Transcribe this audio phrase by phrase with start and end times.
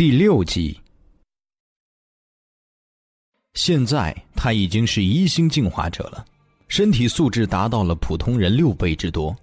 [0.00, 0.80] 第六集。
[3.52, 6.24] 现在他已经是一星进化者了，
[6.68, 9.36] 身体素质达到了普通人六倍之多，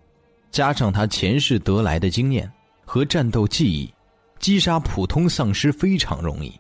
[0.50, 2.52] 加上他前世得来的经验
[2.86, 3.94] 和战斗技艺，
[4.40, 6.52] 击杀普通丧尸非常容易，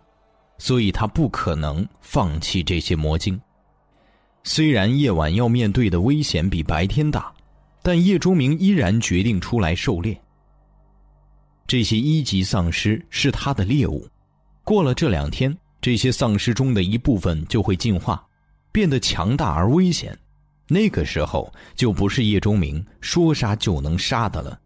[0.59, 3.41] 所以他不可能放弃这些魔晶。
[4.43, 7.33] 虽然夜晚要面对的危险比白天大，
[7.81, 10.15] 但叶钟明依然决定出来狩猎。
[11.67, 14.07] 这些一级丧尸是他的猎物，
[14.63, 15.55] 过了这两天。
[15.79, 18.21] 这些丧尸中的一部分就会进化，
[18.71, 20.17] 变得强大而危险。
[20.67, 24.59] 那个时候就不是叶钟明说杀就能杀的了。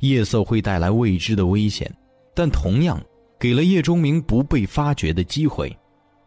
[0.00, 1.90] 夜色会带来未知的危险，
[2.34, 3.00] 但同样
[3.38, 5.74] 给了叶钟明不被发觉的机会。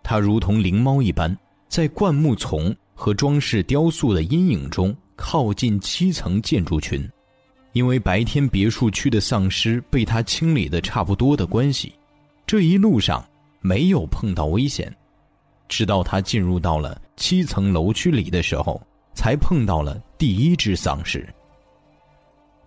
[0.01, 7.07] 他如同灵猫一般，在灌木丛和装饰雕塑的阴影中靠近七层建筑群。
[7.75, 11.93] 因为白天别墅区的丧尸被他清理的差不多的关系，
[12.47, 13.23] 这一路上。
[13.61, 14.95] 没有碰到危险，
[15.67, 18.79] 直到他进入到了七层楼区里的时候，
[19.15, 21.27] 才碰到了第一只丧尸。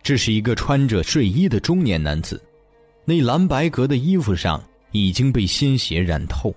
[0.03, 2.43] 这是一个穿着睡衣的中年男子，
[3.05, 4.61] 那蓝白格的衣服上
[4.91, 6.53] 已经被鲜血染透，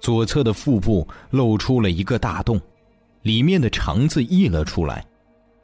[0.00, 2.60] 左侧的腹部露出了一个大洞，
[3.22, 5.02] 里面的肠子溢了出来，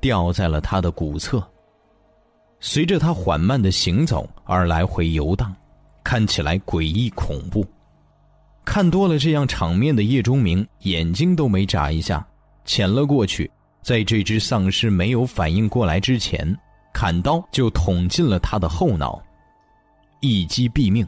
[0.01, 1.47] 掉在了他的骨侧。
[2.61, 5.55] 随着他缓慢的行走而来回游荡，
[6.03, 7.64] 看起来诡异恐怖。
[8.64, 12.27] 看多了这样场面的叶钟明眼睛都没眨一下，
[12.64, 13.51] 潜了过去，
[13.83, 16.55] 在这只丧尸没有反应过来之前，
[16.92, 19.23] 砍刀就捅进了他的后脑，
[20.20, 21.06] 一击毙命。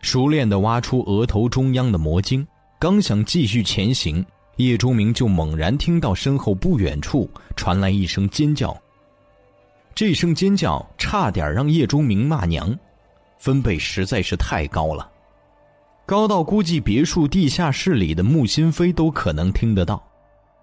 [0.00, 2.46] 熟练的挖出额头中央的魔晶，
[2.78, 4.24] 刚想继续前行，
[4.56, 8.74] 叶钟明就猛然听到身后不远处传来一声尖叫。
[9.98, 12.72] 这声尖叫差点让叶钟明骂娘，
[13.36, 15.10] 分贝实在是太高了。
[16.06, 20.00] 高到估计别墅地下室里的穆新飞都可能听得到，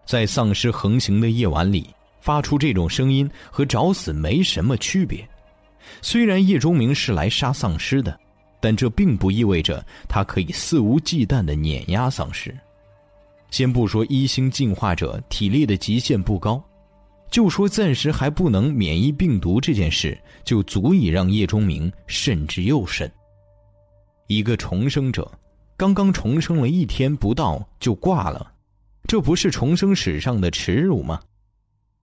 [0.06, 5.28] 在丧尸横行的夜晚里发出这种声音和找死没什么区别。
[6.02, 8.18] 虽然叶钟明是来杀丧尸的，
[8.62, 12.58] 但这并不意味着他可以肆无忌惮的碾压丧尸。
[13.52, 16.64] 先不说一星进化者体力的极限不高，
[17.36, 23.12] 就说暂时还不能免疫病毒这件事，就足以让叶钟明慎之又慎。
[24.28, 25.30] 一个重生者，
[25.76, 28.54] 刚刚重生了一天不到就挂了，
[29.06, 31.20] 这不是重生史上的耻辱吗？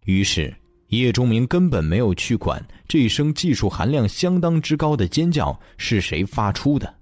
[0.04, 0.54] 于是
[0.88, 6.94] 叶钟明根本没有去管这一声技术含量相当之高的尖叫是谁发出的，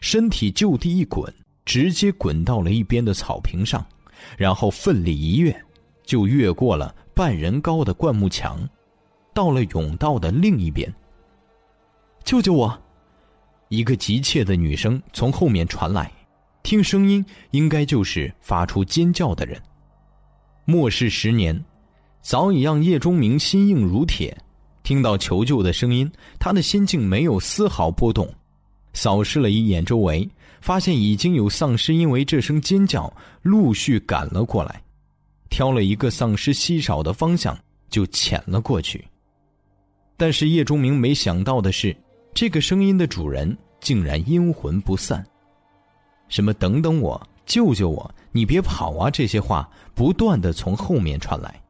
[0.00, 1.30] 身体就地一滚，
[1.66, 3.86] 直接滚到了一边的草坪上，
[4.38, 5.54] 然后奋力一跃，
[6.06, 8.68] 就越过了半人高的灌木墙，
[9.32, 10.92] 到了甬道的另一边。
[12.24, 12.76] 救救我！
[13.68, 16.10] 一个急切的女声从后面传来，
[16.64, 19.60] 听声音应该就是发出尖叫的人。
[20.64, 21.64] 末世十年，
[22.20, 24.36] 早已让叶钟明心硬如铁。
[24.82, 28.28] 听到求救的声音，他的心境没有丝毫波动。
[28.92, 30.28] 扫视了一眼周围，
[30.60, 34.82] 发现已经有丧尸因为这声尖叫陆续赶了过来，
[35.54, 37.56] 挑了一个丧尸稀少的方向
[37.88, 39.06] 就潜了过去。
[40.16, 41.96] 但是叶钟明没想到的是。
[42.34, 45.24] 这个声音的主人竟然阴魂不散，
[46.28, 51.62] 什么“等等我，救救我，你别跑啊”这些话不断的从后面传来。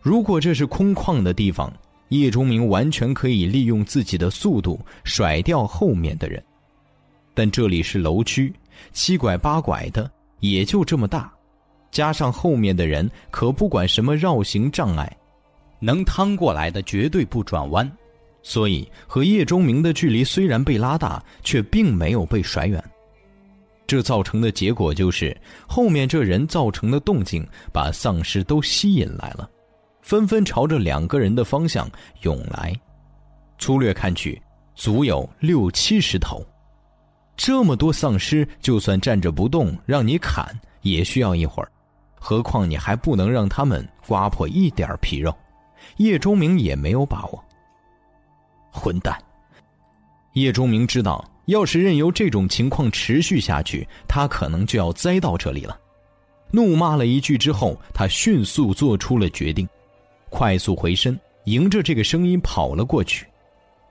[0.00, 1.70] 如果这是空旷的地方，
[2.08, 6.42] 叶钟明完全可以利用自己的速度甩掉后面的人，
[7.34, 8.50] 但这里是楼区，
[8.92, 11.30] 七拐八拐的，也就这么大，
[11.96, 15.10] 加上后面的人可不管什么绕行障碍，
[15.80, 17.90] 能趟过来的绝对不转弯。
[18.42, 22.84] 所以，和叶钟明的距离虽然被拉大，却并没有被甩远。
[23.86, 25.34] 这造成的结果就是，
[25.66, 29.48] 后面这人造成的动静把丧尸都吸引来了，
[30.02, 31.90] 纷纷朝着两个人的方向
[32.20, 32.78] 涌来。
[33.56, 34.38] 粗略看去，
[34.74, 36.44] 足有六七十头。
[37.38, 40.46] 这么多丧尸，就算站着不动，让你砍
[40.82, 41.72] 也需要一会儿，
[42.18, 45.34] 何况你还不能让他们刮破一点皮肉。
[45.98, 47.44] 叶钟明也没有把握。
[48.70, 49.16] 混蛋！
[50.32, 55.78] 叶钟明知道，要是任由这种情况持续下去，他可能就要栽到这里了。
[56.50, 59.68] 怒骂了一句之后，他迅速做出了决定，
[60.28, 63.26] 快速回身，迎着这个声音跑了过去。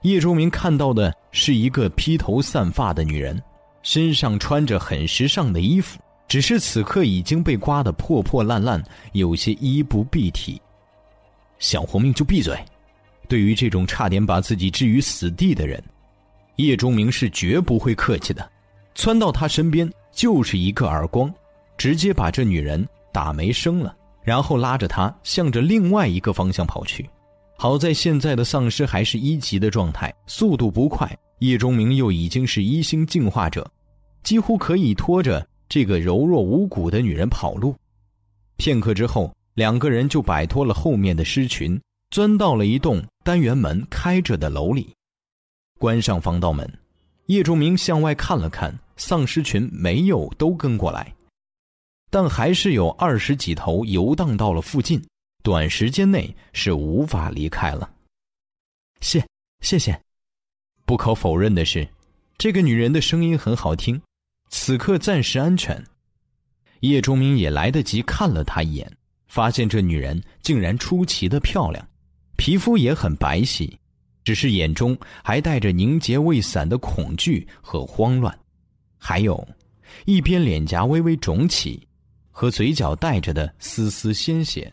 [0.04, 3.42] 叶钟明看到的是一个披头散发的女人，
[3.82, 8.84] 身上穿着很时尚的衣服，只是此刻已经被刮得破破烂烂，
[9.14, 10.62] 有些衣不蔽体。
[11.60, 12.58] 想活命就闭嘴！
[13.28, 15.82] 对于这种差点把自己置于死地的人，
[16.58, 18.48] 叶钟明是绝不会客气的，
[18.94, 21.34] 窜到他身边就是一个耳光，
[21.78, 27.10] 直接把这女人打没声了，然后拉着她向着另外一个方向跑去。
[27.58, 31.10] 好在现在的丧尸还是一级的状态，速度不快。
[31.40, 33.66] 叶钟明又已经是一星进化者，
[34.24, 35.46] 几乎可以拖着
[35.76, 37.76] 这个柔弱无骨的女人跑路。
[38.56, 41.78] 片刻之后，两个人就摆脱了后面的尸群，
[42.12, 44.96] 钻到了一栋单元门开着的楼里，
[45.78, 46.66] 关上防盗门。
[47.26, 51.14] 叶仲明向外看了看，丧尸群没有都跟过来，
[52.10, 55.06] 但还是有二十几头游荡到了附近。
[55.44, 57.92] 短时间内是无法离开了。
[59.02, 59.22] 谢
[59.60, 60.02] 谢谢。
[60.86, 61.86] 不可否认的是，
[62.38, 64.02] 这个女人的声音很好听。
[64.50, 65.84] 此刻暂时安全。
[66.82, 68.92] 叶钟明也来得及看了她一眼，
[69.28, 71.88] 发现这女人竟然出奇的漂亮，
[72.38, 73.72] 皮肤也很白皙，
[74.24, 78.38] 只是眼中还带着凝结未散的恐惧和慌乱，
[78.98, 79.48] 还有，
[80.06, 81.88] 一边脸颊微微肿起，
[82.30, 84.72] 和嘴角带着的丝丝鲜血。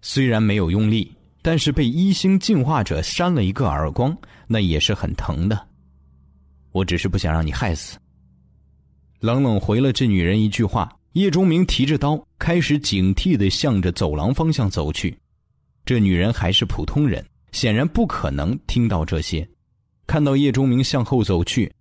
[0.00, 4.16] 虽然没有用力，但是被一星进化者扇了一个耳光，
[4.46, 5.68] 那也是很疼的。
[6.70, 7.98] 我只是不想让你害死。
[9.22, 15.16] 冷冷回了这女人一句话，叶钟明提着刀，开始警惕的向着走廊方向走去。
[15.84, 19.48] 这女人还是普通人，显然不可能听到这些。
[20.08, 21.72] 看到叶钟明向后走去，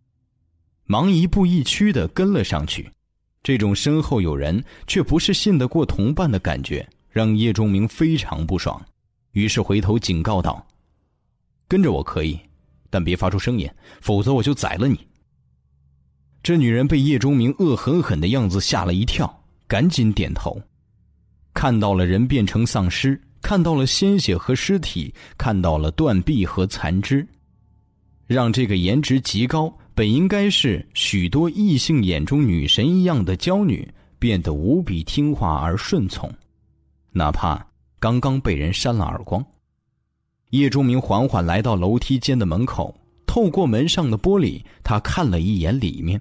[0.85, 2.87] 忙一步一趋的跟了上去。
[3.41, 6.87] 这种身后有人却不是信得过同伴的感觉。
[7.09, 8.79] 让叶钟明非常不爽，
[9.31, 10.65] 于是回头警告道
[11.67, 12.39] ：“跟着我可以，
[12.89, 13.67] 但别发出声音，
[13.99, 14.97] 否则我就宰了你。”
[16.43, 20.59] 这女人被叶钟明恶狠狠的样子吓了一跳，赶紧点头。
[21.53, 27.27] 看到了人变成丧尸，看到了鲜血和尸体，看到了断臂和残肢，
[28.25, 36.31] 让这个颜值极高、本应该是许多异性眼中女神一样的娇女，变得无比听话而顺从。
[37.11, 37.63] 哪怕
[37.99, 39.45] 刚刚被人扇了耳光，
[40.49, 42.95] 叶钟明缓缓来到楼梯间的门口，
[43.27, 46.19] 透过门上的玻璃，他看了一眼里面，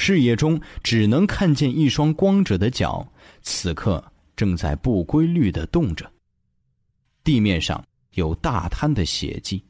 [0.00, 3.04] 视野中只能看见一双光着的脚，
[3.42, 4.02] 此刻
[4.36, 6.08] 正在不规律的动着。
[7.24, 9.60] 地面上有大滩的血迹，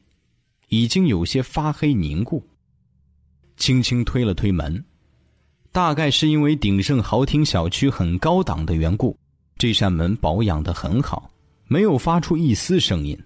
[0.67, 2.47] 已经有些发黑凝固。
[3.57, 4.85] 轻轻推了推门，
[5.71, 9.17] 大概是因为鼎盛豪庭小区很高档的缘故。
[9.57, 11.31] 这扇门保养的很好，
[11.65, 13.17] 没有发出一丝声音。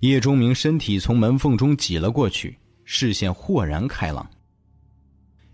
[0.00, 4.30] 叶钟明身体从门缝中挤了过去，视线豁然开朗。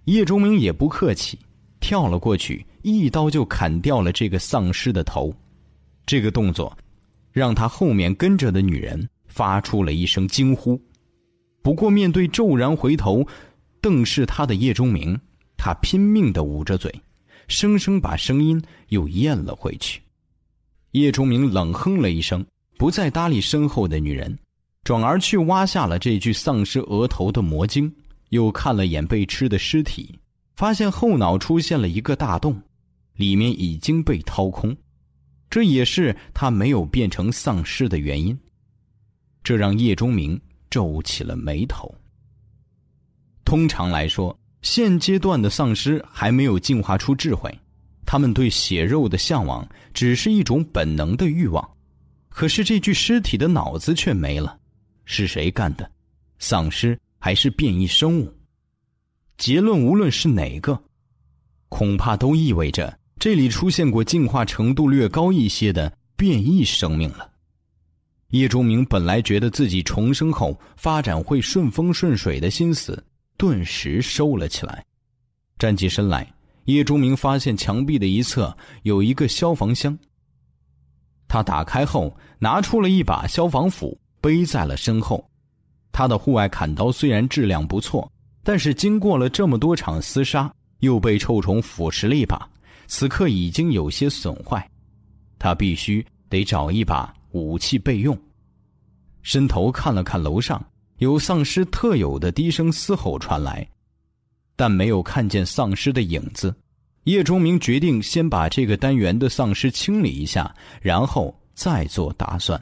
[0.06, 1.36] 叶钟明也不客气，
[1.80, 5.34] 跳了过去，一刀就砍掉了这个丧尸的头。
[6.06, 6.76] 这个动作，
[7.32, 10.80] 让他后面跟着的女人发出了一声惊呼。
[11.60, 13.26] 不过，面对骤然回头
[13.80, 15.18] 瞪视他的叶钟明，
[15.56, 16.92] 他拼命的捂着嘴。
[17.48, 20.00] 生生把声音又咽了回去。
[20.92, 22.46] 叶钟明冷哼了一声，
[22.78, 24.36] 不再搭理身后的女人，
[24.84, 27.92] 转而去挖下了这具丧尸额头的魔晶，
[28.30, 30.18] 又看了眼被吃的尸体，
[30.54, 32.60] 发现后脑出现了一个大洞，
[33.14, 34.76] 里面已经被掏空，
[35.48, 38.38] 这也是他没有变成丧尸的原因。
[39.42, 40.40] 这让叶钟明
[40.70, 41.94] 皱起了眉头。
[43.44, 44.36] 通常来说。
[44.62, 47.56] 现阶段的丧尸还没有进化出智慧，
[48.04, 49.64] 他们对血肉的向往
[49.94, 51.76] 只是一种本能的欲望。
[52.30, 54.58] 可是这具尸体的脑子却没了，
[55.04, 55.88] 是谁干的？
[56.40, 58.32] 丧尸还是变异生物？
[59.36, 60.80] 结论无论是哪个，
[61.68, 67.28] 恐怕都意味着这里出现过进化程度略高一些的变异生命了。
[68.28, 73.04] 叶钟明本来觉得自己重生后发展会顺风顺水的心思。
[73.36, 74.86] 顿时收了起来，
[75.58, 76.32] 站起身来，
[76.66, 79.98] 叶钟明发现墙壁的一侧有一个消防箱。
[81.26, 85.28] 他打开后，拿出了一把消防斧，背在了身后。
[85.96, 88.06] 他的户外砍刀虽然质量不错，
[88.44, 92.46] 但是经过了这么多场厮杀，又被臭虫腐蚀了一把，
[92.86, 94.70] 此刻已经有些损坏。
[95.38, 98.14] 他必须得找一把武器备用。
[99.22, 100.62] 伸头看了看楼上。
[100.98, 103.66] 有丧尸特有的低声嘶吼传来，
[104.54, 106.54] 但没有看见丧尸的影子。
[107.04, 112.60] 叶钟明决定先把这个单元的丧尸清理一下，然后再做打算。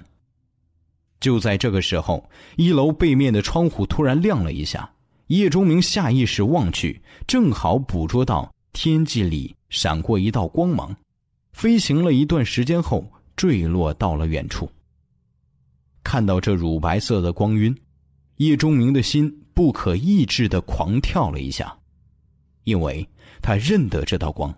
[1.24, 2.22] 就在这个时候，
[2.56, 4.92] 一楼背面的窗户突然亮了一下，
[5.28, 10.94] 叶钟明下意识望去，正好捕捉到天际里闪过一道光芒，
[11.54, 14.70] 飞行了一段时间后坠落到了远处。
[16.02, 17.74] 看到这乳白色的光晕。
[18.36, 21.74] 叶钟明的心不可抑制的狂跳了一下，
[22.64, 23.08] 因为
[23.40, 24.54] 他认得这道光，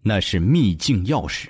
[0.00, 1.48] 那是秘境钥匙。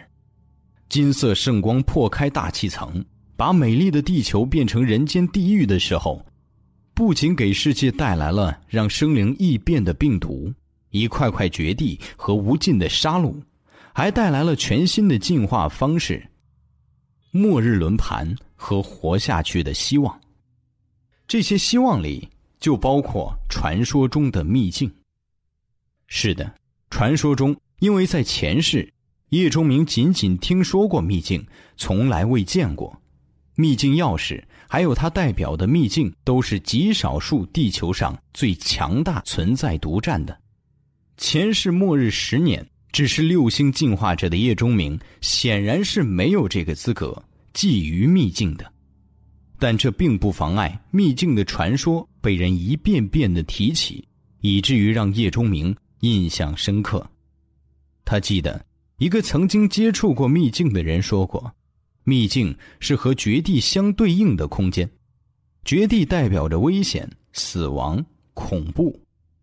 [0.88, 3.04] 金色圣光破开大气层，
[3.38, 6.26] 把美丽的地球变成人间地狱的时候，
[6.92, 10.52] 不仅给世界带来了让生灵异变的病毒、
[10.90, 13.40] 一块块绝地和无尽的杀戮，
[13.94, 16.20] 还带来了全新的进化方式——
[17.30, 20.20] 末日轮盘和活下去的希望。
[21.28, 22.28] 这些希望里
[22.58, 24.92] 就包括传说中的秘境。
[26.08, 26.52] 是的，
[26.90, 28.92] 传说中，因为在前世。
[29.28, 33.00] 叶钟明仅仅听说过秘境，从来未见过。
[33.60, 40.38] 秘境钥匙，还有它代表的秘境，都是极少数地球上最强大存在独占的。
[41.16, 47.20] 前世末日十年，只是六星进化者的叶钟明，显然是没有这个资格
[47.52, 48.72] 觊觎秘境的。
[49.58, 54.06] 但这并不妨碍秘境的传说被人一遍遍的提起，
[54.40, 57.04] 以至于让叶钟明印象深刻。
[58.04, 58.64] 他记得。
[58.98, 61.54] 一个曾经接触过秘境的人说过
[62.08, 64.90] ：“秘境是和绝地相对应的空间，
[65.62, 68.98] 绝地代表着危险、死亡、恐怖，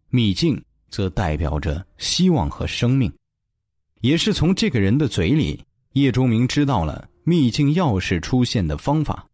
[0.10, 3.13] 秘境则代表着希望和生命。”
[4.01, 9.27] 也是从这个人的嘴里，叶钟明知道了秘境钥匙出现的方法。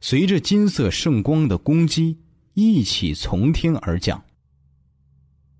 [0.00, 2.16] 随着金色圣光的攻击，
[2.54, 4.22] 一起从天而降。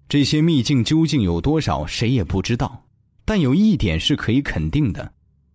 [0.08, 2.86] 这些秘境究竟有多少，谁也不知道。
[3.24, 5.12] 但有一点是可以肯定的，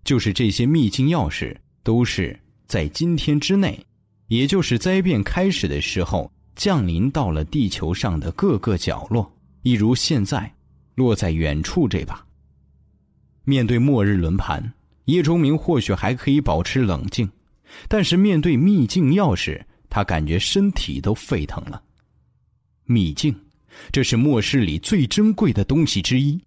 [0.08, 3.78] 就是这些秘境钥匙都是在今天之内，
[4.28, 9.30] 也就是灾变开始的时候降临到了地球上的各个角落，
[9.64, 10.50] 一如现在
[10.96, 12.26] 落在远处这把。
[13.44, 14.74] 面对末日轮盘，
[15.08, 17.30] 叶钟明或许还可以保持冷静，
[17.90, 21.84] 但是面对秘境钥匙，他感觉身体都沸腾了。
[22.86, 23.36] 秘境，
[23.92, 26.42] 这是末世里最珍贵的东西之一。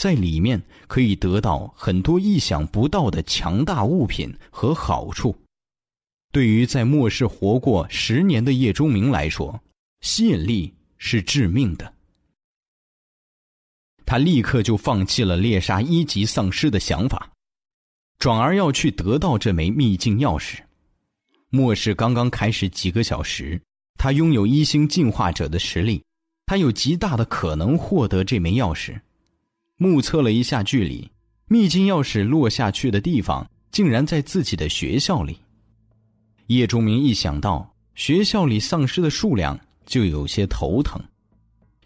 [0.00, 5.36] 在里面可以得到很多意想不到的强大物品和好处，
[6.32, 9.62] 对于在末世活过十年的叶钟明来说，
[10.00, 11.92] 吸引力是致命的。
[14.06, 17.30] 他立刻就放弃了猎杀一级丧尸的想法，
[18.18, 20.60] 转而要去得到这枚秘境钥匙。
[21.50, 23.60] 末世刚刚开始几个小时，
[23.98, 26.02] 他拥有一星进化者的实力，
[26.46, 28.98] 他有极大的可能获得这枚钥匙。
[29.82, 31.10] 目测了一下距离，
[31.46, 35.38] 秘境钥匙落下去的地方竟然在自己的学校里。
[36.48, 41.02] 叶钟明一想到学校里丧尸的数量，就有些头疼。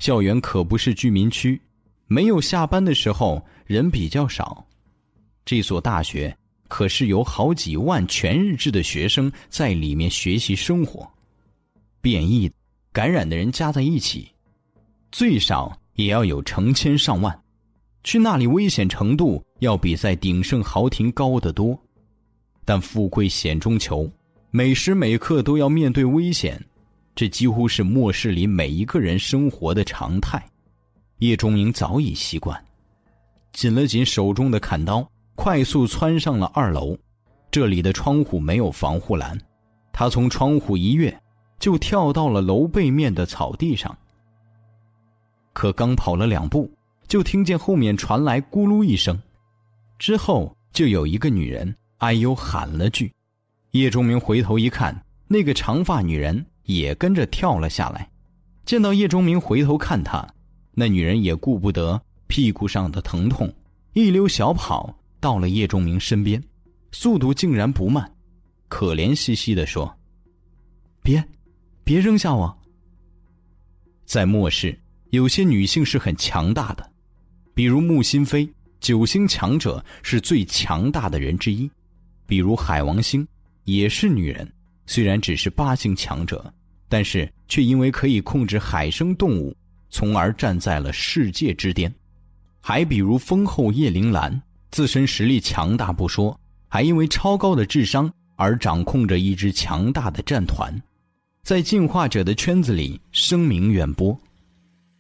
[0.01, 1.63] 校园可不是居民区，
[2.09, 4.67] 没有下班的时候人比较少。
[5.45, 6.37] 这所大学
[6.67, 11.09] 可是有好几万全日制的学生在里面学习生活，
[12.01, 12.51] 变异、
[12.93, 14.29] 感染的人加在一起，
[15.13, 17.44] 最少也要有成千上万。
[18.05, 21.77] 去那里危险程度要比在鼎盛豪庭高得多，
[22.63, 24.09] 但富贵险中求，
[24.51, 26.63] 每时每刻都要面对危险，
[27.15, 30.41] 这几乎是末世里每一个人生活的常态。
[31.21, 32.63] 叶钟明早已习惯，
[33.53, 36.97] 紧了紧手中的砍刀，快速窜上了二楼。
[37.51, 39.41] 这里的窗户没有防护栏，
[39.93, 41.17] 他从窗户一跃，
[41.59, 43.97] 就跳到了楼背面的草地上。
[45.55, 46.71] 可刚跑了两步。
[47.15, 49.17] 就听见后面传来咕噜一声，
[50.01, 53.09] 之后就有一个女人哎呦喊了句。
[53.71, 58.11] 叶钟明回头一看，那个长发女人也跟着跳了下来。
[58.65, 60.29] 见到叶钟明回头看他，
[60.73, 63.49] 那女人也顾不得屁股上的疼痛，
[63.93, 66.43] 一溜小跑到了叶钟明身边，
[66.91, 68.13] 速度竟然不慢，
[68.67, 69.97] 可怜兮兮的说
[71.01, 71.25] ：“别，
[71.85, 72.59] 别扔下我。”
[74.05, 74.77] 在末世，
[75.11, 76.91] 有些女性是很强大的。
[77.55, 78.49] 比如木心飞，
[78.81, 81.71] 九星强者是最强大的人之一；
[82.27, 83.27] 比如海王星，
[83.63, 84.53] 也是女人，
[84.87, 86.53] 虽然只是八星强者，
[86.89, 89.57] 但是却因为可以控制海生动物，
[89.89, 91.93] 从而站在了世界之巅。
[92.61, 94.43] 还比如丰后叶灵兰，
[94.73, 100.75] 自身实力强大不说，还因为超高的智商而掌控着一支强大的战团，
[101.45, 104.19] 在进化者的圈子里声名远播。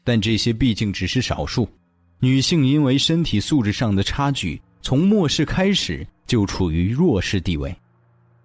[0.04, 1.68] 但这些毕竟只是少数。
[2.20, 7.74] 女性因为身体素质上的差距，从末世开始就处于弱势地位，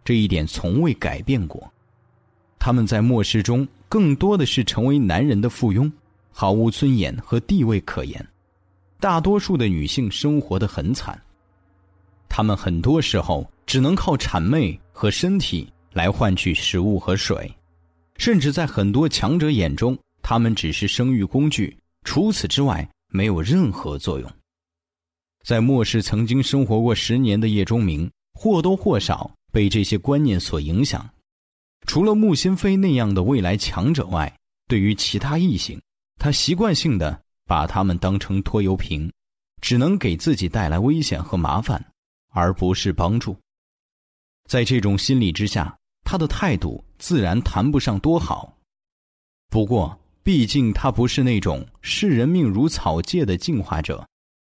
[0.03, 1.71] 这一点从未改变过。
[2.57, 5.89] 她们在末世中更多的是成为男人的附庸，
[6.29, 8.27] 毫无尊严和地位可言。
[8.99, 11.17] 大多数的女性生活的很惨，
[12.27, 17.49] 她们很多时候只能靠谄媚和身体来换取食物和水，
[18.17, 24.31] 甚至在很多强者眼中，她们只是生育工具，除此之外没有任何作用。
[25.43, 31.09] 在末世曾经生活过十年的叶钟明，或多或少被这些观念所影响。
[31.87, 34.31] 除了穆心飞那样的未来强者外，
[34.67, 35.81] 对于其他异性，
[36.19, 39.11] 他习惯性的把他们当成拖油瓶，
[39.61, 41.83] 只能给自己带来危险和麻烦，
[42.29, 43.35] 而不是帮助。
[44.47, 48.55] 在这种心理之下，他的态度自然谈不上多好。
[49.49, 49.97] 不过，
[50.29, 54.07] 毕竟他不是那种视人命如草芥的进化者。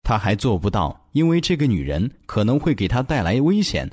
[0.03, 3.89] 他还做不到，因为这个女人可能会给他带来危险，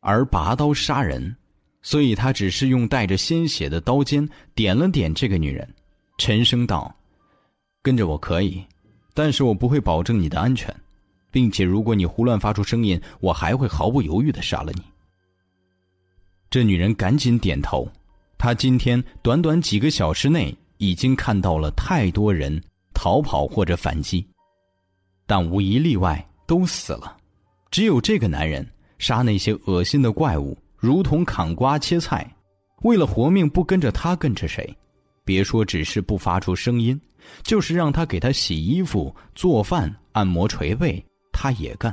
[0.00, 1.36] 而拔刀杀人，
[1.80, 5.72] 所以他只是用带着鲜血的刀尖点了点这个女人，
[6.18, 6.92] 沉声道
[7.84, 8.60] ：“跟着我可以，
[9.14, 10.74] 但是我不会保证你的安全，
[11.30, 14.82] 并且如果你胡乱发出声音，我还会毫不犹豫的杀了你。”
[16.50, 17.88] 这女人赶紧点头，
[18.36, 22.62] 她今天短短几个小时内已经看到了太多人
[22.94, 24.26] 逃跑或者反击。
[25.26, 27.16] 但无一例外都死了，
[27.70, 28.66] 只有这个男人
[28.98, 32.30] 杀那些恶心的怪物，如同砍瓜切菜。
[32.82, 34.76] 为了活命，不跟着他跟着谁？
[35.24, 37.00] 别说只是不发出声音，
[37.42, 41.92] 就是让他给他洗衣服、做饭、按摩捶背，他也干。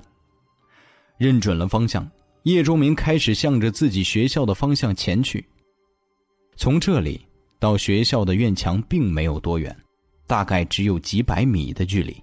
[1.18, 2.08] 认准了方向，
[2.44, 5.44] 叶忠明开始向着自己学校的方向前去。
[6.56, 7.26] 从这里
[7.64, 9.74] 到学校的院墙并没有多远，
[10.28, 12.14] 大概只有几百米的距离。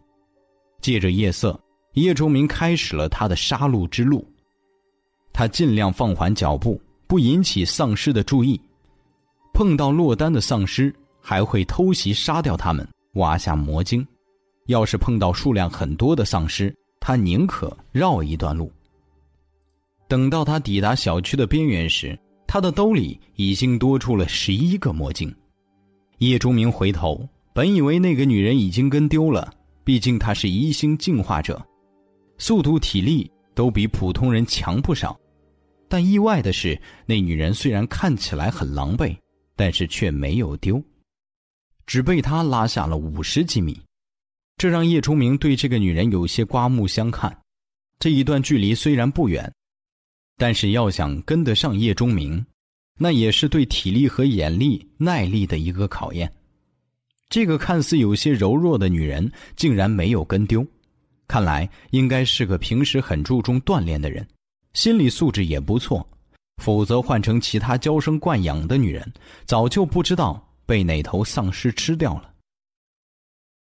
[0.82, 1.58] 借着夜色，
[1.94, 4.22] 叶忠明开始了他的杀戮之路。
[5.32, 8.60] 他尽量放缓脚步，不引起丧尸的注意。
[9.54, 14.06] 碰到落单的丧尸，还会偷袭杀掉他们，挖下魔晶。
[14.66, 16.70] 要是碰到数量很多的丧尸，
[17.00, 18.70] 他宁可绕一段路。
[20.06, 22.18] 等到他抵达小区的边缘时，
[22.52, 25.32] 他的兜里已经多出了十一个魔晶。
[26.18, 29.54] 叶忠明回头，本以为那个女人已经跟丢了。
[29.84, 31.64] 毕竟他是一星进化者，
[32.38, 35.16] 速度、体力都比普通人强不少。
[35.88, 39.16] 但意外的是，那女人虽然看起来很狼狈，
[39.54, 40.82] 但是却没有丢，
[41.86, 43.80] 只被他拉下了五十几米。
[44.56, 47.32] 这让叶崇明对这个女人有些刮目相看。
[48.00, 49.48] 这一段距离虽然不远，
[50.40, 52.42] 但是要想跟得上叶钟明，
[52.98, 56.32] 那也是对体力和眼力、耐力的一个考验。
[57.28, 60.66] 这个看似有些柔弱的女人竟然没有跟丢，
[61.28, 64.26] 看来应该是个平时很注重锻炼的人，
[64.72, 66.08] 心理素质也不错。
[66.62, 69.12] 否则换成其他娇生惯养的女人，
[69.44, 72.32] 早就不知道被哪头丧尸吃掉了。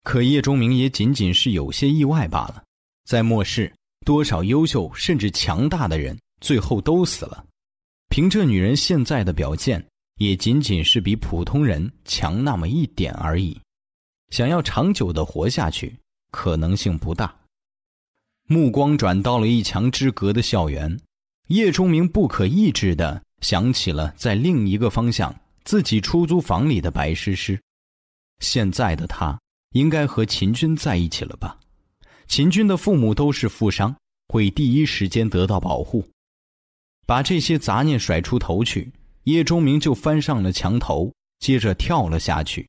[0.02, 2.62] 可叶钟明也仅仅是有些意外罢了。
[3.06, 3.72] 在末世，
[4.04, 7.44] 多少优秀甚至强大的人最后都死了，
[8.08, 9.84] 凭这女人现在的表现。
[10.18, 13.60] 也仅仅是比普通人强那么一点而已，
[14.30, 15.94] 想要长久的活下去，
[16.30, 17.36] 可能性不大。
[18.48, 20.98] 目光转到了一墙之隔的校园，
[21.48, 27.60] 叶钟明不可抑制的想起了在另一个方向自己出租房里的白诗诗。
[28.40, 29.38] 现在的他
[29.72, 31.58] 应该和秦军在一起了吧？
[32.26, 33.94] 秦军的父母都是富商，
[34.28, 36.02] 会第一时间得到保护。
[37.06, 38.92] 把这些杂念甩出头去。
[39.24, 42.68] 叶钟明就翻上了墙头，接着跳了下去。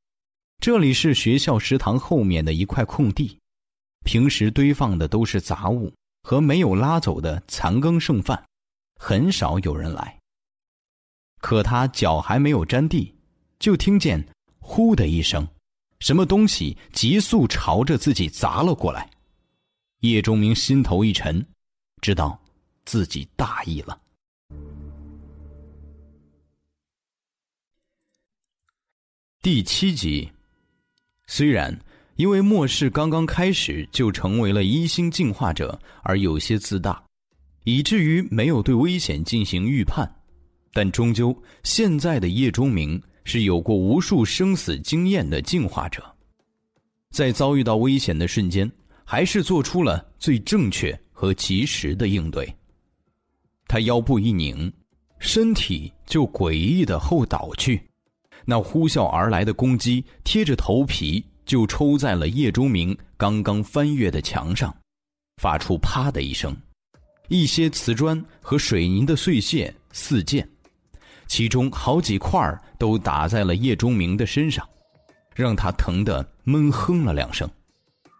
[0.60, 3.38] 这里是学校食堂后面的一块空地，
[4.06, 8.43] 平时堆放的都是杂物和没有拉走的残羹剩饭，
[9.00, 10.17] 很少有人来。
[11.39, 13.13] 可他脚还没有沾地，
[13.60, 15.47] 就听见“呼”的一声，
[16.00, 19.08] 什么东西急速朝着自己砸了过来。
[20.00, 21.45] 叶钟明心头一沉，
[22.02, 22.39] 知道
[22.84, 24.02] 自己大意了。
[29.48, 30.30] 第七集，
[31.26, 31.74] 虽然
[32.18, 37.02] 因为末世刚刚开始就成为了一星进化者而有些自大，
[37.64, 40.06] 以至于没有对危险进行预判，
[40.74, 41.34] 但终究
[41.64, 46.04] 现在的叶钟明是有过无数生死经验的进化者，
[47.12, 48.70] 在遭遇到危险的瞬间，
[49.06, 52.54] 还是做出了最正确和及时的应对。
[53.66, 54.70] 他腰部一拧，
[55.20, 57.82] 身体就诡异的后倒去。
[58.50, 64.74] 那呼啸而来的攻击贴着头皮就抽在了叶钟明刚刚翻越的墙上，
[65.42, 66.56] 发出“啪”的一声，
[67.28, 70.48] 一些瓷砖和水泥的碎屑四溅，
[71.28, 72.40] 其中好几块
[72.78, 74.66] 都打在了叶钟明的身上，
[75.36, 77.50] 让他疼得闷哼了两声，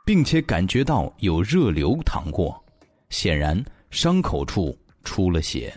[0.06, 2.62] 并且感觉到有热流淌过，
[3.10, 5.74] 显然伤口处出了血。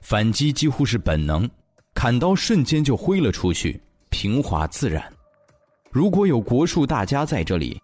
[0.00, 1.50] 反击几乎是本能。
[1.94, 3.80] 砍刀瞬间就挥了出去，
[4.10, 5.02] 平滑自然。
[5.90, 7.80] 如果有国术大家在这里，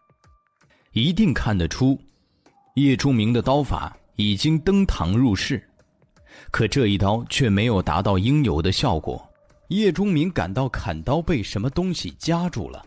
[0.92, 1.99] 一定看得出，
[2.75, 5.62] 叶钟明的刀法已经登堂入室。
[6.51, 9.25] 可这一刀却没有达到应有的效果，
[9.68, 12.85] 叶钟明感到砍刀被什么东西夹住了。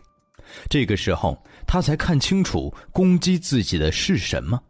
[0.68, 4.62] 这个时候，他才看清楚攻击自己的是什么，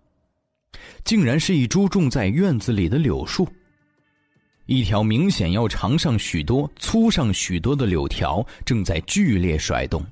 [1.05, 3.47] 竟然是一株种在院子里的柳树。
[4.67, 10.03] 一条明显要长上许多、粗上许多的柳条正在剧烈甩动，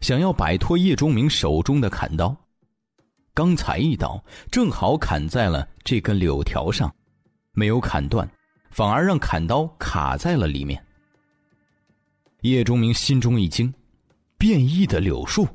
[0.00, 2.36] 想要摆脱叶钟明手中的砍刀。
[3.32, 6.92] 刚才一刀正好砍在了这根柳条上，
[7.52, 8.28] 没有砍断，
[8.70, 10.84] 反而让砍刀卡在了里面。
[12.40, 13.72] 叶钟明心中一惊，
[14.36, 15.46] 变异的柳树。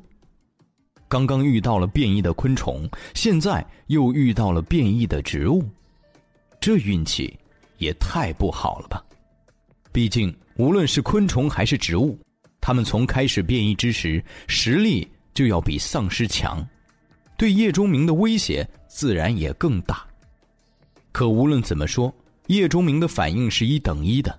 [1.06, 5.62] 刚刚遇到了变异的昆虫，现在又遇到了变异的植物，
[6.58, 7.38] 这运气。
[7.78, 9.02] 也太不好了吧！
[9.90, 12.18] 毕竟无论是昆虫还是植物，
[12.60, 16.64] 它们从开始变异之时实力就要比丧尸强，
[17.36, 20.04] 对叶钟明的威胁自然也更大。
[21.10, 22.12] 可无论怎么说，
[22.48, 24.38] 叶钟明的反应是一等一的，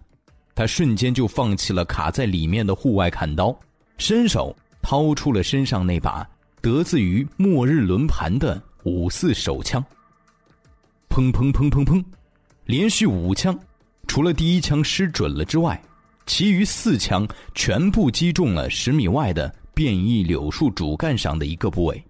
[0.54, 3.58] 他瞬间就放弃了卡在里面的户外砍刀，
[3.98, 6.28] 伸手掏出了身上那把
[6.62, 9.84] 得自于末日轮盘的五四手枪。
[11.10, 12.04] 砰砰砰砰砰！
[12.70, 13.60] 连续五枪，
[14.06, 15.82] 除了第一枪失准了之外，
[16.28, 22.04] 其余四枪全部击中了十米外的变异柳树主干上的一个部位。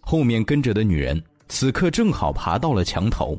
[0.00, 3.36] 后面跟着的女人此刻正好爬到了墙头。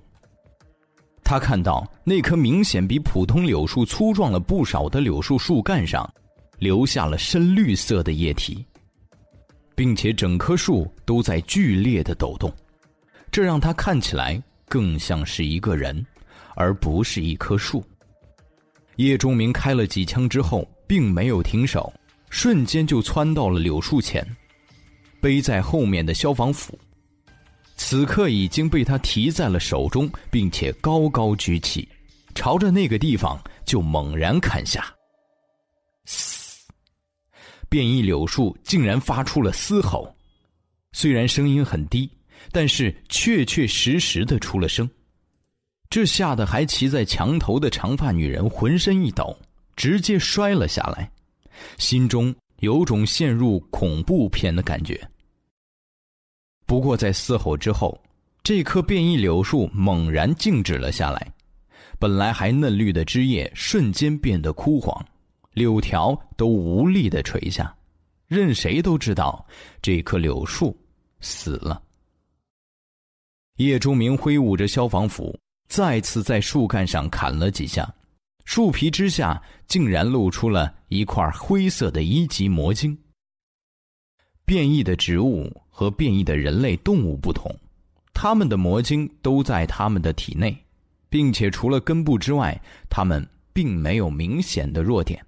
[1.24, 6.06] 她看到那棵明显比普通柳树粗壮了不少的柳树树干上，
[6.60, 8.65] 留下了深绿色的液体，
[9.74, 12.54] 并且整棵树都在剧烈的抖动，
[13.32, 16.06] 这让她看起来更像是一个人。
[16.55, 17.83] 而不是一棵树。
[18.95, 21.93] 叶钟明开了几枪之后，并没有停手，
[22.29, 24.25] 瞬间就窜到了柳树前。
[25.21, 26.77] 背在后面的消防斧，
[27.75, 31.87] 此刻已经被他提在了手中，并且高高举起，
[32.35, 34.85] 朝着那个地方就猛然砍下。
[36.05, 36.67] 嘶！
[37.67, 40.15] 变异柳树竟然发出了嘶吼，
[40.93, 42.09] 虽然声音很低，
[42.51, 44.87] 但是确确实实的出了声。
[45.89, 49.38] 这吓得还骑在墙头的长发女人浑身一抖，
[49.76, 51.10] 直接摔了下来，
[51.78, 55.00] 心中有种陷入恐怖片的感觉。
[56.65, 57.98] 不过在嘶吼之后，
[58.43, 61.34] 这棵变异柳树猛然静止了下来，
[62.00, 65.06] 本来还嫩绿的枝叶瞬间变得枯黄，
[65.54, 67.74] 柳条都无力的垂下，
[68.28, 69.45] 任谁都知道
[69.82, 70.76] 这棵柳树
[71.21, 71.82] 死了。
[73.58, 75.34] 叶忠明挥舞着消防斧。
[75.67, 77.91] 再次在树干上砍了几下，
[78.45, 82.97] 树皮之下竟然露出了一块灰色的一级魔晶。
[84.45, 87.54] 变异的植物和变异的人类动物不同，
[88.13, 90.56] 它们的魔晶都在它们的体内，
[91.10, 95.25] 并且除了根部之外，它们并没有明显的弱点，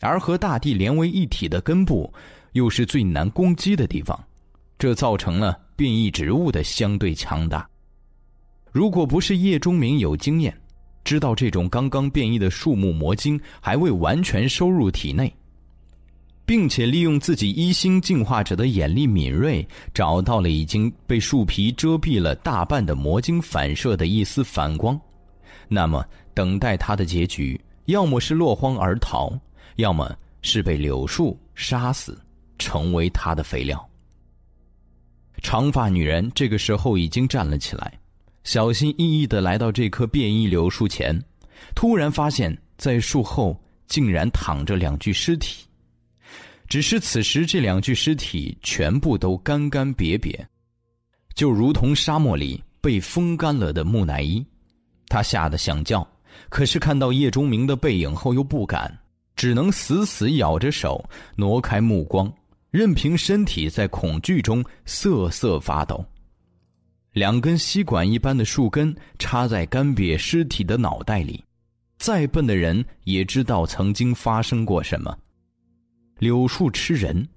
[0.00, 2.12] 而和大地连为一体的根部
[2.52, 4.16] 又是最难攻击的地方，
[4.78, 7.68] 这造成了变异植物的相对强大。
[8.72, 10.58] 如果不是叶钟明有经验，
[11.04, 15.30] 知道这种刚刚变异的树木魔晶还未完全收入体内，
[16.46, 24.98] 并且利用自己一星进化者的眼力敏锐，找到了已经被树皮遮蔽了大半的魔晶反射的一丝反光，
[25.68, 29.38] 那么等待他的结局，要么是落荒而逃，
[29.76, 32.18] 要么是被柳树杀死，
[32.58, 33.86] 成为他的肥料。
[35.42, 37.98] 长发女人这个时候已经站了起来。
[38.44, 41.16] 小心翼翼的来到这棵变异柳树前，
[41.74, 45.64] 突然发现，在树后竟然躺着两具尸体。
[46.68, 50.34] 只是此时这两具尸体全部都干干瘪瘪，
[51.34, 54.44] 就如同沙漠里被风干了的木乃伊。
[55.06, 56.06] 他吓得想叫，
[56.48, 58.90] 可是看到叶钟明的背影后又不敢，
[59.36, 61.04] 只能死死咬着手，
[61.36, 62.32] 挪开目光，
[62.70, 66.04] 任凭身体在恐惧中瑟瑟发抖。
[67.12, 71.44] 两根吸管一般的树根插在干瘪尸体的脑袋里，
[71.98, 75.16] 再笨的人也知道曾经发生过什么。
[76.18, 77.28] 柳树吃人，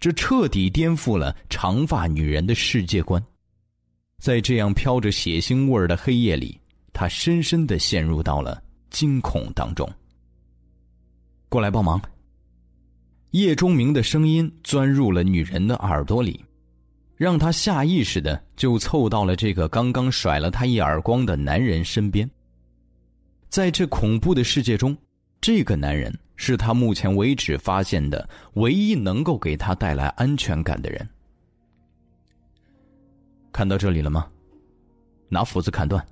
[0.00, 3.22] 这彻底颠覆了长发女人的世界观。
[4.18, 6.60] 在这样飘着血腥味儿的黑夜里，
[6.92, 9.88] 她深深的陷入到了惊恐当中。
[11.48, 12.00] 过来帮忙。
[13.30, 16.44] 叶钟明的声音钻入了女人的耳朵里。
[17.22, 22.28] 让他下意识的就凑到了这个刚刚甩了他一耳光的男人身边。
[23.48, 24.96] 在这恐怖的世界中，
[25.40, 31.08] 这个男人是他目前为止发现的唯一能够给他带来安全感的人。
[33.52, 34.26] 看到这里了吗？
[35.28, 36.04] 拿斧子砍断。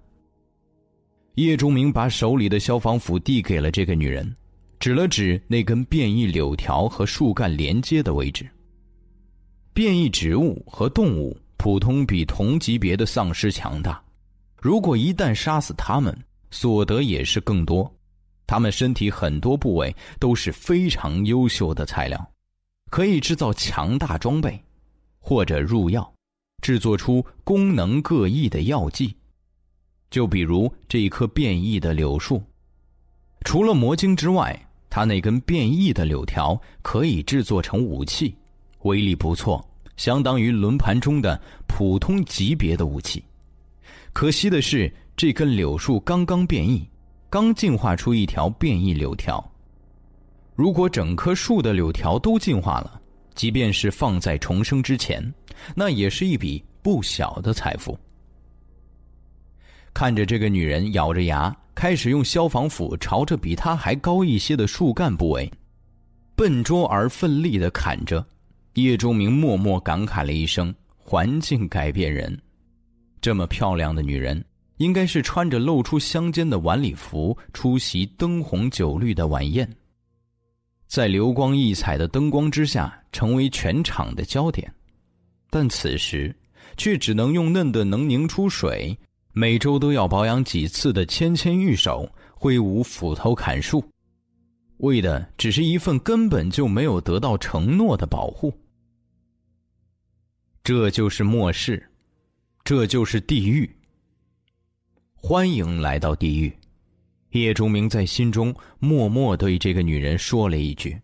[1.35, 4.33] 叶钟明把手里的消防斧递给了这个女人，
[4.79, 8.49] 指了指那根变异柳条和树干连接的位置。
[9.73, 14.03] 变异植物和动物普通比同级别的丧尸强大，
[14.61, 16.17] 如果一旦杀死它们，
[16.51, 17.91] 所得也是更多。
[18.47, 22.31] 他们身体很多部位都是非常优秀的材料，
[22.91, 24.61] 可以制造强大装备，
[25.21, 26.13] 或者入药，
[26.61, 29.15] 制作出功能各异的药剂。
[30.11, 32.43] 就比如这一棵变异的柳树，
[33.45, 38.35] 除了魔晶之外，它那根变异的柳条可以制作成武器，
[38.83, 39.65] 威力不错，
[39.97, 43.23] 相当于轮盘中的普通级别的武器。
[44.13, 46.89] 可惜的是，这根柳树刚刚变异，
[47.29, 49.45] 刚进化出一条变异柳条。
[50.55, 53.01] 如果整棵树的柳条都进化了，
[53.35, 55.33] 即便是放在重生之前，
[55.75, 57.99] 那也是一笔不小的财富。
[59.95, 65.51] 看着这个女人咬着牙，开始用消防斧朝着比她还高一些的树干部位，
[66.35, 68.25] 笨拙而奋力的砍着，
[68.83, 72.37] 叶钟明默默感慨了一声：“环境改变人。”
[73.21, 74.43] 这么漂亮的女人，
[74.79, 79.69] 应该是穿着露出香肩的晚礼服出席灯红酒绿的晚宴，
[80.87, 84.73] 在流光溢彩的灯光之下，成为全场的焦点。
[85.51, 86.35] 但此时，
[86.77, 88.97] 却只能用嫩的能凝出水。
[89.33, 93.85] 每周都要保养几次的纤纤玉手挥舞斧头砍树，
[94.79, 98.53] 为的只是一份根本就没有得到承诺的保护。
[100.71, 101.85] 这就是末世，
[102.63, 103.69] 这就是地狱。
[105.17, 106.57] 欢迎来到地狱，
[107.31, 110.97] 叶钟明在心中默默对这个女人说了一句，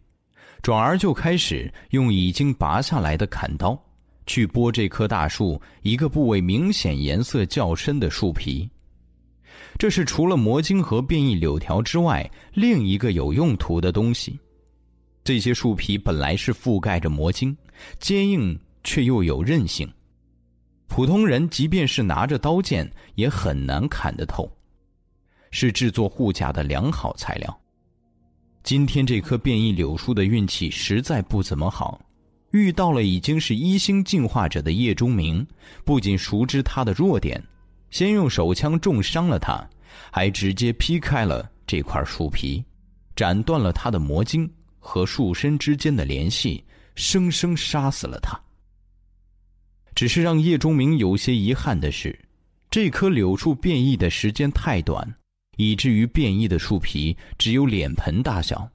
[0.63, 3.77] 转而就开始用已经拔下来的砍刀。
[4.25, 8.71] 去剥这棵大树一个部位明显颜色较深的树皮，
[9.77, 14.39] 这是除了魔晶和变异柳条之外另一个有用途的东西。
[15.25, 17.57] 这些树皮本来是覆盖着魔晶，
[17.99, 19.87] 坚硬却又有韧性，
[20.87, 24.49] 普通人即便是拿着刀剑也很难砍得透，
[25.51, 27.61] 是制作护甲的良好材料。
[28.63, 32.01] 今天这棵变异柳树的运气实在不怎么好。
[32.53, 35.47] 遇到了已经是一星进化者的叶钟明，
[35.85, 37.43] 不仅熟知他的弱点，
[37.91, 39.69] 先用手枪重伤了他，
[40.13, 42.65] 还直接劈开了这块树皮，
[43.17, 48.41] 斩断了他的魔晶和树身之间的联系，生生杀死了他。
[49.97, 52.17] 只是让叶钟明有些遗憾的是，
[52.71, 55.17] 这棵柳树变异的时间太短，
[55.57, 58.69] 以至于变异的树皮只有脸盆大小，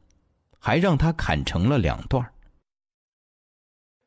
[0.58, 2.28] 还让他砍成了两段。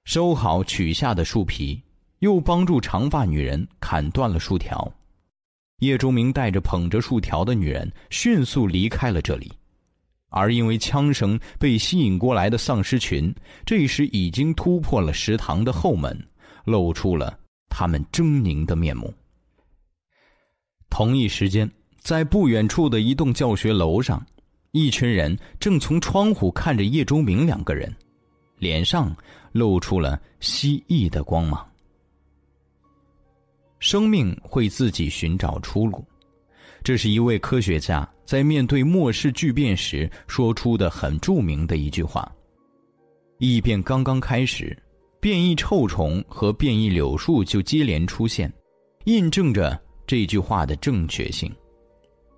[0.07, 1.81] 收好取下的树皮，
[2.18, 4.92] 又帮助长发女人砍断了树条。
[5.79, 9.53] 叶钟明带着捧着树条的女人迅速离开了这里，
[10.31, 13.33] 而因为枪声被吸引过来的丧尸群，
[13.64, 16.27] 这时已经突破了食堂的后门，
[16.64, 19.12] 露出了他们狰狞的面目。
[20.90, 24.24] 同一时间，在不远处的一栋教学楼上，
[24.72, 27.94] 一群人正从窗户看着叶钟明两个人，
[28.59, 29.14] 脸上。
[29.55, 31.64] 露出了蜥蜴的光芒。
[33.79, 36.05] 生命会自己寻找出路，
[36.83, 42.29] 这是一位科学家在面对末世巨变时说出的很著名的一句话。
[43.38, 44.77] 异变刚刚开始，
[45.24, 48.52] 变异臭虫和变异柳树就接连出现，
[49.06, 51.50] 印证着这句话的正确性。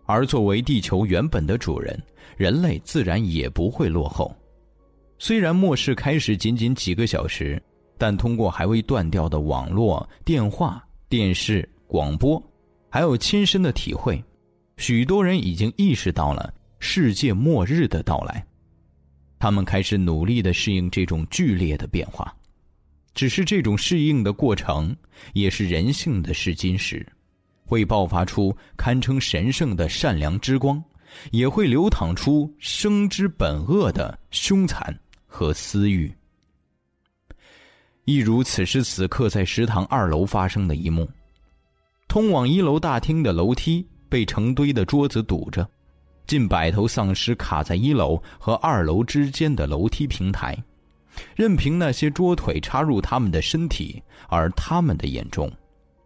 [0.05, 2.01] 而作为地球原本的主人，
[2.37, 4.33] 人类自然也不会落后。
[5.19, 7.61] 虽然末世开始仅仅几个小时，
[7.99, 12.41] 但通过还未断掉的网络、电话、电视、广播，
[12.89, 14.23] 还有亲身的体会，
[14.77, 18.47] 许多人已经意识到了世界末日的到来。
[19.41, 22.33] 他们开始努力的适应这种剧烈的变化，
[23.17, 24.95] 只是这种适应的过程
[25.33, 27.05] 也是人性的试金石，
[27.65, 30.81] 会爆发出堪称神圣的善良之光，
[31.33, 34.97] 也会流淌出生之本恶的凶残。
[35.29, 36.11] 和私欲，
[38.07, 41.07] 一如此时此刻在食堂二楼发生的一幕。
[42.09, 45.69] 通往一楼大厅的楼梯被成堆的桌子堵着，
[46.27, 50.57] 近百头丧尸卡在一楼和二楼之间的楼梯平台，
[51.35, 55.51] 任凭那些桌腿插入他们的身体，而他们的眼中，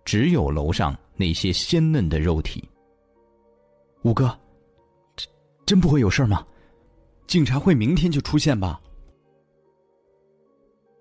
[0.05, 2.63] 只有楼上那些鲜嫩的肉体。
[4.03, 4.37] 五哥，
[5.17, 5.29] 真
[5.67, 6.45] 真不会有事吗？
[7.27, 8.81] 警察会明天就出现吧？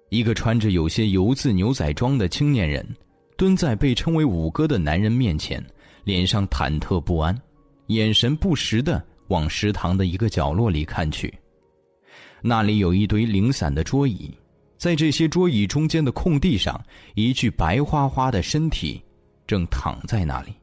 [0.10, 2.86] 一个穿着有些油渍牛仔装的青年人，
[3.38, 5.63] 蹲在被称为五哥的男人面前，
[6.04, 7.39] 脸上忐忑不安，
[7.88, 11.34] 眼神不时的往食堂的一个角落里看去。
[12.41, 14.34] 那里有一堆零散的桌椅，
[14.78, 16.80] 在这些桌椅中间的空地上，
[17.15, 19.02] 一具白花花的身体
[19.47, 20.54] 正躺在那里。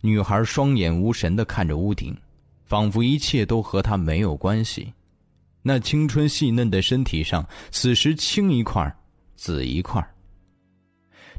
[0.00, 2.16] 女孩双眼无神的看着屋顶。
[2.64, 4.94] 仿佛一切都和他没有关系，
[5.60, 8.96] 那青春细嫩的身体上，此时青一块
[9.34, 10.00] 紫一块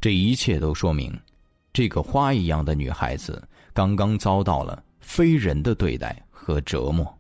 [0.02, 1.18] 这一切都说明，
[1.72, 7.18] 这个花一样的女孩子刚刚遭到了非人的对待和折磨。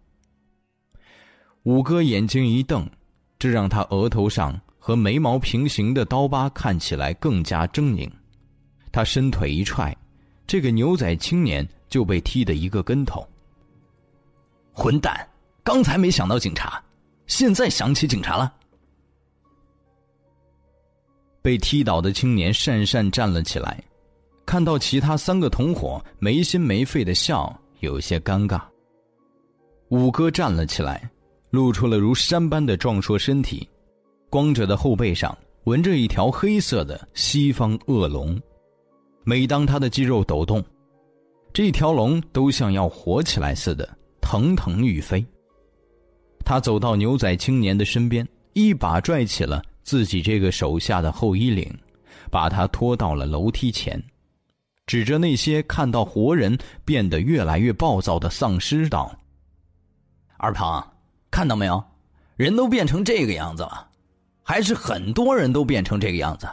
[1.63, 2.89] 五哥眼睛一瞪，
[3.37, 8.09] 这让他额头上和眉毛平行的刀疤看起来更加狰狞。
[8.91, 9.95] 他伸腿一踹，
[10.47, 13.27] 这个牛仔青年就被踢得一个跟头。
[14.73, 15.27] 混蛋！
[15.63, 16.83] 刚才没想到警察，
[17.27, 18.51] 现在想起警察了。
[21.43, 23.83] 被踢倒的青年讪讪站了起来，
[24.47, 28.59] 看到其他三个同伙没心没肺的笑，有些尴尬。
[29.89, 31.07] 五哥站了起来，
[31.51, 33.69] 露出了如山般的壮硕身体，
[34.29, 38.41] 光着的后背上纹着一条黑色的西方恶龙，
[39.23, 40.63] 每当他的肌肉抖动，
[41.53, 43.97] 这条龙都像要活起来似的。
[44.21, 45.25] 腾腾欲飞。
[46.45, 51.69] 他走到牛仔青年的身边，一把拽起了自己这个手下的后衣领，
[52.31, 54.01] 把他拖到了楼梯前，
[54.85, 59.13] 指着那些看到活人变得越来越暴躁的丧尸道
[60.39, 60.90] ：“二胖，
[61.31, 61.83] 看到没有？
[62.35, 63.87] 人都变成这个样子了，
[64.43, 66.47] 还是很多人都变成这个样子，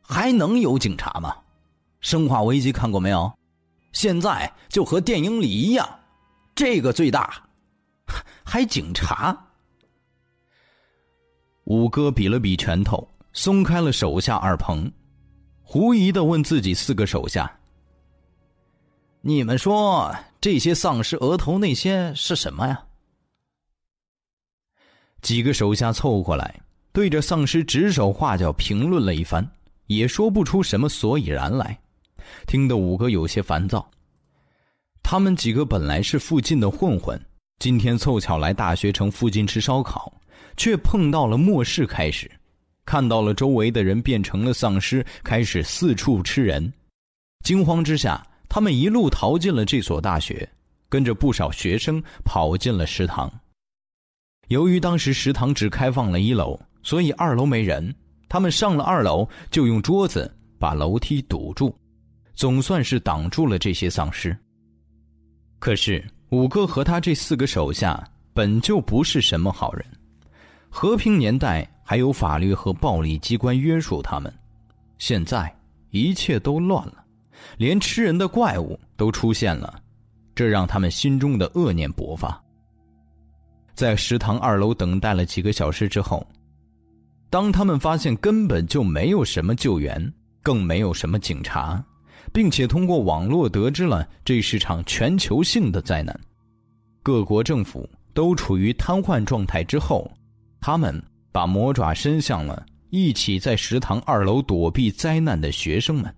[0.00, 1.36] 还能有警察吗？
[2.00, 3.32] 生化危机看过没有？
[3.92, 5.88] 现在就和电影里一样。”
[6.54, 7.42] 这个最大，
[8.44, 9.36] 还警察。
[11.64, 14.92] 五哥比了比拳头，松开了手下二鹏，
[15.62, 17.50] 狐疑的问自己四个手下
[19.22, 22.84] ：“你们说这些丧尸额头那些是什么呀？”
[25.22, 26.60] 几个手下凑过来，
[26.92, 29.48] 对着丧尸指手画脚评论了一番，
[29.86, 31.78] 也说不出什么所以然来，
[32.46, 33.88] 听得五哥有些烦躁。
[35.02, 37.20] 他们几个本来是附近的混混，
[37.60, 40.12] 今天凑巧来大学城附近吃烧烤，
[40.56, 42.30] 却碰到了末世开始，
[42.84, 46.72] 看到了周围的人变成了丧尸，开始四处吃人。
[47.44, 50.48] 惊慌之下，他们一路逃进了这所大学，
[50.88, 53.32] 跟着不少学生跑进了食堂。
[54.48, 57.94] 由于当时食堂只开放了一楼，所以二楼没人。
[58.28, 61.74] 他们上了二楼，就用桌子把楼梯堵住，
[62.34, 64.34] 总算是挡住了这些丧尸。
[65.58, 68.02] 可是五哥和他这四个手下
[68.32, 69.84] 本就不是什么好人，
[70.70, 74.32] 和平年代还有法律和暴力机关约束他们，
[74.96, 75.54] 现在
[75.90, 77.04] 一切都乱了，
[77.58, 79.78] 连吃人的怪物都出现了，
[80.34, 82.41] 这让他们心中的恶念勃发。
[83.74, 86.26] 在食堂二楼等待了几个小时之后，
[87.30, 91.82] 当他们发现根本就没有什么救援，更没有什么警察。
[92.32, 96.18] 并且通过网络得知了这是场全球性的灾难，
[97.02, 100.10] 各国政府都处于瘫痪状态之后，
[100.60, 106.14] 他们把魔爪伸向了一起在食堂二楼躲避灾难的学生们。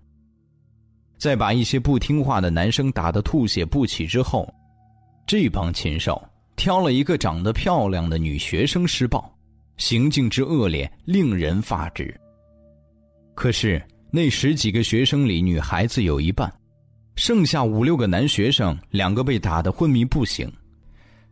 [1.16, 4.52] 在把一些不听话的男生打得吐血不起之后，
[5.26, 6.22] 这帮禽兽
[6.56, 9.34] 挑了一个长得漂亮的女学生施暴，
[9.76, 12.14] 行径之恶劣令人发指。
[13.34, 13.82] 可是。
[14.16, 16.48] 那十几个学生里，女孩子有一半，
[17.16, 20.48] 剩下五六个男学生，两个被打得昏迷不醒，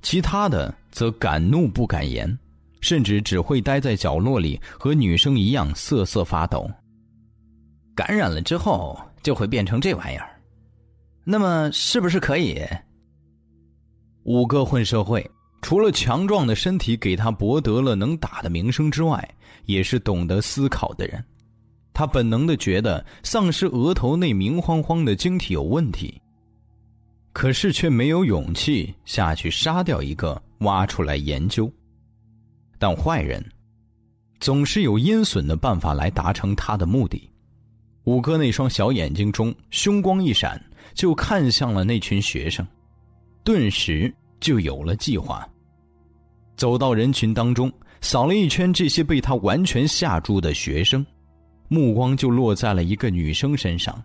[0.03, 2.37] 其他的则敢怒不敢言，
[2.81, 6.69] 甚至只会待在角落里，和女生一样瑟瑟发抖。
[7.95, 10.29] 感染了之后就会变成这玩意儿，
[11.23, 12.61] 那么是不是可以？
[14.25, 15.29] 五哥混社会，
[15.63, 19.29] 除了强壮的身体给他博得了能打的名声之外，
[19.65, 21.25] 也是懂得思考的人。
[21.93, 26.21] 他本能的觉得丧尸额头那明晃晃的晶体有问题，
[27.33, 31.71] 可是却没有勇气下去杀掉一个，挖出来研究。
[32.79, 33.45] 但坏人
[34.41, 37.29] 总是有阴损的办法来达成他的目的。
[38.05, 40.61] 五哥那双小眼睛中凶光一闪，
[40.95, 42.67] 就看向了那群学生，
[43.45, 45.49] 顿时就有了计划。
[46.57, 51.05] 走到人群当中，扫了一圈这些被他完全吓住的学生。
[51.69, 54.03] 目光就落在了一个女生身上。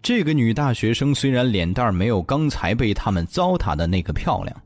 [0.00, 4.62] 这个女大学生虽然脸蛋没有刚才被他们糟蹋的那个漂亮，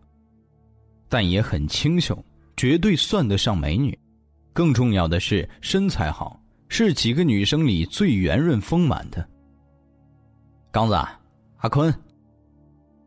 [1.08, 2.22] 但也很清秀，
[2.56, 3.98] 绝对算得上美女。
[4.52, 6.38] 更重要的是身材好，
[6.68, 9.26] 是几个女生里最圆润丰满的。
[10.70, 10.94] 刚子，
[11.58, 11.92] 阿坤，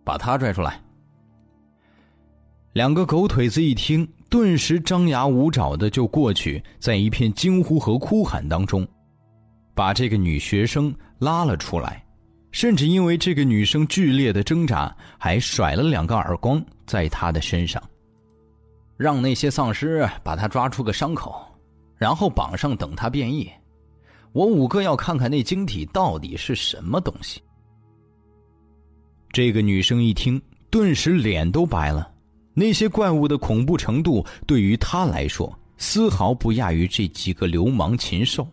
[0.03, 0.79] 把他拽出来。
[2.73, 8.87] 两个狗腿子一听，顿时张牙舞爪的就过去，在一片惊呼和哭喊当中，
[9.75, 12.03] 把这个女学生拉了出来，
[12.51, 17.81] 甚至因为这个女生剧烈的挣扎，还甩了两个耳光在她的身上。
[18.95, 21.43] 让那些丧尸把他抓出个伤口，
[21.95, 23.49] 然后绑上等他变异。
[24.31, 27.41] 我五哥要看看那晶体到底是什么东西。
[29.33, 32.07] 这个女生一听，顿时脸都白了。
[32.53, 38.47] 那些怪物的恐怖程度，对于她来说，丝毫不亚于这几个流氓禽兽。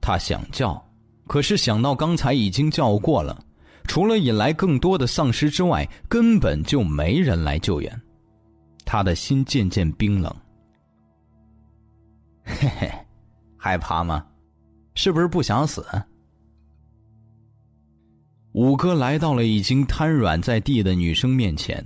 [0.00, 0.80] 她想叫，
[1.26, 3.44] 可是想到刚才已经叫过了，
[3.82, 8.00] 除了引来更多的丧尸之外，根本就没人来救援。
[8.84, 10.32] 她的心渐渐冰冷。
[12.46, 12.92] 嘿嘿，
[13.56, 14.24] 害怕吗？
[14.94, 15.84] 是不是不想死？
[18.54, 21.84] 五哥来到了已经瘫软在地的女生面前，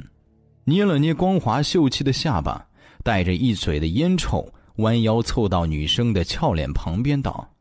[0.64, 2.68] 捏了捏光滑秀气的下巴，
[3.02, 7.54] 带着一嘴的烟臭，弯腰凑到女生的俏脸旁边道：“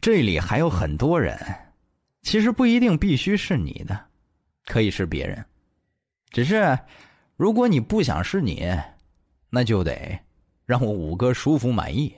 [0.00, 1.38] 这里还有很多人，
[2.22, 4.06] 其实不一定必须是你的，
[4.64, 5.44] 可以是别人。”
[6.32, 6.78] 只是，
[7.36, 8.66] 如果你不想是你，
[9.50, 10.18] 那就得
[10.64, 12.14] 让我五哥舒服满意。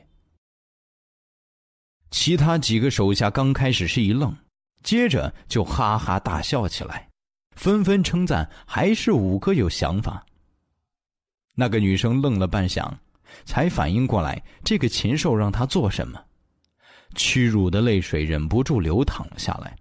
[2.18, 4.34] 其他几个手下刚开始是一愣，
[4.82, 7.06] 接着就哈哈大笑起来，
[7.56, 10.24] 纷纷称赞还是五哥有想法。
[11.54, 12.90] 那个女生愣了半晌，
[13.44, 16.18] 才反应过来这个禽兽让她做什么，
[17.14, 19.76] 屈辱的泪水忍不住流淌了下来。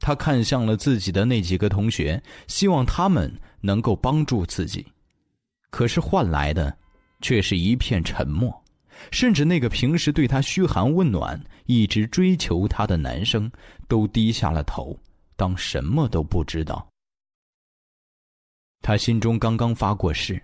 [0.00, 4.84] 他看向了自己的那几个同学，希望他们能够帮助自己，
[5.70, 6.76] 可是换来的
[7.20, 8.63] 却是一片沉默，
[9.10, 13.50] 甚至那个平时对他嘘寒问暖、一直追求他的男生
[13.88, 14.98] 都低下了头，
[15.36, 16.86] 当什么都不知道。
[18.82, 20.42] 他心中刚刚发过誓，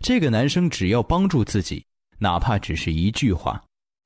[0.00, 1.84] 这个男生只要帮助自己，
[2.18, 3.62] 哪怕只是一句话。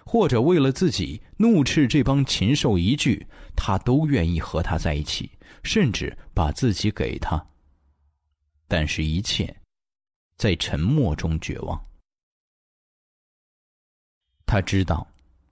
[0.08, 3.26] 或者为了自己怒斥这帮禽兽一句，
[3.56, 5.28] 他都愿意和他在一起，
[5.64, 7.44] 甚至把自己给他。
[8.68, 9.52] 但是，一切
[10.36, 11.85] 在沉默中绝望。
[14.46, 15.06] 他知道，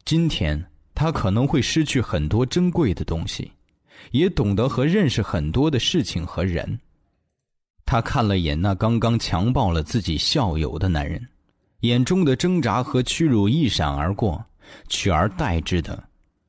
[0.05, 0.65] 今天
[0.95, 3.51] 他可能会失去很多珍贵的东西，
[4.13, 6.79] 也懂得和认识很多的事情和人。
[7.85, 11.29] 他看了眼那刚刚强暴了自己校友的男人。
[11.81, 14.43] 眼中的挣扎和屈辱一闪而过，
[14.89, 16.03] 取而代之的，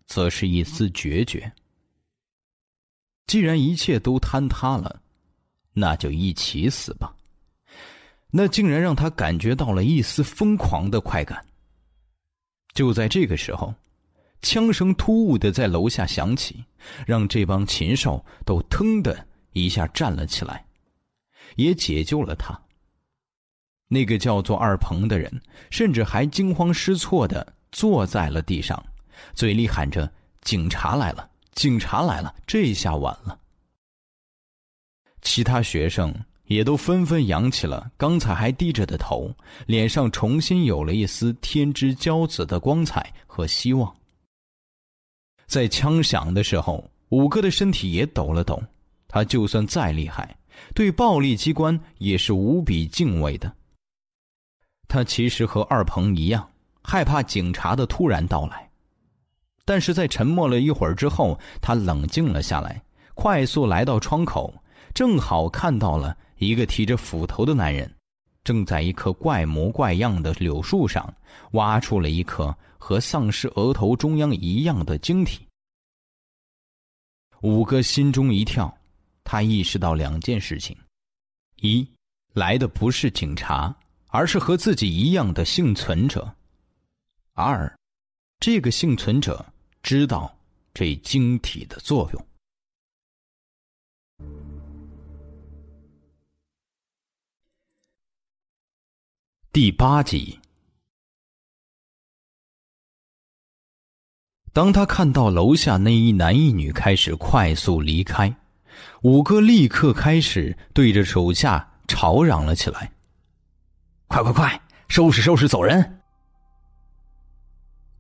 [0.08, 1.52] 则是一丝决绝。
[3.28, 5.02] 既然一切都坍塌了，
[5.74, 7.14] 那就一起死吧。
[8.32, 11.46] 那竟然让他感觉到了一丝疯狂的快感。
[12.76, 13.74] 就在这个时候，
[14.42, 16.64] 枪声突兀的在楼下响起，
[17.08, 20.64] 让这帮禽兽都腾的一下站了起来，
[21.56, 22.62] 也解救了他。
[23.88, 28.84] 那个叫做二鹏的人，甚至还惊慌失措的坐在了地上，
[29.34, 30.12] 嘴里喊着
[30.42, 33.40] ：“警察来了，警察来了！”这下晚了。
[35.22, 36.14] 其他学生
[36.48, 39.34] 也都纷纷扬起了刚才还低着的头，
[39.66, 43.94] 脸上重新有了一丝天之骄子的光彩和希望。
[45.48, 48.62] 在枪响的时候，五哥的身体也抖了抖。
[49.08, 50.36] 他就算再厉害，
[50.74, 53.54] 对暴力机关也是无比敬畏的。
[54.88, 56.50] 他其实和二鹏一样，
[56.82, 58.70] 害怕警察的突然到来，
[59.64, 62.84] 但是在沉默了一会儿之后，他冷静了下来，
[63.14, 64.54] 快速来到窗口，
[64.94, 67.92] 正好看到了一个提着斧头的男人，
[68.44, 71.14] 正在一棵怪模怪样的柳树上
[71.52, 75.46] 挖出了一颗和丧尸额头中央一样的晶体。
[77.42, 78.76] 五哥心中一跳，
[79.24, 80.78] 他意识到两件事情：
[81.58, 81.88] 一，
[82.34, 83.76] 来的不是警察。
[84.08, 86.34] 而是和自己一样的幸存者。
[87.34, 87.70] 二，
[88.40, 89.46] 这个幸存者
[89.84, 90.34] 知道
[90.74, 92.28] 这晶体的作用。
[99.56, 100.38] 第八集，
[104.52, 108.36] 当他看到楼下那一男一女开始快速离开，
[109.04, 112.92] 五哥立刻开始对着手下吵嚷了起来。
[114.08, 116.02] 快快快，收拾收拾，走人！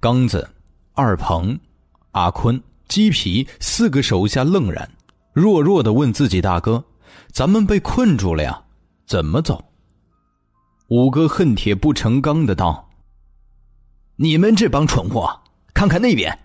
[0.01, 0.49] 刚子、
[0.91, 1.57] 二鹏、
[2.11, 4.91] 阿坤、鸡皮四个手下愣然，
[5.31, 6.83] 弱弱的问自己大哥
[7.31, 8.61] ：“咱们被困住了呀？
[9.07, 9.64] 怎么走？
[10.89, 12.87] 五哥恨铁不成钢的道
[14.17, 15.41] ：“你们这帮蠢货，
[15.73, 16.37] 看看那边。”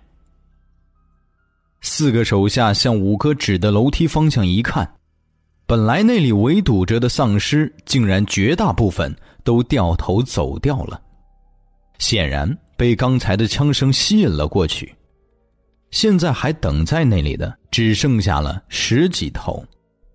[1.82, 4.90] 四个手下向五哥指的楼梯方向一看，
[5.66, 9.14] 本来那里围堵着的丧尸，竟然绝大部分
[9.44, 10.98] 都掉头走掉了，
[11.98, 14.94] 显然被刚才的枪声吸引了过去。
[15.90, 19.62] 现在还等在那里的，只剩下了十几头，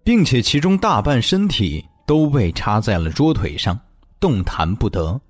[0.03, 3.80] 并且其中大半身体都被插在了桌腿上，
[4.26, 5.21] 动弹不得。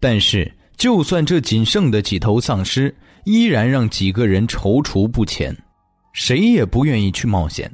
[0.00, 2.92] 但是，就算这仅剩的几头丧尸，
[3.22, 5.56] 依然让几个人踌躇不前，
[6.12, 7.72] 谁也不愿意去冒险。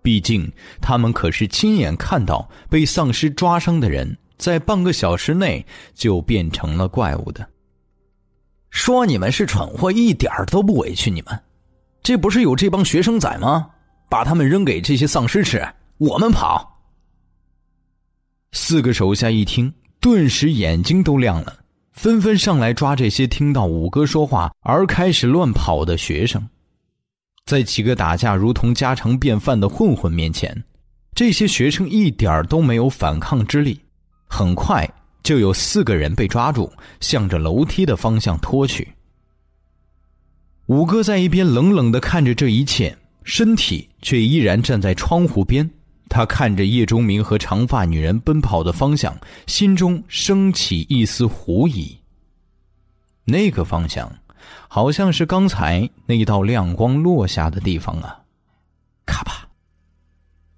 [0.00, 5.62] 毕竟，他们可是亲眼看到被丧尸抓伤的人，在半个小时内
[5.92, 7.46] 就变成了怪物的。
[8.70, 11.38] 说你们是蠢货，一点都不委屈你们。
[12.02, 13.68] 这不是有这帮学生仔吗？
[14.08, 15.62] 把他们扔给这些丧尸吃，
[15.98, 16.75] 我们跑。
[18.58, 21.58] 四个手下一听，顿时眼睛都亮了。
[21.92, 26.42] 纷纷上来抓这些听到五哥说话而开始乱跑的学生，
[27.44, 30.64] 在几个打架如同家常便饭的混混面前，
[31.14, 33.78] 这些学生一点都没有反抗之力。
[34.26, 34.90] 很快
[35.22, 38.88] 就有四个人被抓住，向着楼梯的方向拖去。
[40.64, 45.70] 五哥在一边冷冷的看着这一切，身体却依然站在窗户边。
[46.08, 51.96] 他看着叶钟明和长发女人奔跑的方向，心中升起一丝狐疑。
[53.24, 54.10] 那个方向，
[54.68, 58.20] 好像是刚才那道亮光落下的地方啊！
[59.04, 59.48] 咔吧。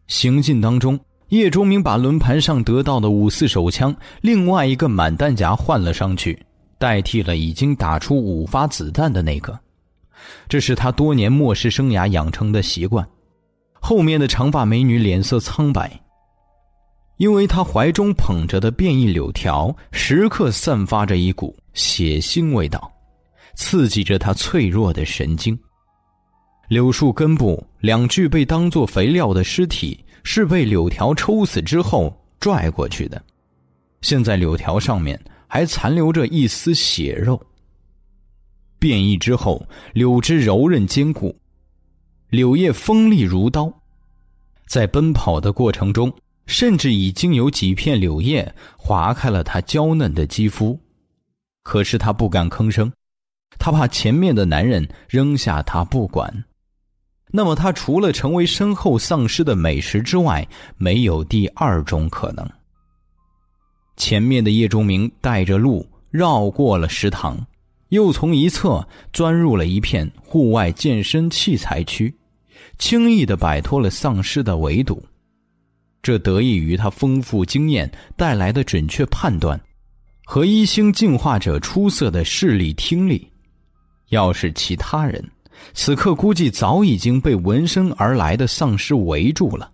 [0.06, 6.38] 行进当中，叶钟明把轮盘上得到的五四手枪另外一个满弹夹换了上去，
[6.78, 9.58] 代替了已经打出五发子弹的那个。
[10.48, 13.06] 这是他多年末世生涯养成的习惯。
[13.80, 16.00] 后面的长发美女脸色苍白，
[17.16, 22.92] 因为她怀中捧着的变异柳条时刻散发着一股血腥味道，
[23.54, 25.58] 刺激着她脆弱的神经。
[26.68, 33.22] 柳树根部两具被当作肥料的尸体是被柳条抽死之后拽过去的，
[34.02, 37.40] 现在柳条上面还残留着一丝血肉。
[38.78, 41.34] 变异之后，柳枝柔韧坚固。
[42.30, 43.72] 柳叶锋利如刀，
[44.66, 46.12] 在奔跑的过程中，
[46.44, 50.78] 甚至已经有几片柳叶划开了他娇嫩的肌肤。
[51.62, 52.92] 可是他不敢吭声，
[53.58, 56.44] 他怕前面的男人扔下他不管。
[57.30, 62.46] 那么他除了成为身后丧尸的美食之外，没有第二种可能。
[63.96, 67.46] 前面的叶钟明带着路绕过了食堂。
[67.88, 72.14] 又从一侧钻入了一片户外健身器材区，
[72.78, 75.02] 轻易的摆脱了丧尸的围堵。
[76.00, 79.60] 这得益于他丰富经验带来的准确判断，
[80.24, 83.28] 和一星进化者出色的视力听力。
[84.10, 85.22] 要是其他人，
[85.74, 89.70] 此刻估计早已经被闻声而来的丧尸围住了。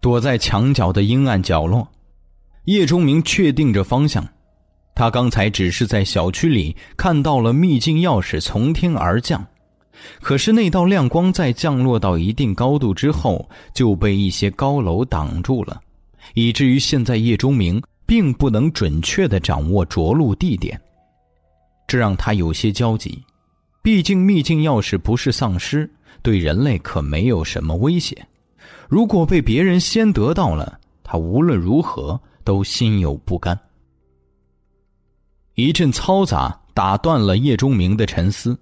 [0.00, 1.86] 躲在墙角的阴暗角落，
[2.64, 4.26] 叶钟明确定着方向。
[4.94, 9.46] 他刚才只是在小区里看到了秘境钥匙从天而降，
[10.20, 15.80] 可是那道亮光在降落到一定高度之后就被一些高楼挡住了，
[16.34, 20.80] 以至于现在叶钟明并不能准确的掌握着陆地点，
[21.86, 23.22] 这让他有些焦急。
[23.82, 25.90] 毕竟秘境钥匙不是丧尸，
[26.20, 28.26] 对人类可没有什么威胁。
[28.88, 33.58] 如果被别人先得到了，他无论如何都心有不甘。
[35.54, 38.58] 一阵嘈杂打断了叶钟明的沉思，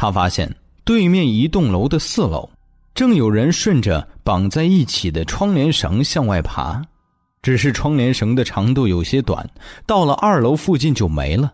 [0.00, 0.48] 他发现
[0.84, 2.48] 对面一栋楼的四楼，
[2.94, 6.80] 正有人顺着绑在一起的窗帘绳向外爬，
[7.42, 9.44] 只是窗帘绳的长度有些短，
[9.86, 11.52] 到了二楼附近就没了，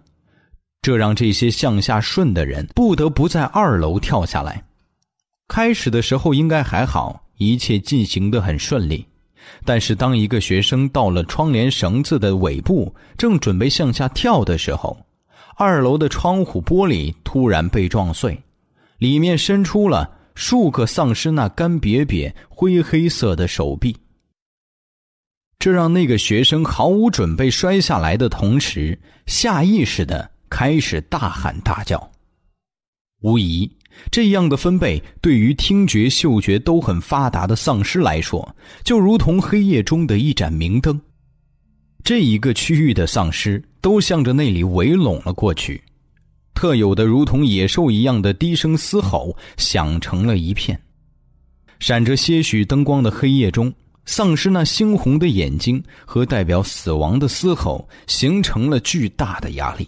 [0.83, 4.63] 这让这些向下顺的人不得不在二楼跳下来。
[5.49, 9.07] 开始的时候应该还好，一切进行的很顺利。
[9.65, 14.95] 但是，当一个学生到了窗帘绳子的尾部，正准备向下跳的时候，
[15.57, 18.41] 二楼的窗户玻璃突然被撞碎，
[18.99, 23.97] 里面伸出了数个丧尸那干瘪瘪、灰黑色的手臂。
[25.59, 32.11] 这让那个学生毫无准备摔下来的同时，下意识的开始大喊大叫。
[33.23, 33.71] 无疑。
[34.11, 41.01] 这样的分贝对于听觉、嗅觉都很发达的丧尸来说，就如同黑夜中的一盏明灯。
[42.03, 45.85] 这一个区域的丧尸都向着那里围拢了过去，
[46.55, 50.81] 特有的如同野兽一样的低声嘶吼响成了一片。
[51.81, 53.71] 闪着些许灯光的黑夜中，
[54.07, 59.87] 丧尸那猩红的眼睛和代表死亡的嘶吼，形成了巨大的压力，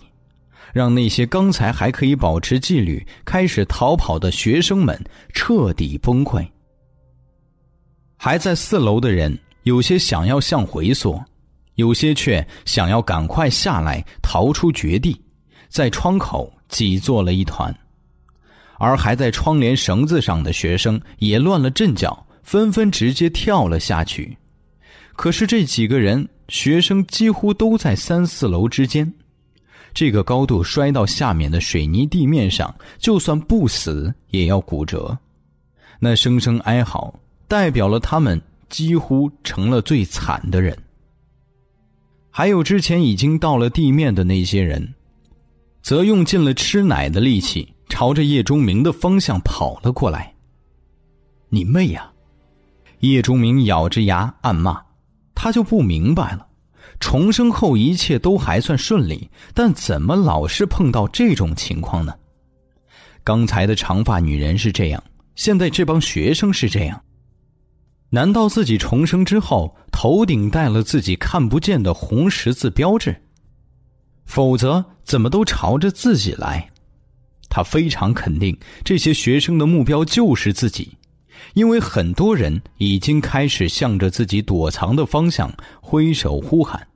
[0.75, 6.47] 让那些刚才还可以保持纪律、开始逃跑的学生们彻底崩溃。
[8.19, 11.25] 还在四楼的人，有些想要向回缩，
[11.77, 15.19] 有些却想要赶快下来逃出绝地，
[15.69, 17.75] 在窗口挤作了一团。
[18.79, 24.37] 而还在窗帘绳子上的学生也乱了阵脚，纷纷直接跳了下去。
[25.15, 29.11] 可是这几个人学生几乎都在三四楼之间，
[29.95, 35.17] 这个高度摔到下面的水泥地面上，就算不死也要骨折。
[35.99, 37.15] 那声声哀嚎，
[37.49, 40.77] 代表了他们几乎成了最惨的人。
[42.37, 44.93] 还有之前已经到了地面的那些人，
[45.81, 47.67] 则用尽了吃奶的力气。
[47.89, 50.35] 朝着叶钟明的方向跑了过来。
[51.49, 52.13] 你妹呀！
[52.99, 54.79] 叶钟明咬着牙暗骂，
[55.35, 56.47] 他就不明白了。
[57.01, 62.13] 重生后一切都还算顺利，但怎么老是碰到这种情况呢？
[63.25, 65.03] 刚才的长发女人是这样，
[65.37, 67.03] 现在这帮学生是这样。
[68.11, 73.23] 难道自己重生之后头顶戴了自己看不见的红十字标志？
[74.25, 76.71] 否则怎么都朝着自己来？
[77.49, 80.97] 他非常肯定，这些学生的目标就是自己，
[81.55, 86.89] 因为很多人已经开始向着自己躲藏的方向挥手呼喊，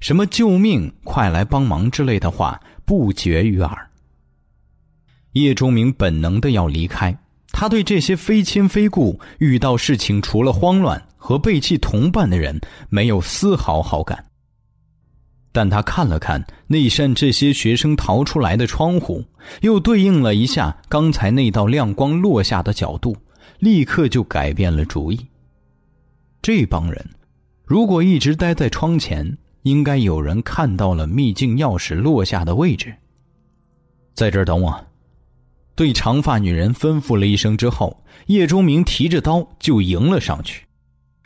[0.00, 3.90] 什么“救命”“快来帮忙”之类的话不绝于耳。
[5.32, 7.16] 叶钟明本能的要离开，
[7.60, 12.58] 他对这些非亲非故、遇到事情除了慌乱和背弃同伴的人
[12.88, 14.24] 没有丝毫好感。
[15.52, 19.22] 但他看了看那扇这些学生逃出来的窗户，
[19.60, 23.14] 又对应了一下刚才那道亮光落下的角度，
[23.58, 25.20] 立刻就改变了主意。
[26.40, 27.10] 这帮人
[27.66, 32.90] 如果一直待在窗前，应该有人看到了秘境钥匙落下的位置。
[34.14, 34.86] 在这儿等我，
[35.80, 40.62] 对长发女人吩咐了一声之后，叶钟明提着刀就迎了上去。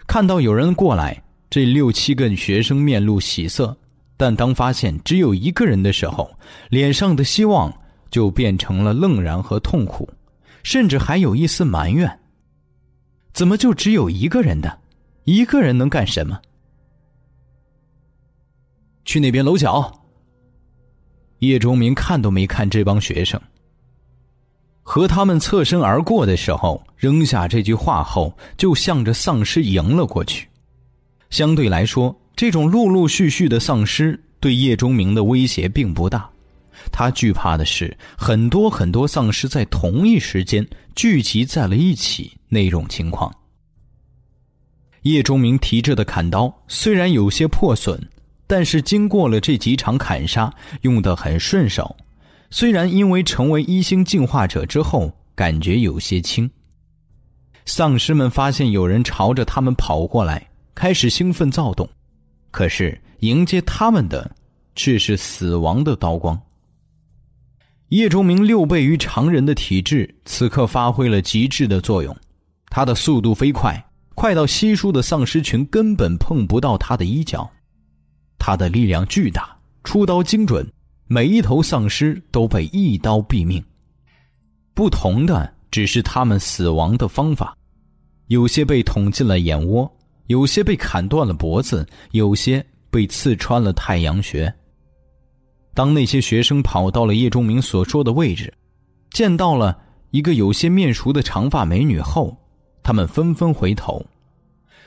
[0.06, 3.76] 看到有人过来，这六七个学生面露喜色。
[4.16, 6.30] 但当发现只有一个人的时候，
[6.68, 7.76] 脸上的希望
[8.12, 10.08] 就变成了愣然和痛苦，
[10.62, 12.08] 甚至还有一丝埋怨。
[13.32, 14.78] 怎么就只有一个人的？
[15.24, 16.40] 一个人能干什么？
[19.04, 19.92] 去那边楼角。
[21.40, 23.40] 叶钟明看都没看这帮学生，
[24.84, 30.46] 和他们侧身而过的时候，扔下这句话后，就向着丧尸迎了过去。
[31.30, 32.16] 相对来说。
[32.36, 36.28] 这种陆陆续续的丧尸对叶钟明的威胁并不大，
[36.90, 40.66] 他惧怕的是很多很多丧尸在同一时间
[40.96, 43.32] 聚集在了一起那种情况。
[45.02, 48.04] 叶钟明提着的砍刀虽然有些破损，
[48.48, 51.96] 但是经过了这几场砍杀，用得很顺手。
[52.50, 56.50] 虽然因为成为一星进化者之后感觉有些轻，
[57.66, 61.88] 丧尸们发现有人朝着他们跑过来，开始兴奋躁动。
[62.50, 64.30] 可是迎接他们的，
[64.76, 66.40] 却是死亡的刀光。
[67.88, 72.16] 叶钟明六倍于常人的体质，此刻发挥了极致的作用。
[72.70, 73.84] 他的速度飞快，
[74.14, 77.48] 快到稀疏的丧尸群根本碰不到他的衣角。
[78.38, 80.68] 他的力量巨大，出刀精准，
[81.06, 83.62] 每一头丧尸都被一刀毙命。
[84.74, 87.56] 不同的只是他们死亡的方法，
[88.26, 89.90] 有些被捅进了眼窝。
[90.28, 94.50] 有些被砍断了脖子，有些被刺穿了太阳穴。
[95.74, 98.50] 当那些学生跑到了叶钟明所说的位置，
[99.10, 99.78] 见到了
[100.12, 102.34] 一个有些面熟的长发美女后，
[102.82, 104.02] 他们纷纷回头。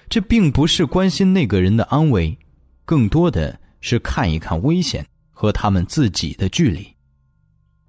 [0.09, 2.35] 这并不是关心那个人的安危，
[2.83, 5.05] 更多的是看一看危险
[5.39, 6.87] 和他们自己的距离。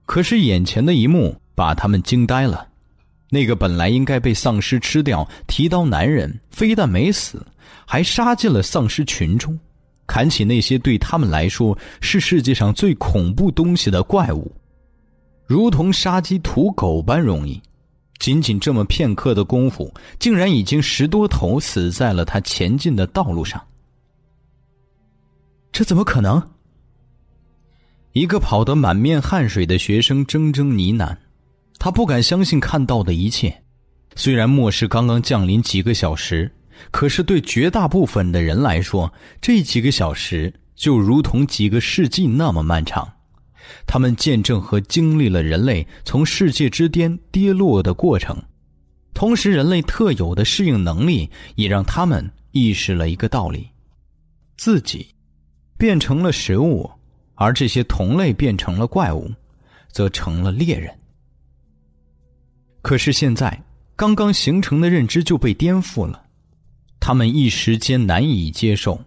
[0.05, 2.68] 可是眼前的一幕把他们惊呆了。
[3.30, 7.44] 那个本来应该被丧尸吃掉提刀男人，非但没死，
[7.86, 9.59] 还杀进了丧尸群中，
[10.07, 14.55] 砍起那些对他们来说是世界上最恐怖东西的怪物，
[15.46, 17.59] 如同杀鸡屠狗般容易。
[18.18, 23.59] 仅仅这么片刻的功夫，竟然已经十多头死在了他前进的道路上。
[25.72, 26.42] 这怎么可能？
[28.19, 31.16] 一个跑得满面汗水的学生怔怔呢喃。
[31.79, 33.62] 他不敢相信看到的一切，
[34.16, 36.51] 虽然末世刚刚降临几个小时，
[36.91, 43.09] 可是对绝大部分的人来说，这几个小时就如同几个世纪那么漫长。
[43.87, 48.37] 他们见证和经历了人类从世界之巅跌落的过程，
[49.14, 53.69] 同时，人类特有的适应能力也让他们意识了一个道理：
[54.57, 55.07] 自己
[55.77, 56.91] 变成了食物，
[57.39, 59.30] 而这些同类变成了怪物，
[59.93, 60.93] 则成了猎人。
[62.82, 63.62] 可是现在，
[63.95, 66.24] 刚刚形成的认知就被颠覆了，
[66.99, 69.01] 他们一时间难以接受。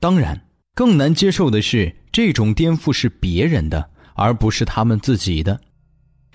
[0.00, 0.40] 当然，
[0.74, 5.60] 更难接受的是，这种颠覆是别人的，而不是他们自己的。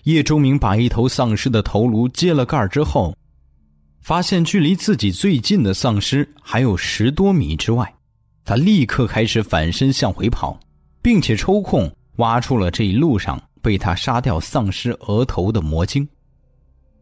[0.03, 3.13] 叶钟明把一头丧尸的头颅揭了盖之后，
[3.99, 7.93] 发现距离自己最近的丧尸还有十多米之外，
[8.47, 10.57] 他立刻开始反身向回跑，
[11.01, 16.07] 并且抽空挖出了这一路上被他杀掉丧尸额头的魔晶。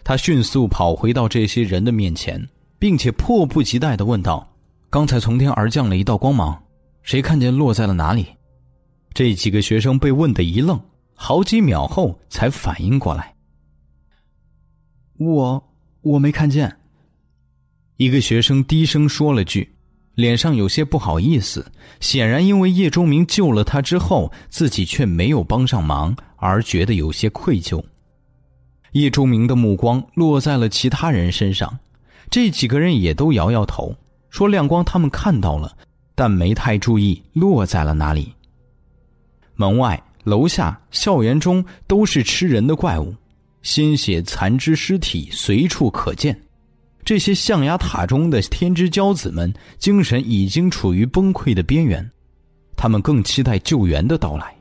[0.04, 2.43] 他迅速跑回到这些人的面前，
[2.80, 4.52] 并且迫不及待的问道
[4.89, 6.60] ：“刚才从天而降了一道光芒，
[7.04, 8.26] 谁看见落在了哪里？”
[9.14, 10.82] 这几个学生被问的一愣。
[11.14, 13.36] 好几秒后才反应过来，
[15.18, 15.64] 我
[16.02, 16.76] 我没看见。
[17.98, 19.74] 一个学生低声说了句，
[20.16, 27.84] 脸上有些不好意思，显然因为叶钟明救了他之后，自己却没有帮上忙，而觉得有些愧疚。
[28.93, 31.78] 叶钟明的目光落在了其他人身上，
[32.30, 33.95] 这几个人也都摇摇头，
[34.30, 35.78] 说亮光他们看到了，
[36.16, 38.34] 但没太注意落在了哪里。
[39.55, 40.01] 门外。
[40.26, 43.13] 楼下、校园中都是吃人的怪物，
[43.61, 46.36] 鲜血、残肢、尸体随处可见。
[47.06, 52.03] 这些象牙塔中的天之骄子们，精神已经处于崩溃的边缘。
[52.76, 54.53] 他们更期待救援的到来，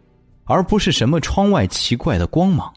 [0.44, 2.72] 而不是什么窗外奇怪的光芒。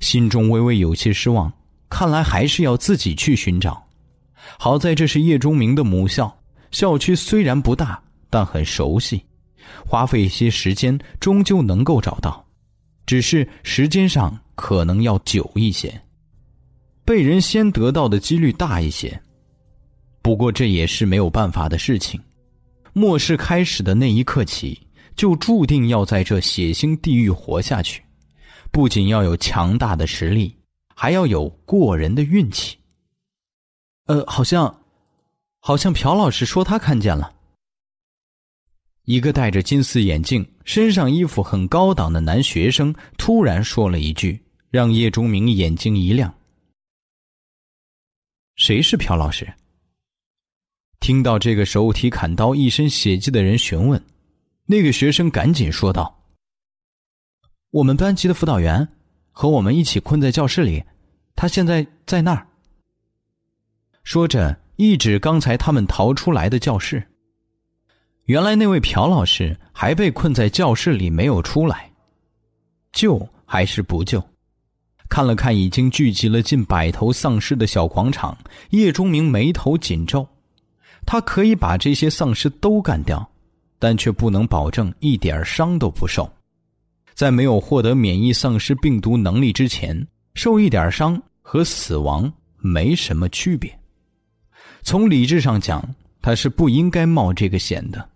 [0.00, 1.52] 心中微微有些失望，
[1.90, 3.86] 看来还是要自己去寻找。
[4.58, 6.34] 好在这是叶钟明的母校，
[6.70, 9.22] 校区虽然不大，但很熟悉。
[9.86, 12.42] 花费一些时间，终究能够找到，
[13.04, 16.00] 只是时间上可能要久一些，
[17.08, 19.18] 被人先得到的几率大一些。
[20.20, 22.20] 不过这也是没有办法的事情。
[22.92, 24.78] 末世开始的那一刻起，
[25.16, 28.02] 就注定要在这血腥地狱活下去，
[28.70, 30.54] 不仅要有强大的实力，
[30.94, 32.76] 还要有过人的运气。
[34.04, 34.82] 呃，好像，
[35.60, 37.32] 好像朴老师说他看见了。
[39.04, 44.38] 一个戴着金丝眼镜、身上衣服很高档的男学生突然说了一句，
[44.70, 46.30] 让叶钟明眼睛一亮
[48.58, 49.50] ：“谁是朴老师？”
[51.00, 54.04] 听到这个手提砍刀、一身血迹的人询问，
[54.66, 56.26] 那个学生赶紧说道
[57.70, 58.86] ：“我们班级的辅导员，
[59.30, 60.84] 和我们一起困在教室里，
[61.36, 62.46] 他现在在那儿。”
[64.02, 67.02] 说着，一指刚才他们逃出来的教室。
[68.24, 71.90] 原来那位朴老师还被困在教室里没有出来，
[72.92, 74.22] 救还是不救？
[75.08, 78.36] 看了看已经聚集了近百头丧尸的小广场，
[78.70, 80.26] 叶钟明眉头紧皱。
[81.06, 83.26] 他可以把这些丧尸都干掉，
[83.78, 86.30] 但却不能保证一点伤都不受。
[87.14, 93.76] 在没有获得免疫丧尸病毒能力之前，受一点伤和死亡没什么区别。
[94.82, 95.82] 从理智上讲，
[96.20, 98.08] 他是不应该冒这个险的。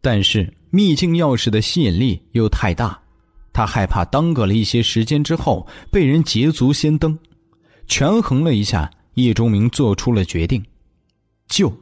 [0.00, 3.00] 但是秘境钥匙的吸引力又太大，
[3.54, 7.16] 他害怕耽搁了一些时间之后被人捷足先登。
[7.86, 10.62] 权衡了一下，叶钟明做出了决定：
[11.46, 11.72] 救，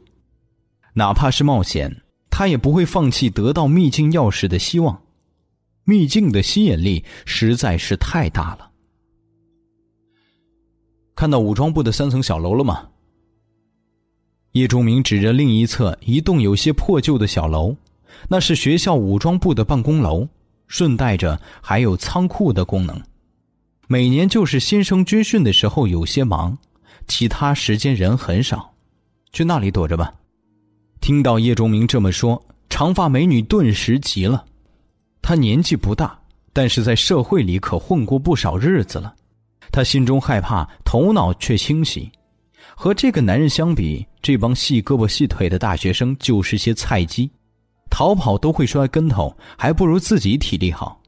[0.93, 5.01] 哪怕是冒险，他也不会放弃得到秘境钥匙的希望。
[5.83, 8.69] 秘境的吸引力实在是太大了。
[11.15, 12.87] 看到武装部的三层小楼了吗？
[14.51, 17.75] 叶钟明指着另一侧一栋有些破旧的小楼。
[18.29, 20.27] 那是学校武装部的办公楼，
[20.73, 22.99] 顺带着还有仓库的功能。
[23.85, 26.57] 每年就是新生军训的时候有些忙，
[27.07, 28.73] 其他时间人很少，
[29.31, 30.11] 去那里躲着吧。
[30.99, 34.43] 听到叶钟明这么说，长发美女顿时急了。
[35.21, 36.19] 她年纪不大，
[36.51, 39.13] 但是在社会里可混过不少日子了。
[39.71, 42.11] 她心中害怕，头脑却清晰。
[42.75, 47.29] 和这个男人相比，这帮细胳膊细腿的大学生就是些菜鸡。
[47.89, 50.99] 逃跑都会摔跟头，还不如自己体力好。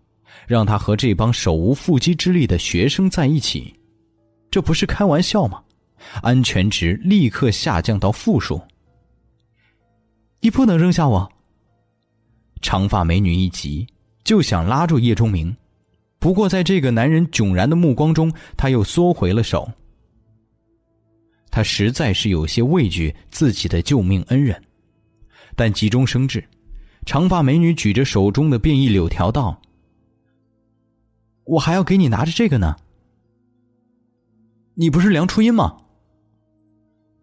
[0.48, 3.74] 让他和这帮手无缚鸡之力的学生在一起，
[4.52, 5.64] 这不是开玩笑吗？
[6.22, 8.62] 安全值立刻下降到负数。
[10.42, 11.28] 你不能扔下我！
[12.62, 13.88] 长发美女一急，
[14.24, 15.56] 就想拉住叶钟明，
[16.20, 19.68] 不过在这个男人迥然的目光中，他又缩回了手。
[21.50, 24.62] 他实在是有些畏惧自己的救命恩人，
[25.56, 26.44] 但急中生智。
[27.06, 29.62] 长发美女举着手中的变异柳条道
[31.46, 32.76] ：“我还要给你拿着这个呢。”
[34.74, 35.78] 你不是梁初音吗？”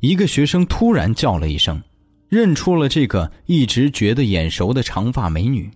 [0.00, 1.82] 一个学生突然叫了一声，
[2.28, 5.70] 认出了这个一直觉得眼熟的长发美女。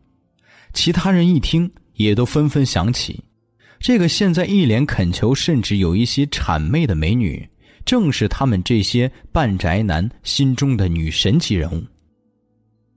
[0.72, 3.22] 其他人一听，也都纷纷想起，
[3.78, 7.48] 这个现在一脸恳求，甚至有一些谄媚的美女，
[7.84, 11.84] 正是他们这些半宅男心中的女神级人物，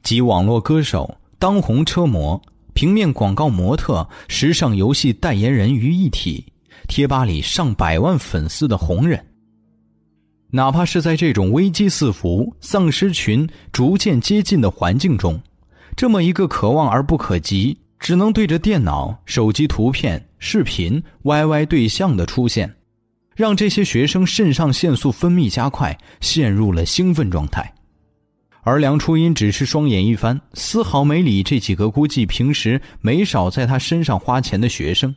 [0.10, 2.42] 集网络歌手、当红车模、
[2.74, 6.44] 平面广告模特、时尚游戏代言人于一体，
[6.88, 9.24] 贴吧里上百万粉丝的红人。
[10.50, 15.40] 哪怕是在这种危机四伏、丧尸群逐渐接近的环境中，
[15.96, 22.74] 这么一个可望而不可及、只能对着电脑、手机图片、视频 YY 对象的出现，
[23.36, 27.72] 让这些学生肾上腺素分泌加快，陷入了兴奋状态。
[28.70, 35.16] 而梁初音只是双眼一翻，丝毫没理这几个估计平时没少在他身上花钱的学生，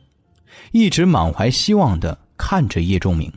[0.71, 3.31] 一直满怀希望的看着叶钟明。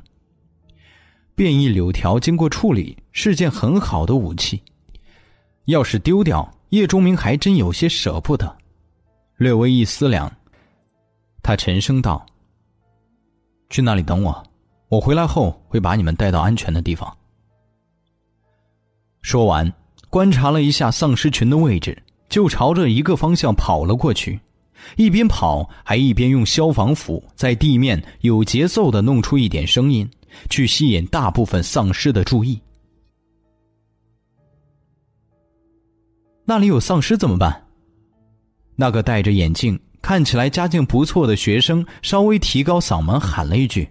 [1.35, 4.63] 变异柳条经过处理是件很好的武器，
[5.67, 8.57] 要是丢掉，叶钟明还真有些舍不得。
[9.37, 10.35] 略微一思量，
[11.43, 12.25] 他沉声道
[13.69, 14.43] ：“去那里等我，
[14.89, 17.15] 我回来后会把你们带到安全的地方。”
[19.21, 19.71] 说完，
[20.11, 21.97] 观察了一下丧尸群的位置，
[22.29, 24.41] 就朝着一个方向跑了过去，
[24.97, 30.09] 一边跑还一边用消防斧在地面有节奏的弄出一点声音。
[30.51, 32.61] 去吸引大部分丧尸的注意。
[36.45, 37.65] 那里有丧尸怎么办？
[38.75, 43.89] 那个戴着眼镜、看起来家境不错的学生稍微提高嗓门喊了一句：“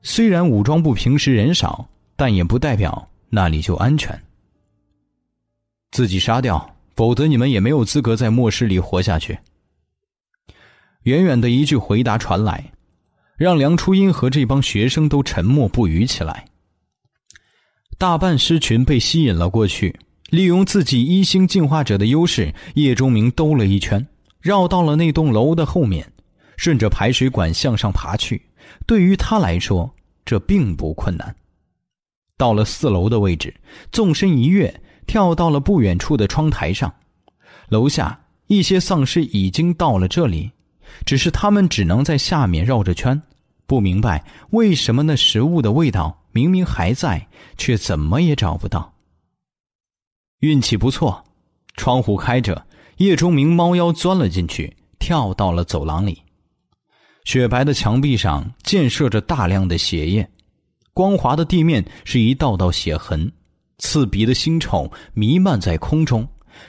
[0.00, 4.18] 虽然武装部平时人少，但也不代表那里就安全。
[5.92, 9.38] 自己杀掉，否则你们也没有资格在末世里活下去。”
[11.04, 12.72] 远远的一句回答传来。
[13.34, 16.44] 让梁初音和这帮学生都沉默不语起来。
[17.98, 19.98] 大半狮群被吸引了过去，
[20.30, 24.06] 利用自己一星进化者的优势，叶钟明兜了一圈，
[24.40, 26.12] 绕到了那栋楼的后面，
[26.56, 28.40] 顺着排水管向上爬去。
[28.86, 29.92] 对于他来说，
[30.24, 31.34] 这并不困难。
[32.36, 33.52] 到了四楼的位置，
[33.90, 36.92] 纵身一跃，跳到了不远处的窗台上。
[37.68, 40.50] 楼下一些丧尸已经到了这里，
[41.04, 43.20] 只是他们只能在下面绕着圈。
[43.66, 47.26] 不明白为什么那食物的味道明明还在，
[47.56, 48.92] 却怎么也找不到。
[50.40, 51.24] 运气不错，
[51.76, 52.66] 窗户开着，
[52.98, 56.20] 叶钟明猫腰钻了进去，跳到了走廊里。
[57.24, 60.28] 雪白的墙壁上溅射着大量的血液，
[60.92, 63.32] 光滑的地面是一道道血痕，
[63.82, 66.26] 刺鼻的腥臭弥漫在空中，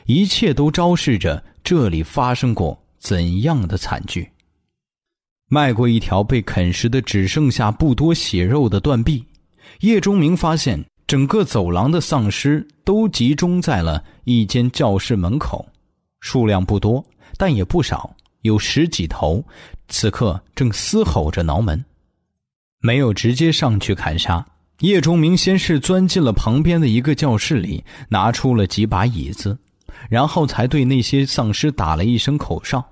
[0.08, 4.28] 一切都昭示着这里发生过怎样的惨剧。
[5.48, 9.24] 迈过一条被啃食的只剩下不多血肉的断壁，
[9.82, 15.66] 叶钟明发现整个走廊的丧尸都集中在了一间教室门口，
[16.20, 17.06] 数量不多，
[17.38, 19.46] 但也不少，有十几头，
[19.88, 21.86] 此刻正嘶吼着挠门。
[22.80, 24.44] 没有直接上去砍杀，
[24.84, 29.58] 叶钟明先是钻进了旁边的一个教室里，拿出了几把椅子，
[30.10, 32.86] 然后才对那些丧尸打了一声口哨。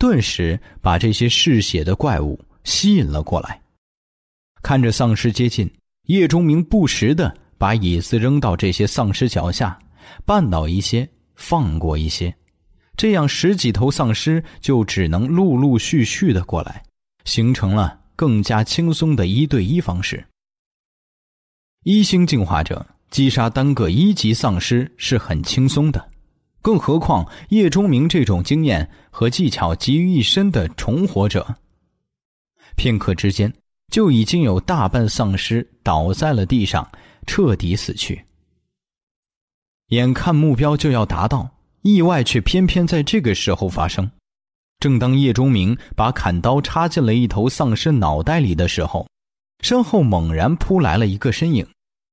[0.00, 3.60] 顿时把这些嗜血的怪物吸引了过来。
[4.64, 5.70] 看着丧尸接近，
[6.08, 9.78] 叶钟明不时的把椅子扔到这些丧尸脚下，
[10.26, 12.34] 绊倒一些，放过一些，
[12.96, 16.82] 这样十几头丧尸就只能陆陆续续的过来，
[17.24, 20.26] 形成了更加轻松的一对一方式。
[21.84, 26.08] 一星进化者击杀单个一级丧尸是很轻松的。
[26.60, 31.56] 更何况叶钟明这种经验和技巧集于一身的重活者，
[32.76, 33.52] 片刻之间
[33.90, 36.88] 就已经有大半丧尸倒在了地上，
[37.26, 38.24] 彻底死去。
[39.88, 41.50] 眼看目标就要达到，
[41.82, 44.08] 意外却偏偏在这个时候发生。
[44.78, 49.06] 正当叶钟明把砍刀插进了一头丧尸脑袋里的时候，
[49.62, 51.66] 身后猛然扑来了一个身影，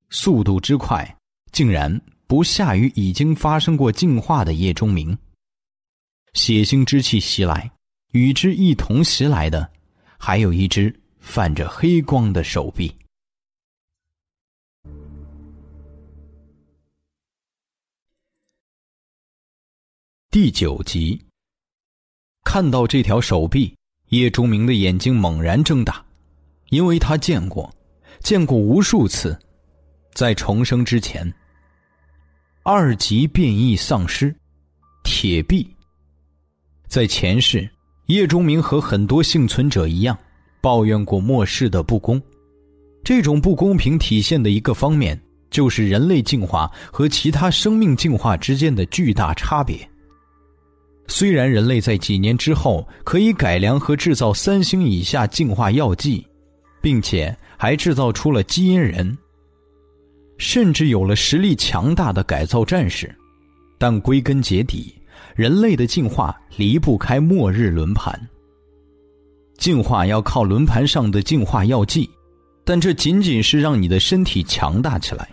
[0.09, 1.17] 速度之快，
[1.51, 2.01] 竟然。
[2.29, 5.17] 不下于已经发生过进化的叶钟明。
[6.33, 7.71] 血腥之气袭来，
[8.11, 9.67] 与之一同袭来的，
[10.19, 12.95] 还有一只泛着黑光的手臂。
[20.29, 21.19] 第九集，
[22.43, 23.75] 看到这条手臂，
[24.09, 26.05] 叶钟明的眼睛猛然睁大，
[26.69, 27.73] 因为他见过，
[28.21, 29.37] 见过无数次，
[30.13, 31.31] 在重生之前。
[32.63, 34.35] 二级变异丧尸，
[35.03, 35.67] 铁臂。
[36.87, 37.69] 在前世，
[38.07, 40.17] 叶钟明和很多幸存者一样，
[40.61, 42.21] 抱怨过末世的不公，
[43.03, 49.89] 这种不公平体现的一个方面，就是人类进化和其他生命进化之间的巨大差别。
[51.07, 56.27] 虽然人类在几年之后可以改良和制造三星以下进化药剂，
[56.81, 59.17] 并且还制造出了基因人，
[60.37, 63.13] 甚至有了实力强大的改造战士，
[63.77, 64.93] 但归根结底，
[65.35, 68.19] 人类的进化离不开末日轮盘。
[69.57, 72.09] 进化要靠轮盘上的进化药剂，
[72.63, 75.27] 但这仅仅是让你的身体强大起来。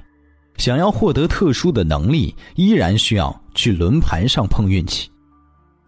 [0.57, 5.09] 想要获得特殊的能力，依然需要去轮盘上碰运气。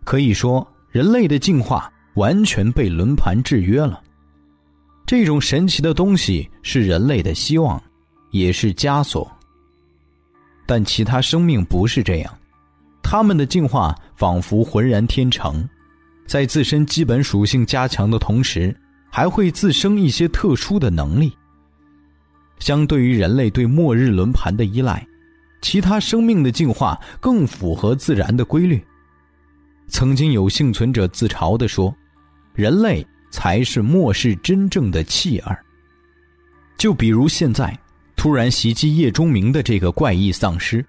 [0.04, 4.00] 可以说，人类的进化完全被轮盘制约了。
[5.08, 7.82] 这种神奇的东西是人类的希望，
[8.30, 9.26] 也是枷锁。
[10.66, 12.38] 但其他生命不是这样，
[13.02, 15.66] 他们的进化仿佛浑然天成，
[16.26, 18.78] 在自身基本属性加强的同时，
[19.10, 21.32] 还会自生一些特殊的能力。
[22.58, 25.02] 相对于人类对末日轮盘的依赖，
[25.62, 28.84] 其他生命的进化更符合自然的规律。
[29.86, 31.96] 曾经有幸存者自嘲地说
[32.52, 35.64] ：“人类才是末世真正的弃儿。”
[36.78, 37.76] 就比如现在
[38.16, 40.84] 突然袭击叶钟明的这个怪异丧尸，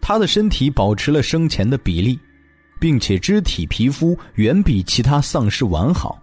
[0.00, 2.18] 他的身体保持了生前的比例，
[2.80, 6.20] 并且肢体皮肤远比其他丧尸完好，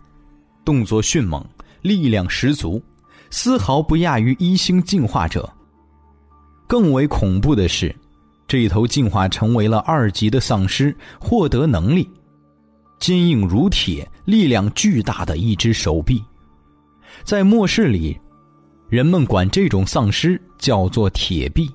[0.64, 1.46] 动作迅猛，
[1.82, 2.82] 力量十足，
[3.30, 5.52] 丝毫不亚于一星进化者。
[6.68, 7.94] 更为恐怖的是。
[8.48, 12.10] 这头进化成为了二级的丧尸，获得能力，
[13.02, 16.24] 坚硬如铁、力量巨大的一只手臂。
[17.24, 18.18] 在末世里，
[18.88, 21.70] 人们管这种丧尸叫做“铁臂”，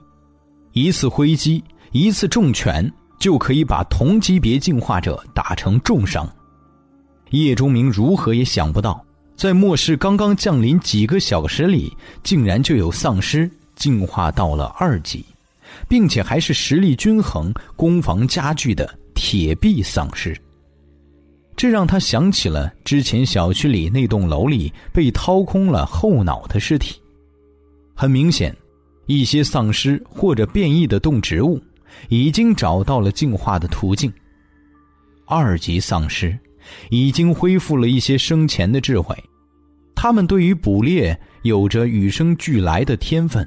[0.72, 1.62] 一次挥击、
[1.92, 6.26] 一次重拳就可以把同级别进化者打成重伤。
[7.30, 9.04] 叶钟明如何也想不到，
[9.36, 15.24] 在末世刚刚降临几个小时里，竟然就有丧尸进化到了二级。
[15.88, 20.34] 并且还是实力均衡、攻防加剧的铁臂丧尸，
[21.56, 27.00] 这让他想起了之前小区里那栋楼里被掏空了后脑的尸体。
[27.94, 28.54] 很明显，
[29.06, 31.58] 一些丧尸或者变异的动植物
[32.10, 34.12] 已经找到了进化的途径。
[35.24, 36.38] 二级丧尸
[36.90, 39.16] 已经恢复了一些生前的智慧，
[39.94, 43.46] 他们对于捕猎有着与生俱来的天分。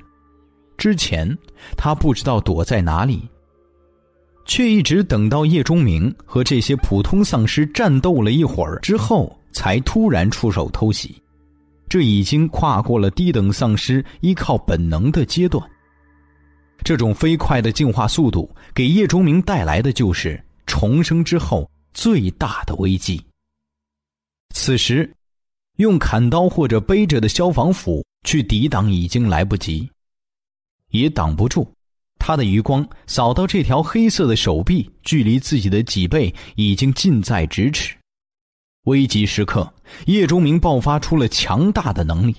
[0.78, 1.38] 之前，
[1.78, 3.30] 他不知道躲在哪里，
[4.50, 11.16] 却一直等到叶钟明和这些普通丧尸战斗了一会儿之后，才突然出手偷袭。
[11.88, 15.64] 这已经跨过了低等丧尸依靠本能的阶段。
[16.84, 23.24] 这种飞快的进化速度，给叶钟明带来的就是重生之后最大的危机。
[24.56, 25.14] 此时，
[25.78, 29.88] 用砍刀或者背着的消防斧去抵挡已经来不及。
[30.90, 31.72] 也挡不住，
[32.30, 37.96] 他的余光扫到这条黑色的手臂，距离自己的脊背已经近在咫尺。
[38.84, 39.74] 危急时刻，
[40.06, 42.36] 叶钟明爆发出了强大的能力，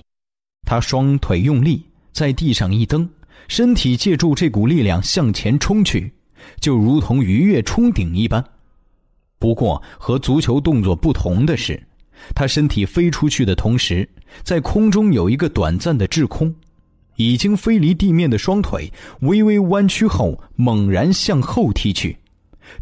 [0.65, 1.83] 他双腿用力，
[2.13, 3.09] 在地上一蹬，
[3.49, 6.09] 身体借助这股力量向前冲去，
[6.61, 8.41] 就如同鱼跃冲顶一般。
[9.39, 11.77] 不过和足球动作不同的是，
[12.33, 14.07] 他身体飞出去的同时，
[14.41, 16.55] 在空中有一个短暂的滞空。
[17.21, 18.91] 已经飞离地面的双腿
[19.21, 22.17] 微微弯曲后，猛然向后踢去，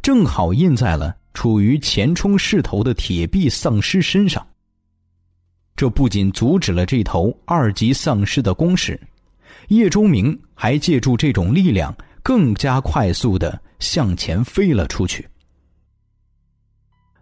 [0.02, 4.46] 正好印在了处于前冲势头的铁臂丧尸身上。
[5.76, 9.00] 这不仅阻止了这头二级丧尸的攻势，
[9.70, 15.28] 叶钟明还借助这种力量，更加快速的向前飞了出去。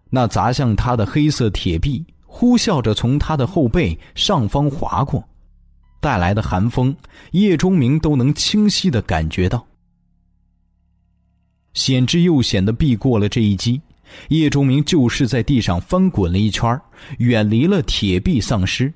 [0.10, 5.24] 那砸向他的黑色铁臂呼啸着从他的后背上方划过。
[6.08, 6.96] 带来的寒风，
[7.32, 9.68] 叶钟明都能清晰的感觉到。
[11.74, 13.82] 险之又险的避过了这一击，
[14.30, 16.80] 叶钟明就是在地上翻滚了一圈，
[17.18, 18.94] 远离了铁臂丧尸，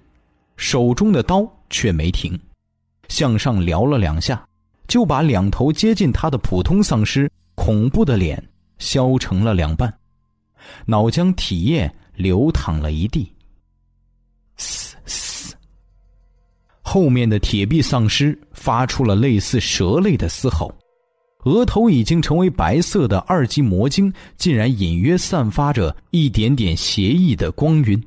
[0.55, 2.39] 手中的刀却没停，
[3.09, 4.41] 向上撩了两下，
[4.87, 8.41] 就把两头接近他的普通丧尸恐怖的脸
[8.77, 9.93] 削成了两半，
[10.85, 13.29] 脑浆体液流淌了一地。
[16.81, 20.73] 后面的铁臂丧尸发出了类似蛇类的嘶吼，
[21.45, 28.01] 额头已经成为白色的二级魔晶竟然隐约散发着一点点邪异的光晕。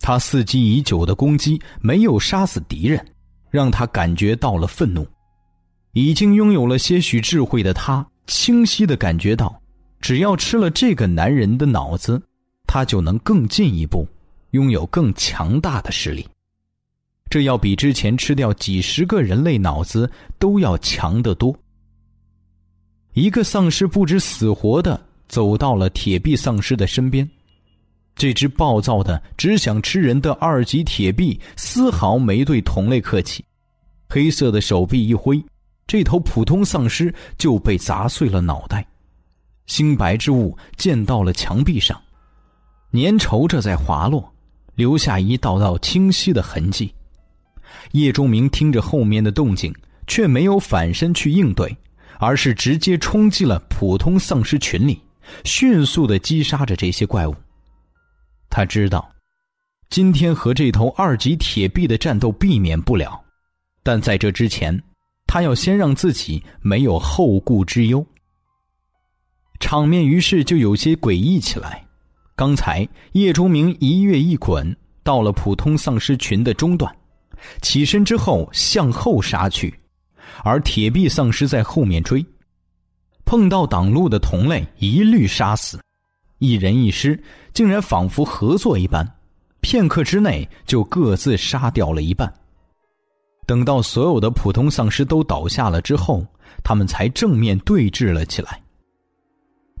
[0.00, 3.04] 他伺机已久的攻击没有杀死敌人，
[3.50, 5.06] 让他感觉到了愤怒。
[5.92, 9.60] 已经拥有了些许智慧的他，清晰的感觉到，
[10.00, 12.22] 只要吃了这个男人的脑子，
[12.66, 14.06] 他就能更进一步，
[14.50, 16.26] 拥有更强大的实力。
[17.28, 21.54] 这要比之前吃掉几十个人类脑子都要强得多。
[23.14, 27.28] 一个丧尸不知死活的走到了铁臂丧尸的身边，
[28.14, 33.44] 这只暴躁的只想吃人的二级铁臂丝毫没对同类客气，
[34.08, 35.42] 黑色的手臂一挥，
[35.86, 38.86] 这头普通丧尸就被砸碎了脑袋，
[39.66, 42.00] 星白之物溅到了墙壁上，
[42.92, 44.32] 粘稠着在滑落，
[44.74, 46.92] 留下一道道清晰的痕迹。
[47.92, 49.74] 叶钟明听着后面的动静，
[50.06, 51.76] 却没有反身去应对，
[52.18, 55.00] 而是直接冲进了普通丧尸群里，
[55.44, 57.34] 迅速的击杀着这些怪物。
[58.48, 59.08] 他知道，
[59.90, 63.20] 今天和这头二级铁臂的战斗避免不了，
[63.82, 64.82] 但在这之前，
[65.26, 68.04] 他要先让自己没有后顾之忧。
[69.58, 71.82] 场面于是就有些诡异起来。
[72.34, 76.94] 刚才叶钟明一跃一滚，到了普通丧尸群的中段。
[77.62, 79.74] 起身之后向后杀去，
[80.44, 82.24] 而铁臂丧尸在后面追，
[83.24, 85.80] 碰到挡路的同类一律杀死，
[86.38, 87.20] 一人一尸
[87.52, 89.06] 竟然仿佛合作一般，
[89.60, 92.32] 片刻之内就各自杀掉了一半。
[93.46, 96.26] 等到所有的普通丧尸都倒下了之后，
[96.64, 98.60] 他们才正面对峙了起来。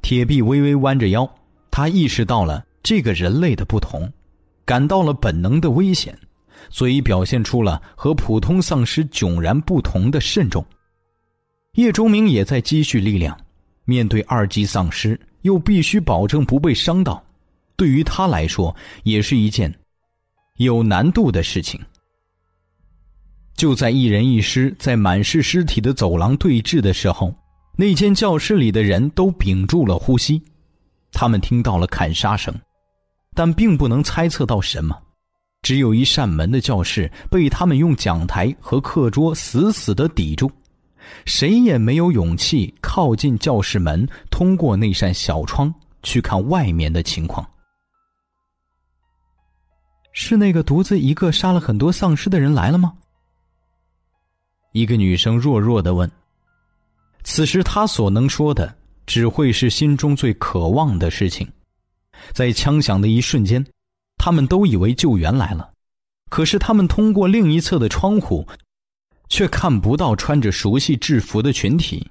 [0.02, 1.28] 铁臂微微弯着腰，
[1.70, 4.08] 他意识到了这个人类的不同，
[4.64, 6.16] 感到了本能的危险。
[6.70, 10.64] 所以表现出了和普通丧尸迥然不同的慎重。
[11.74, 13.38] 叶钟明也在积蓄力量，
[13.84, 17.22] 面对二级丧尸，又必须保证不被伤到，
[17.76, 19.72] 对于他来说也是一件
[20.56, 21.80] 有难度的事情。
[23.56, 27.34] 就在一人一尸在满是尸体的走廊对峙的时候，
[27.76, 30.42] 那间教室里的人都屏住了呼吸，
[31.12, 32.54] 他们听到了砍杀声，
[33.34, 34.96] 但并不能猜测到什么。
[35.66, 40.48] 只有一扇门的教室被他们用讲台和课桌死死的抵住，
[41.24, 47.44] 谁也没有勇气靠近教室门，通过那扇小窗去看外面的情况。
[50.12, 52.92] 是那个独自一个杀了很多丧尸的人来了吗？
[54.70, 56.08] 一个女生弱弱的问。
[57.24, 58.72] 此时她所能说的，
[59.04, 61.44] 只会是心中最渴望的事情。
[62.32, 63.66] 在枪响的一瞬间。
[64.16, 65.70] 他们都以为救援来了，
[66.30, 68.46] 可是他们通过另一侧的窗户，
[69.28, 72.06] 却看不到穿着熟悉制服的群体，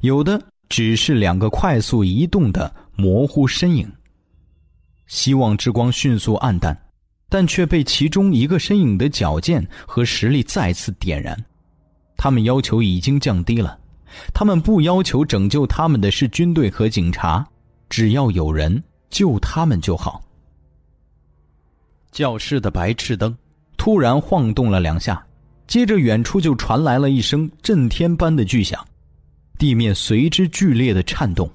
[0.00, 3.90] 有的只是两个快速移动的模糊身影。
[5.06, 6.74] 希望之光迅速暗淡，
[7.28, 11.36] 但却被其中一个身影的矫健和实力再次点燃。
[12.16, 13.78] 他们要求已经降低了，
[14.32, 17.46] 他们不要求拯救他们的是军队和警察，
[17.90, 20.22] 只要有人救他们就好。
[22.12, 23.34] 教室的白炽灯
[23.78, 25.24] 突然晃动了两下，
[25.66, 28.78] 接着远处就传来了一声震天般的巨响，
[29.58, 31.50] 地面随之剧烈的颤动。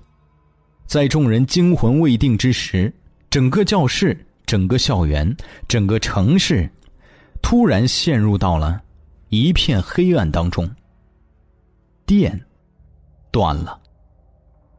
[0.88, 2.92] 在众人惊魂未定之时，
[3.30, 5.36] 整个教室、整个校园、
[5.68, 6.68] 整个城市，
[7.42, 8.82] 突然陷入到了
[9.30, 10.70] 一片黑暗当中。
[12.06, 12.42] 电
[13.32, 13.80] 断了，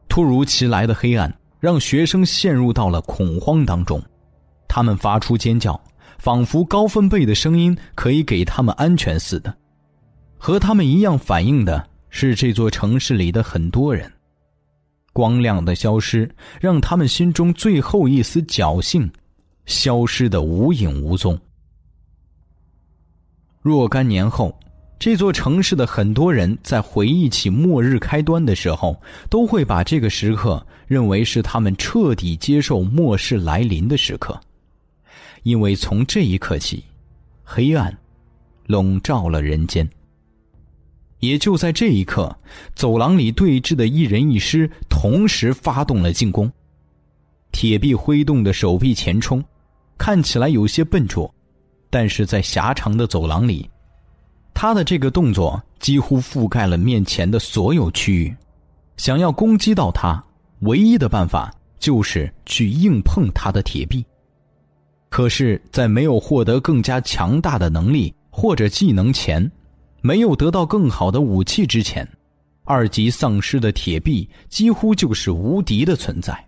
[0.09, 4.03] 突如其来的黑暗让学生陷入到了恐慌当中。
[4.69, 5.77] 他们发出尖叫，
[6.19, 9.53] 仿佛高分贝的声音可以给他们安全似的。
[10.37, 14.09] 和他们一样反应的是这座城市里的很多人。
[15.11, 16.29] 光亮的消失，
[16.61, 19.11] 让他们心中最后一丝侥幸
[19.65, 21.37] 消失的无影无踪。
[23.61, 24.57] 若干年后，
[24.97, 28.95] 这座城市的很多人在回忆起末日开端的时候，
[29.29, 34.39] 都会把这个时刻认为是他们彻底接受末世来临的时刻。
[35.49, 36.83] 因为从这一刻起，
[37.43, 37.91] 黑暗
[38.67, 39.89] 笼罩了人间。
[41.21, 42.37] 也就在这一刻，
[42.75, 46.51] 走廊里对峙的一人一尸同时发动了进攻。
[47.51, 49.43] 铁臂挥动的手臂前冲，
[49.97, 51.33] 看起来有些笨拙，
[51.89, 53.67] 但是在狭长的走廊里，
[54.53, 58.31] 他的这个动作几乎覆盖了面前的所有区域。
[58.97, 60.23] 想要攻击到他，
[60.59, 64.05] 唯一的办法就是去硬碰他的铁臂。
[65.09, 69.51] 可是，在没有获得更加强大的能力或者技能前，
[70.01, 72.07] 没有得到更好的武器之前，
[72.63, 76.45] 二级丧尸的铁臂几乎就是无敌的存在。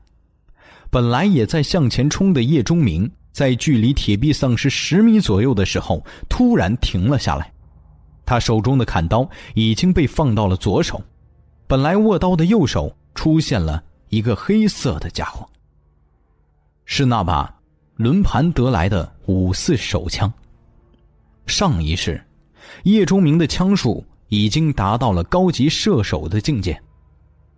[0.92, 7.52] 本来也在向前冲的叶钟明，在距离铁臂丧尸十米左右的时候，突然停了下来。
[8.26, 11.02] 他手中的砍刀已经被放到了左手，
[11.66, 15.50] 本来握刀的右手出现了一个黑色的家伙，
[16.86, 17.61] 是那把。
[18.02, 20.34] 轮盘得来的五四手枪，
[21.46, 22.20] 上一世，
[22.82, 26.82] 叶钟明的枪术已经达到了高级射手的境界。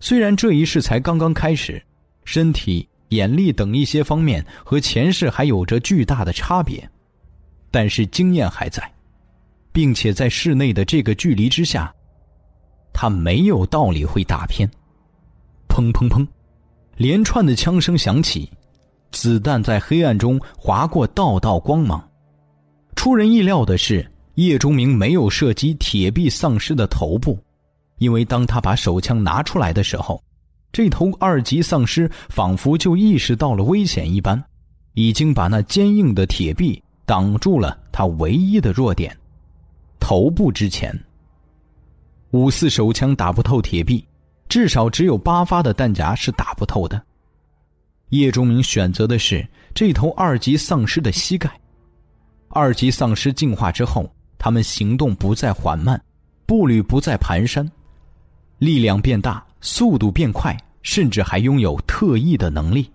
[0.01, 1.81] 虽然这一世才刚刚开始，
[2.25, 6.85] 身体、眼力等一些方面和前世还有着巨大的差别，
[7.71, 8.83] 但是经验还在，
[9.71, 11.89] 并且在室内的这个距离之下，
[12.91, 14.69] 他没有道理会打偏。
[15.69, 16.27] 砰砰砰，
[16.97, 18.51] 连串的枪声响起，
[19.13, 22.03] 子弹在黑暗中划过道道光芒。
[22.95, 27.37] 出人意料的是，叶钟明没有射击铁臂丧尸的头部。
[27.99, 30.21] 因为当他把手枪拿出来的时候，
[30.73, 34.43] 这头二级丧尸仿佛就意识到了危险一般，
[34.93, 39.15] 已经把那坚硬的铁臂挡住了他唯一的弱点——
[40.01, 40.93] 头部之前。
[42.31, 44.03] 五四手枪打不透铁臂，
[44.49, 47.01] 至少只有八发的弹夹是打不透的。
[48.19, 51.49] 叶钟明选择的是这头二级丧尸的膝盖。
[52.49, 54.07] 二级丧尸进化之后，
[54.37, 55.99] 他们行动不再缓慢，
[56.45, 57.67] 步履不再蹒跚。
[58.59, 62.87] 力量变大，速度变快，甚至还拥有特异的能力，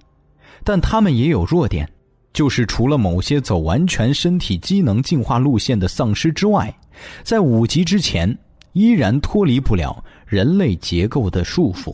[0.62, 1.90] 但他们也有弱点，
[2.32, 6.72] 就是除了某些走完全身体机能进化路线的丧尸之外，
[7.24, 8.38] 在五级之前
[8.72, 11.92] 依然脱离不了人类结构的束缚，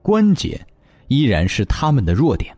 [0.00, 0.58] 关节
[1.14, 2.56] 依然是他们的弱点。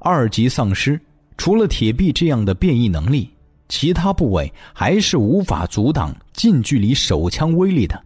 [0.00, 1.00] 二级丧尸
[1.36, 3.30] 除了铁臂这样的变异能力，
[3.68, 8.02] 其他部位还是无法阻挡近距离手枪威力的。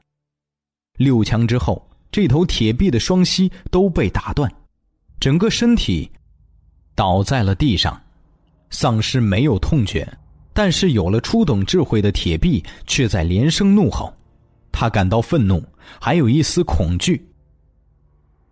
[0.98, 4.52] 六枪之后，这头铁臂的双膝都被打断，
[5.18, 6.10] 整个身体
[6.94, 8.00] 倒在了地上。
[8.70, 10.06] 丧尸没有痛觉，
[10.52, 14.12] 但是有了初等智慧的铁臂却在连声怒吼。
[14.72, 15.62] 他感到愤怒，
[16.00, 17.24] 还有一丝恐惧。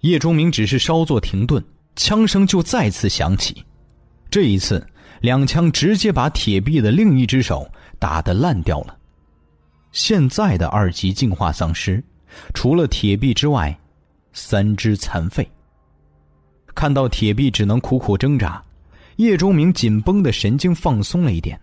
[0.03, 1.65] 叶钟明只是稍作停顿，
[1.97, 3.65] 枪声就再次响起。
[4.31, 4.85] 这一次，
[5.21, 7.69] 两枪直接把铁臂的另一只手
[7.99, 8.97] 打得烂掉了。
[9.93, 12.03] 现在的二级进化丧尸。
[12.55, 13.79] 除了铁臂之外，
[14.33, 15.47] 三肢残废。
[16.75, 18.63] 看到铁臂只能苦苦挣扎，
[19.17, 21.61] 叶钟明紧绷的神经放松了一点，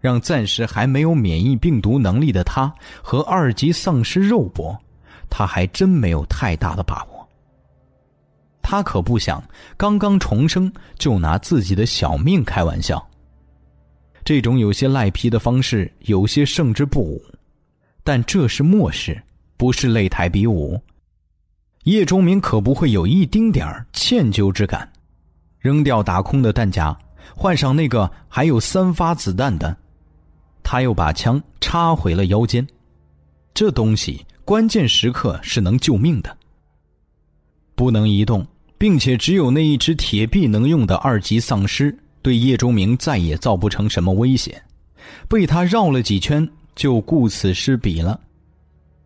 [0.00, 2.70] 让暂时还没有免疫病毒能力的他
[3.02, 4.78] 和二级丧尸肉搏，
[5.30, 7.11] 他还真没有太大的把握。
[8.62, 9.42] 他可不想
[9.76, 13.04] 刚刚重生就拿自己的小命开玩笑。
[14.24, 17.22] 这种有些赖皮的方式，有些胜之不武，
[18.04, 19.20] 但这是末世。
[19.54, 20.80] 不是擂台比武，
[21.84, 24.90] 叶钟明可不会有一丁点儿歉疚之感。
[25.60, 26.98] 扔掉打空的弹夹，
[27.36, 29.76] 换上那个还有三发子弹的，
[30.64, 32.66] 他又把枪插回了腰间。
[33.54, 36.36] 这东西关键时刻是能救命的。
[37.76, 38.44] 不能移动，
[38.82, 44.60] 并且只有那一只铁臂能用的二级丧尸，对叶钟明再也造不成什么威胁。
[45.28, 48.18] 被他绕了几圈，就顾此失彼了。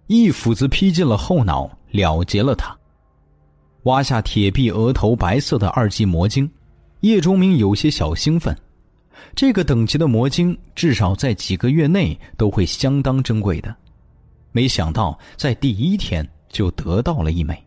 [0.07, 2.75] 一斧子劈进了后脑，了结了他。
[3.83, 6.51] 挖下铁臂额头白色的二级魔晶，
[7.01, 8.57] 叶钟明有些小兴奋。
[9.35, 13.77] 这个等级的魔晶，至少在几个月内都会相当珍贵的。
[14.53, 17.63] 没想到在第一天就得到了一枚。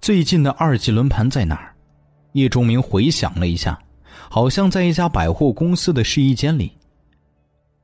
[0.00, 1.74] 最近的二级轮盘在哪儿？
[2.32, 3.78] 叶钟明回想了一下，
[4.30, 6.70] 好像在一家百货公司的试衣间里。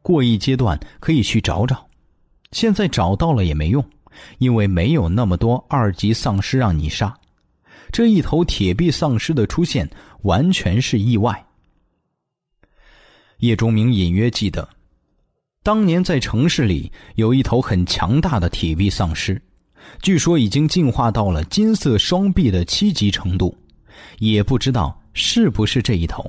[0.02, 1.86] 过一阶段可以去找找。
[2.52, 3.84] 现在找到了也没用，
[4.38, 7.12] 因为没有那么多二级丧尸让你杀。
[7.90, 9.88] 这一头铁臂丧尸的出现
[10.22, 11.44] 完全是意外。
[13.38, 14.68] 叶钟明隐约记得，
[15.62, 19.40] 当年在城市里有一头很强大的铁臂丧尸，
[20.00, 23.56] 据说已经进化到了金色双臂的七级程度，
[24.18, 26.28] 也不知道是不是这一头。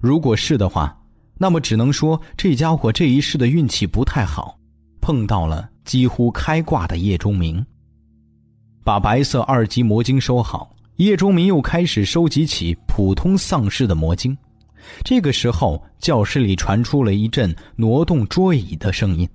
[0.00, 0.96] 如果是的话，
[1.38, 4.58] 那么只能说这家伙这一世的运气不太好。
[5.00, 7.64] 碰到了几乎开挂的叶钟明，
[8.82, 14.34] 把白色二级魔晶收好，叶钟明又开始收集起普通丧尸的魔晶。
[15.02, 19.28] 这个时候，教室里传出了一阵挪动桌椅的声音，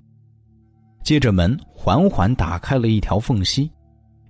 [1.02, 3.70] 接着门缓缓打开了一条缝隙，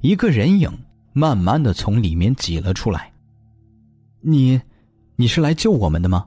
[0.00, 0.70] 一个人影
[1.12, 3.12] 慢慢的从里面挤了出来。
[4.20, 4.60] 你，
[5.16, 6.26] 你是来救我们的吗？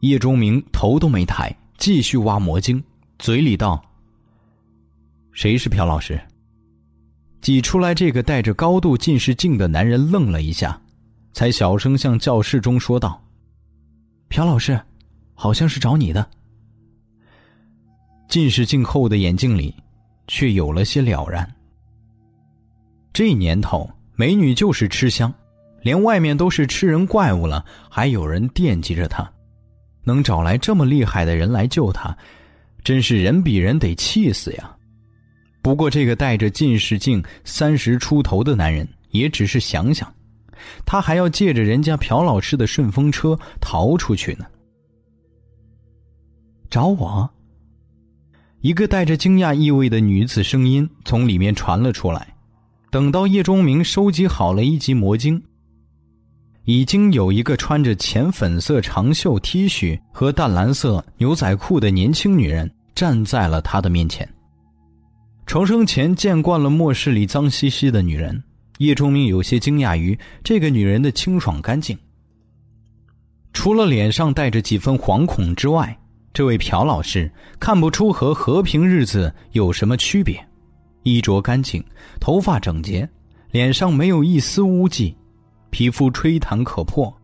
[0.00, 1.54] 叶钟明头都没抬。
[1.76, 2.82] 继续挖魔晶，
[3.18, 3.84] 嘴里道
[5.32, 6.18] ：“谁是朴老师？”
[7.42, 10.80] 挤出来这个戴着高度近视镜的男人愣了一下，
[11.32, 13.20] 才小声向教室中说道
[14.30, 14.80] ：“朴老师，
[15.34, 16.26] 好像是找你的。”
[18.28, 19.74] 近视镜后的眼睛里，
[20.26, 21.48] 却有了些了然。
[23.12, 25.32] 这年头，美女就是吃香，
[25.82, 29.30] 连外面都是吃人怪物了，还有人惦记着她。
[30.06, 32.14] 能找来这么厉害的人来救他，
[32.82, 34.76] 真是人比人得气死呀！
[35.62, 40.12] 不过这个戴着近视镜、三十出头的男人，也只是想想，
[40.84, 44.44] 他还要借着人家朴老师的顺风车逃出去呢。
[46.68, 47.30] 找我？
[48.64, 52.34] 一个带着惊讶意味的女子声音从里面传了出来。
[52.90, 55.42] 等到叶钟明收集好了一集魔晶，
[56.64, 64.26] 已经有一个穿着浅粉色长袖 T 恤和淡蓝色牛仔裤的年轻女人站在了他的面前。
[65.44, 68.42] 重生前见惯了末世里脏兮兮的女人，
[68.78, 71.98] 叶钟明有些惊讶于这个女人的清爽干净。
[73.52, 75.94] 除了脸上带着几分惶恐之外，
[76.34, 77.30] 这位朴老师
[77.60, 80.44] 看不出和和平日子有什么区别。
[81.04, 81.82] 衣着干净，
[82.18, 83.08] 头发整洁，
[83.52, 85.16] 脸上没有一丝污迹，
[85.70, 87.14] 皮肤吹弹可破，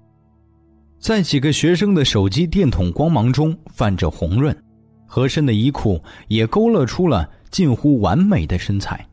[1.01, 4.57] 在几个学生的手机电筒光芒中泛着红润，
[5.07, 9.05] 合身的衣裤也勾勒出了近乎完美的身材。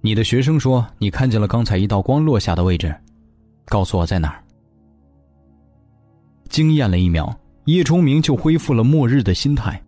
[0.00, 2.92] 你的学生说你看见了刚才一道光落下的位置，
[3.66, 4.42] 告诉我在哪儿。
[6.48, 7.38] 惊艳了一秒，
[7.68, 9.78] 叶钟明就恢复了末日的心态，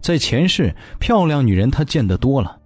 [0.00, 2.58] 在前世，漂亮女人他见得多了。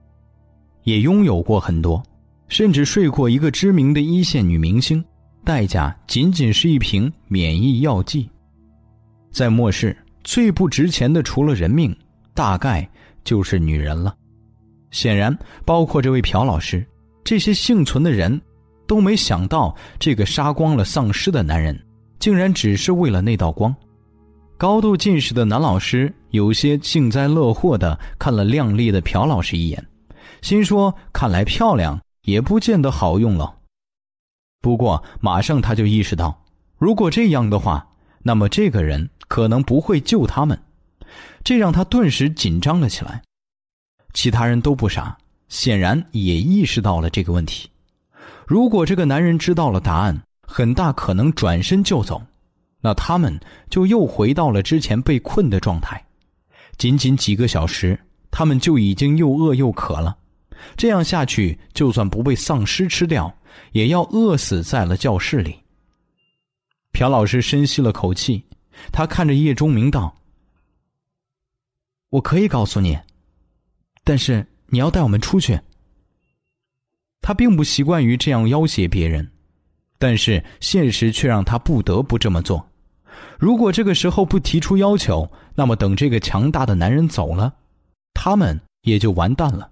[0.84, 2.02] 也拥有过很多，
[2.48, 5.04] 甚至睡过一个知名的一线女明星，
[5.44, 8.30] 代价仅仅是一瓶免疫药剂。
[9.30, 11.94] 在末世，最不值钱的除了人命，
[12.32, 12.88] 大概
[13.24, 14.16] 就是女人了。
[14.90, 16.82] 显然，包括这位朴老师，
[17.22, 18.40] 这些幸存的人，
[18.86, 21.78] 都没想到这个杀光了丧尸的男人，
[22.18, 23.74] 竟然只是为了那道光。
[24.58, 29.86] 高度近视的男老师有些幸灾乐祸的看了靓丽的朴老师一眼。
[30.40, 33.54] 心说：“看来漂亮也不见得好用了。”
[34.62, 36.42] 不过马上他就意识到，
[36.78, 37.86] 如果这样的话，
[38.22, 40.58] 那么这个人可能不会救他们，
[41.44, 43.22] 这让他顿时紧张了起来。
[44.14, 45.18] 其他人都不傻，
[45.50, 47.68] 显然也意识到了这个问题。
[48.46, 52.22] 如果这个男人知道了答案，很大可能转身就走，
[52.86, 53.36] 那他们
[53.68, 56.00] 就又回到了之前被困的状态。
[56.78, 57.98] 仅仅几个小时，
[58.30, 60.16] 他们就已经又饿又渴了。
[60.76, 63.36] 这样下去，就算不被丧尸吃掉，
[63.72, 65.58] 也要饿死在了教室里。
[66.92, 68.44] 朴老师深吸了口气，
[68.92, 70.16] 他看着叶钟明道
[72.10, 72.96] ：“我可以告诉你，
[74.04, 75.58] 但是你要带我们出去。”
[77.20, 79.28] 他并不习惯于这样要挟别人，
[79.98, 82.64] 但是现实却让他不得不这么做。
[83.38, 87.54] 如果这个时候不提出要求，那么等这个强大的男人走了，
[88.14, 89.70] 他们也就完蛋了。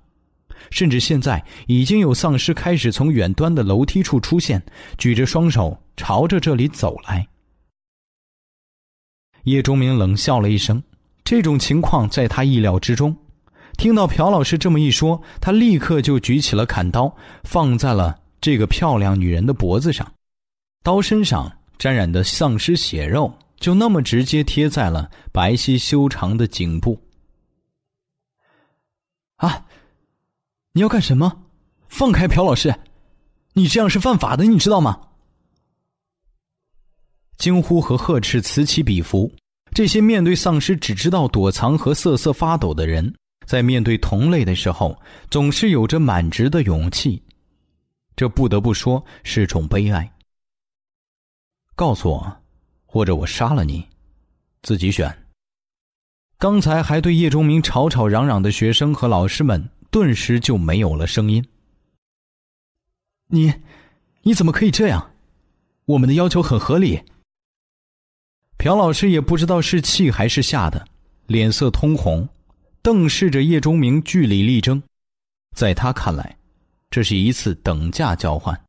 [0.71, 4.63] 甚至现在已经有丧尸开始从远端的楼梯处出现，
[4.97, 7.27] 举着双手朝着这里走来。
[9.43, 10.83] 叶钟明冷笑了一声，
[11.23, 13.15] 这种情况在他意料之中。
[13.77, 20.11] 听到朴老师这么一说，他立刻就举起了砍刀，放在了这个漂亮女人的脖子上，
[20.83, 27.01] 刀身上沾染的丧尸血肉就那么直接贴在了白皙修长的颈部。
[29.37, 29.67] 啊！
[30.73, 31.45] 你要干什么？
[31.89, 32.75] 放开朴老师！
[33.53, 35.01] 你这样是犯法的，你知道吗？
[37.37, 39.31] 惊呼和呵斥此起彼伏。
[39.73, 43.13] 这些面对丧尸只知道躲藏和瑟瑟发抖的人，
[43.45, 47.23] 在面对同类的时候，总是有着满值的勇气。
[48.17, 50.09] 这不得不说是种悲哀。
[51.75, 52.43] 告诉我，
[52.87, 53.87] 或者我杀了你，
[54.63, 55.27] 自己选。
[56.39, 59.71] 刚才还对叶钟明吵吵嚷嚷的学生和老师们。
[59.91, 61.47] 顿时就没有了声音。
[63.29, 63.55] 你，
[64.23, 65.13] 你怎么可以这样？
[65.85, 67.01] 我们的要求很合理。
[68.59, 70.85] 朴老师也不知道是气还是吓的，
[71.29, 72.29] 脸色通红，
[72.83, 74.83] 瞪视着叶钟明，据理力争。
[75.55, 76.37] 在他看来，
[76.91, 78.64] 这是一次等价交换，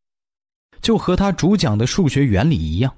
[0.82, 2.96] 就和他主讲的数学原理一样。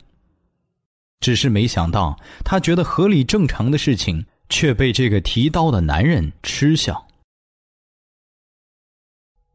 [1.20, 7.08] 只是没想到，他觉得合理正常的事情，却被这个提刀的男人嗤笑。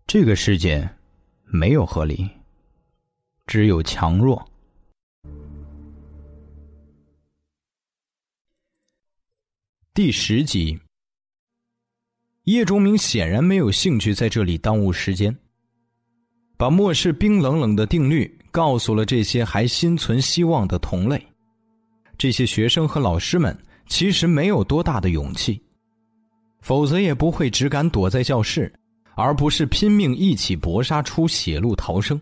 [0.07, 0.89] 这个世界
[1.45, 2.29] 没有合理，
[3.47, 4.47] 只有强弱。
[9.95, 10.81] 第十集，
[12.45, 15.39] 叶钟明显然没有兴趣在这里耽误时间，
[16.63, 21.21] 把末世冰冷冷的定律告诉了这些还心存希望的同类。
[22.17, 23.59] 这些学生和老师们
[23.89, 25.61] 其实没有多大的勇气，
[26.61, 28.73] 否则也不会只敢躲在教室。
[29.17, 32.19] 而不是拼命一起搏杀出血路逃生。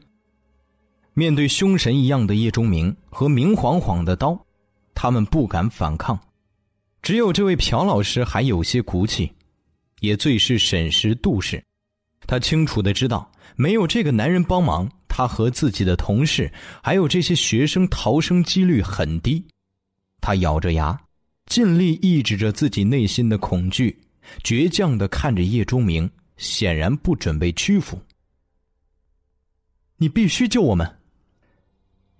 [1.13, 4.43] 面对凶神一样的叶钟明和明晃晃的刀，
[4.95, 6.19] 他们不敢反抗，
[7.03, 9.31] 只有这位朴老师还有些骨气，
[10.01, 11.63] 也最是审时度势。
[12.27, 13.31] 他清楚的知道，
[13.61, 16.51] 没有这个男人帮忙，他和自己的同事
[16.83, 19.45] 还有这些学生逃生几率很低。
[20.19, 20.99] 他咬着牙，
[21.45, 24.01] 尽力抑制着自己内心的恐惧，
[24.43, 28.01] 倔强的看着叶钟明，显然不准备屈服。
[29.99, 30.91] 你必须救我们！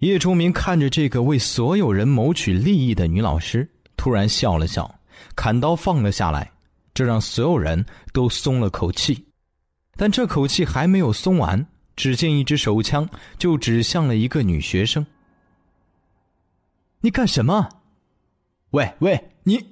[0.01, 4.95] 叶钟明看着这个为所有人谋取利益的女老师，突然笑了笑，
[5.35, 6.53] 砍刀放了下来，
[6.93, 9.25] 这让所有人都松了口气。
[10.01, 13.07] 但这口气还没有松完，只见一支手枪
[13.37, 15.05] 就指向了一个女学生。
[17.03, 17.69] 你干什么？
[18.71, 19.63] 喂喂，你！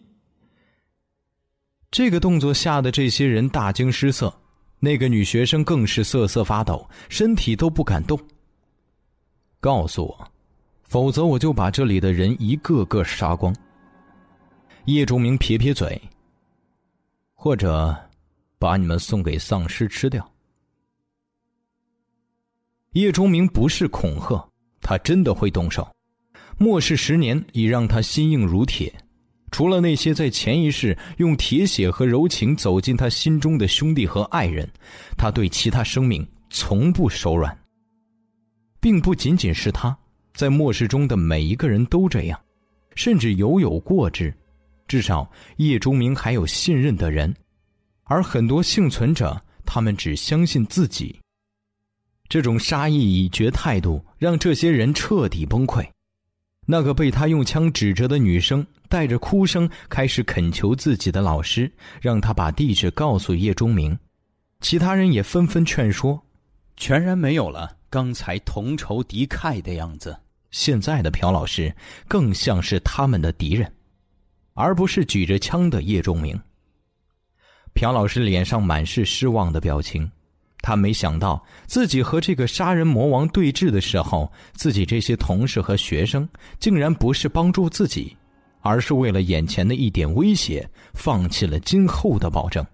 [1.90, 4.38] 这个动作吓得这些人大惊失色，
[4.80, 8.20] 那个女学生更是瑟瑟发抖，身体都不敢动。
[9.60, 10.30] 告诉我，
[10.82, 13.56] 否则我就把这里的人一个个杀光。
[14.84, 15.98] 叶钟明撇撇嘴，
[17.32, 17.96] 或者
[18.58, 20.28] 把你们送给丧尸吃掉。
[22.92, 24.48] 叶钟明不是恐吓，
[24.80, 25.88] 他真的会动手。
[26.56, 28.92] 末世十年已让他心硬如铁，
[29.52, 34.68] 除了那些在前一世用铁血和柔情走进他心中的兄弟和爱人，
[35.16, 37.56] 他对其他生命从不手软。
[38.80, 39.96] 并不仅仅是他，
[40.34, 42.40] 在末世中的每一个人都这样，
[42.94, 44.34] 甚至犹有过之。
[44.88, 47.32] 至少叶钟明还有信任的人，
[48.08, 51.20] 而很多幸存者，他们只相信自己。
[52.28, 55.86] 这种杀意已决态度让这些人彻底崩溃。
[56.66, 63.98] 那个被他用枪指着的女生，带着哭声开始恳求自己的老师，让他把地址告诉叶钟明。
[64.60, 66.22] 其他人也纷纷劝说，
[66.76, 67.76] 全然没有了。
[67.88, 70.14] 刚才同仇敌忾的样子，
[70.50, 71.74] 现在的朴老师
[72.06, 73.72] 更像是他们的敌人，
[74.52, 76.38] 而不是举着枪的叶仲明。
[77.78, 80.10] 朴老师脸上满是失望的表情，
[80.62, 86.28] 他没想到自己和这个杀人魔王对峙的时候，自己这些同事和学生
[86.58, 88.16] 竟然不是帮助自己，
[88.62, 92.66] 而是为了眼前的一点威胁，放弃了今后的保证。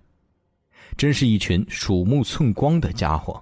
[0.96, 3.38] 真是一群鼠目寸光的家伙。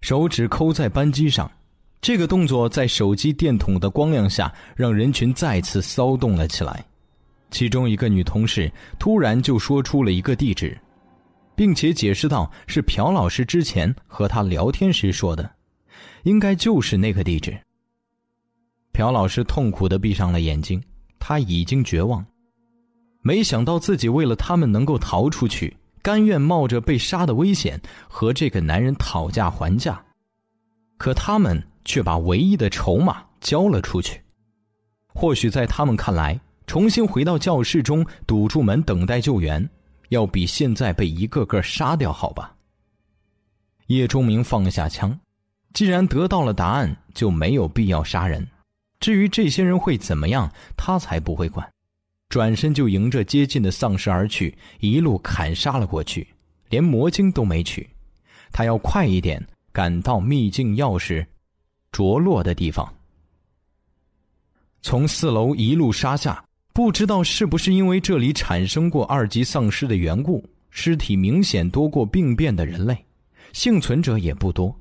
[0.00, 1.48] 手指抠在扳机上，
[2.00, 6.84] 这个动作在手机电筒的光亮下，让人群再次骚动了起来。
[7.50, 10.78] 其中一个女同事突然就说出了一个地址，
[11.54, 15.50] 并且解释道：“是朴老师之前和她聊天时说的，
[16.24, 17.56] 应该就是那个地址。”
[18.92, 20.82] 朴老师痛苦的闭上了眼睛，
[21.18, 22.24] 他已经绝望，
[23.22, 25.76] 没想到自己为了他们能够逃出去。
[26.02, 30.00] 甘愿冒着被杀的危险和这个男人讨价还价，
[30.96, 34.22] 可他们却把唯一的筹码交了出去。
[35.08, 39.68] 或许在他们看来，重新回到教室中堵住门等待救援，
[40.08, 42.54] 要比现在被一个个杀掉好吧？
[43.86, 45.16] 叶钟明放下枪，
[45.72, 48.46] 既然得到了答案，就没有必要杀人。
[48.98, 51.68] 至于这些人会怎么样，他才不会管。
[52.28, 56.26] 转身就迎着接近的丧尸而去，一路砍杀了过去，
[56.68, 57.88] 连魔晶都没取。
[58.50, 59.40] 他要快一点
[59.72, 61.24] 赶到秘境钥匙
[61.92, 62.92] 着落的地方。
[64.82, 66.44] 从四楼一路杀下，
[66.76, 73.02] 不知道是不是因为这里产生过二级丧尸的缘故，尸体明显多过病变的人类，
[73.54, 74.78] 幸存者也不多。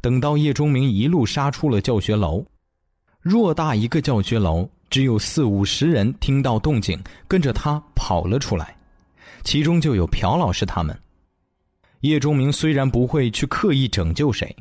[0.00, 2.42] 等到叶钟明一路杀出了教学楼，
[3.22, 4.66] 偌大一个教学楼。
[4.88, 6.98] 只有四五十人听到动静，
[7.28, 8.74] 跟着他跑了出来，
[9.42, 10.98] 其中就有朴老师他们。
[12.00, 14.56] 叶钟明虽然不会去刻意拯救谁，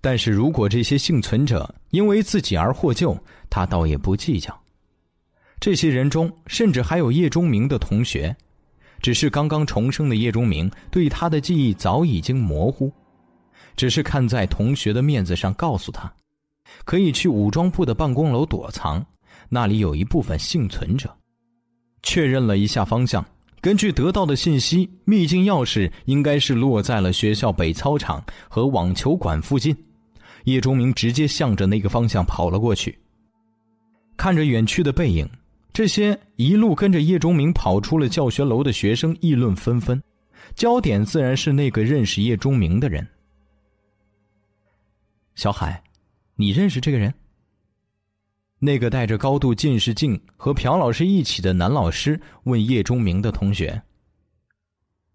[0.00, 3.16] 但是如果这些幸存者因为自己而获救，
[3.48, 4.60] 他倒也不计较。
[5.62, 8.36] 这些人中甚至还有叶钟明的同学，
[9.00, 12.92] 只是刚刚重生的叶钟明对他的记忆早已经模糊，
[13.76, 16.12] 只是看在同学的面子上告诉他，
[16.84, 19.06] 可以去武装部的办公楼躲藏。
[19.48, 21.16] 那里有一部分幸存者，
[22.02, 23.24] 确认了一下方向。
[23.60, 29.76] 根据得到的信息，秘境钥匙应该是落在了学校北操场和网球馆附近。
[30.42, 32.98] 叶钟明直接向着那个方向跑了过去。
[34.16, 35.28] 看着远去的背影，
[35.72, 40.02] 这些一路跟着叶钟明跑出了教学楼的学生议论纷纷，
[40.54, 43.06] 焦点自然是那个认识叶钟明的人。
[45.34, 45.82] 小海，
[46.36, 47.12] 你认识这个人？
[48.58, 53.82] 那个戴着高度近视镜和朴老师一起的男老师问叶钟明的同学：“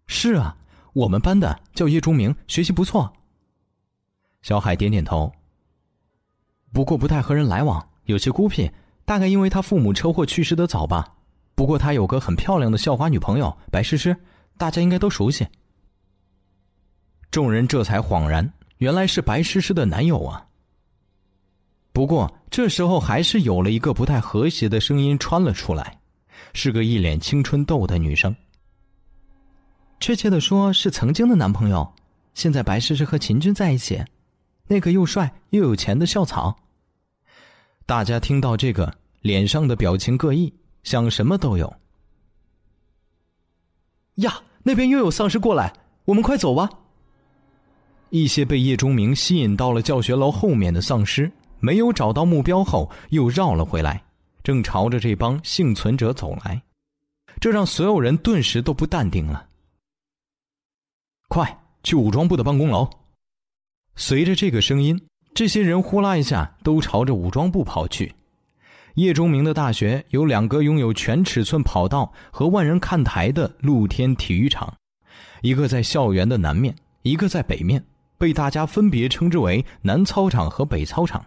[0.06, 0.54] 是啊，
[0.92, 3.10] 我们班的叫叶钟明，学习不错。”
[4.42, 5.32] 小海点点头。
[6.72, 8.70] 不过不太和人来往，有些孤僻，
[9.08, 11.14] 大概因为他父母车祸去世的早吧。
[11.54, 14.14] 不过他有个很漂亮的校花女朋友白诗诗，
[14.58, 15.46] 大家应该都熟悉。
[17.30, 20.46] 众人这才恍然，原来是白诗诗的男友啊。
[21.90, 25.98] 不过这时候还是有了一个不太和谐的声音穿了出来，
[26.52, 28.36] 是个一脸青春痘的女生。
[30.00, 31.94] 确切的说，是曾经的男朋友。
[32.34, 34.04] 现在白诗诗和秦军在一起，
[34.66, 36.54] 那个又帅又有钱的校草。
[37.88, 40.52] 大家听到这个，脸上的表情各异，
[40.82, 41.74] 想什么都有。
[44.16, 45.72] 呀，那边又有丧尸过来，
[46.04, 46.68] 我们快走吧。
[48.10, 54.04] 一些被叶钟明吸引到了教学楼后面的丧尸，没有找到目标后，又绕了回来，
[54.42, 56.60] 正朝着这帮幸存者走来，
[57.40, 59.48] 这让所有人顿时都不淡定了。
[61.28, 62.86] 快去武装部的办公楼！
[63.96, 65.00] 随着这个声音，
[65.38, 68.12] 这些人呼啦一下都朝着武装部跑去。
[68.94, 74.74] 叶钟明的大学有两个拥有全尺寸跑道和万人看台的露天体育场，
[75.40, 77.80] 一个在校园的南面，一个在北面，
[78.18, 81.24] 被大家分别称之为南操场和北操场。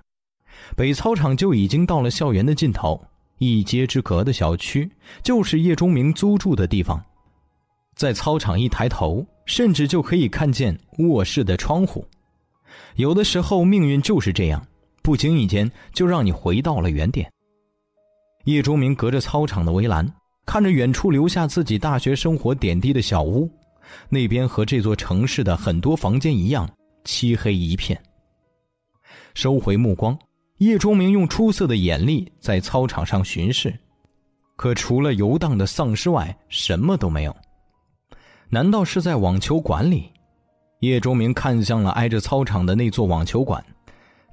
[0.76, 3.02] 北操场就已经到了校园的尽头，
[3.38, 4.92] 一街之隔的小区
[5.24, 7.02] 就是叶钟明租住的地方。
[7.96, 9.26] 在操场一抬头。
[9.48, 12.06] 甚至就可以看见卧室的窗户，
[12.96, 14.66] 有的时候命运就是这样，
[15.02, 17.32] 不经意间就让你回到了原点。
[18.46, 20.12] 叶钟明隔着操场的围栏，
[20.46, 23.50] 看着远处留下自己大学生活点滴的小屋，
[24.10, 26.70] 那边和这座城市的很多房间一样，
[27.04, 28.02] 漆黑一片。
[29.34, 30.18] 收回目光，
[30.58, 33.74] 叶钟明用出色的眼力在操场上巡视，
[34.56, 37.36] 可除了游荡的丧尸外，什么都没有。
[38.50, 40.11] 难道是在网球馆里？
[40.82, 43.64] 叶钟明看向了挨着操场的那座网球馆，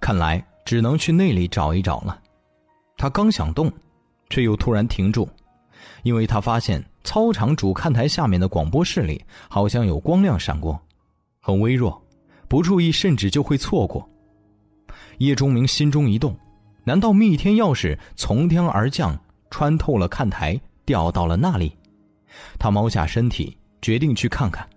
[0.00, 2.18] 看来只能去那里找一找了。
[2.96, 3.70] 他刚想动，
[4.30, 5.28] 却又突然停住，
[6.02, 10.80] 因为他发现操场主看台下面的广播室里好像有光亮闪过，
[11.40, 12.02] 很微弱，
[12.48, 14.08] 不注意甚至就会错过。
[15.18, 16.34] 叶钟明心中一动，
[16.84, 19.18] 难道密天钥匙从天而降，
[19.50, 21.76] 穿透了看台，掉到了那里？
[22.58, 23.56] 他猫下身体。
[23.80, 24.68] 决定去看看。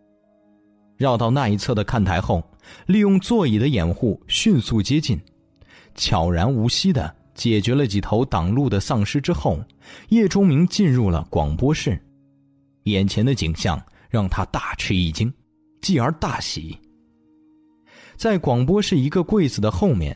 [1.01, 2.47] 绕到那一侧的看台后，
[2.85, 5.19] 利用座椅的掩护，迅速接近，
[5.95, 9.59] 悄然无息的解决了几头挡路的丧尸之后，
[10.09, 11.99] 叶钟明进入了广播室。
[12.83, 15.33] 眼前的景象让他大吃一惊，
[15.81, 16.77] 继而大喜。
[18.15, 20.15] 在广播室一个柜子的后面，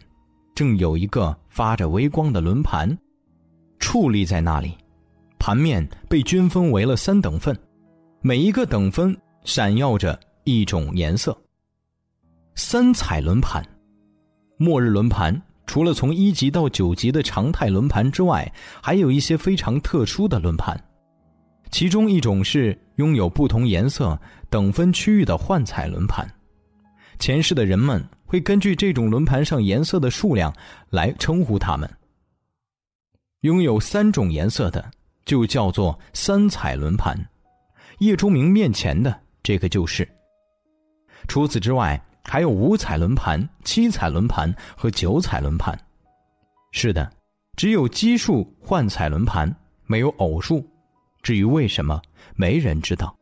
[0.53, 2.95] 正有一个发着微光的轮盘，
[3.79, 4.77] 矗立在那里，
[5.39, 7.57] 盘面被均分为了三等份。
[8.21, 11.35] 每一个等分闪耀着一种颜色。
[12.53, 13.65] 三彩轮盘，
[14.57, 18.49] 末日轮盘除了从一级到九级的常态轮盘之外，
[18.81, 20.79] 还有一些非常特殊的轮盘。
[21.71, 24.17] 其中一种是拥有不同颜色
[24.49, 26.25] 等分区域的幻彩轮盘。
[27.17, 30.55] 前世的人们会根据这种轮盘上颜色的数量
[30.91, 31.89] 来称呼它们。
[33.41, 34.91] 拥有三种颜色的
[35.25, 37.17] 就叫做三彩轮盘。
[37.97, 40.07] 叶钟明面前的这个就是。
[41.27, 45.77] 除此之外，还有五彩轮盘、七彩轮盘和九彩轮盘。
[46.71, 47.09] 是的，
[47.55, 49.53] 只有奇数幻彩轮盘，
[49.85, 50.65] 没有偶数。
[51.21, 52.01] 至于为什么，
[52.35, 53.15] 没人知道。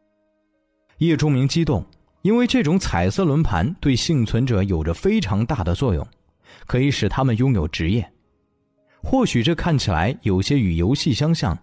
[0.97, 1.85] 叶钟明激动，
[2.21, 6.05] 因为这种彩色轮盘对幸存者有着非常大的作用，
[6.65, 8.09] 可以使他们拥有职业。
[9.01, 11.57] 或许这看起来有些与游戏相像，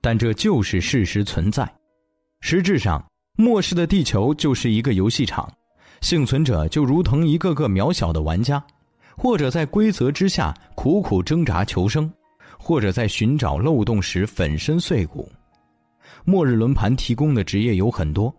[0.00, 1.68] 但这就是事实存在。
[2.40, 3.04] 实质上，
[3.38, 5.46] 末世的地球就是一个游戏场，
[6.00, 8.62] 幸存者就如同一个个渺小的玩家，
[9.14, 12.10] 或者在规则之下苦苦挣扎求生，
[12.58, 15.30] 或者在寻找漏洞时粉身碎骨。
[16.24, 18.34] 末日轮盘提供的职业有很多，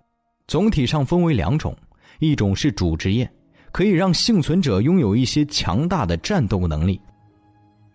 [0.47, 1.77] 总体上分为两种：
[2.17, 3.29] 一种是主职业，
[3.71, 6.99] 可以让幸存者拥有一些强大的战斗能力，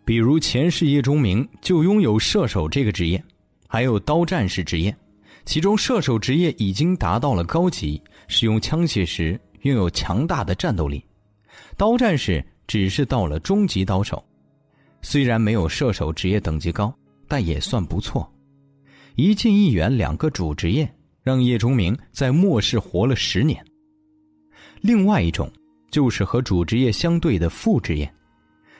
[0.04, 3.20] 比如前世叶钟明就拥有射手这个职业，
[3.66, 4.94] 还有刀战士职业。
[5.44, 11.00] 其中，射手职业已经达到了高级，使用枪械时拥有强大的战斗力；
[11.76, 14.24] 刀战士只是到了中级刀手，
[15.02, 16.94] 虽然没有射手职业等级高，
[17.26, 18.30] 但也算不错。
[19.16, 20.90] 一近一远两个主职业，
[21.22, 23.62] 让叶崇明在末世活了十年。
[24.80, 25.52] 另外一种
[25.90, 28.10] 就是和主职业相对的副职业，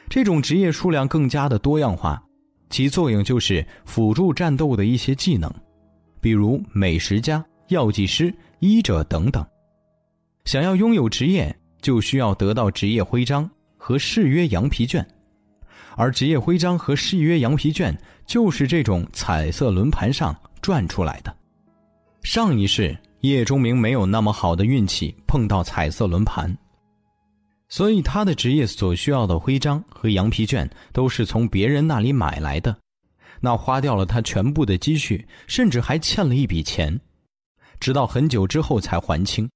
[0.09, 2.23] 这种职业数量更加的多样化，
[2.71, 5.53] 其作用就是辅助战斗的一些技能。
[6.23, 9.45] 比如美食家、药剂师、医者等等，
[10.45, 15.05] 想要拥有职业，就需要得到职业徽章和誓约羊皮卷，
[15.97, 17.93] 而职业徽章和誓约羊皮卷
[18.25, 21.37] 就是这种彩色轮盘上转出来的。
[22.23, 26.57] 上一世叶钟明没有那么好的运气碰到彩色轮盘，
[27.69, 32.77] 所以他的职业所需要的徽章和羊皮卷都是从别人那里买来的，
[33.43, 36.99] 那花掉了他全部的积蓄，甚至还欠了一笔钱，
[37.79, 39.47] 直到很久之后才还清。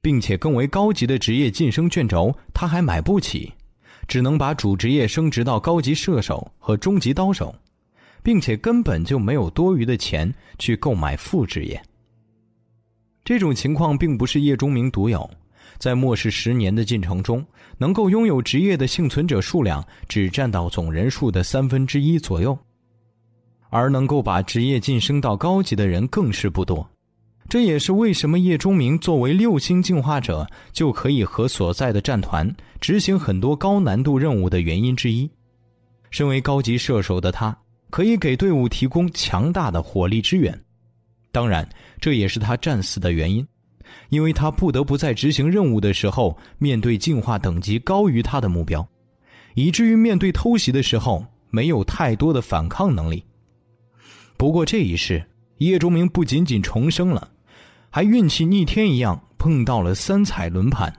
[0.00, 3.52] 并且更为高级的职业晋升卷轴他还买不起，
[4.06, 7.54] 只能把主职业升职到高级射手和中级刀手。
[8.20, 11.80] 并且根本就没有多余的钱去购买副职业。
[13.24, 15.30] 这种情况并不是叶钟明独有，
[15.78, 17.46] 在末世十年的进程中，
[17.78, 22.58] 能够拥有职业的幸存者数量只占到总人数的三分之一左右，
[23.70, 26.88] 而能够把职业晋升到高级的人更是不多。
[27.48, 35.30] 这也是为什么叶钟明作为六星进化者就可以和所在的战团执行很多高难度任务的原因之一。
[36.10, 37.56] 身为高级射手的他。
[37.90, 40.52] 可以给队伍提供强大的火力支援，
[41.32, 41.66] 当然，
[41.98, 43.48] 这也是他战死的原因，
[44.10, 48.86] 因为他不得不在执行任务的时候面对进化等级高于他的目标，
[49.54, 53.24] 以至于面对偷袭的时候没有太多的反抗能力。
[54.38, 55.22] 不过这一世，
[55.58, 57.30] 叶钟明不仅仅重生了，
[57.90, 60.90] 还运气逆天一样碰到了三彩轮盘，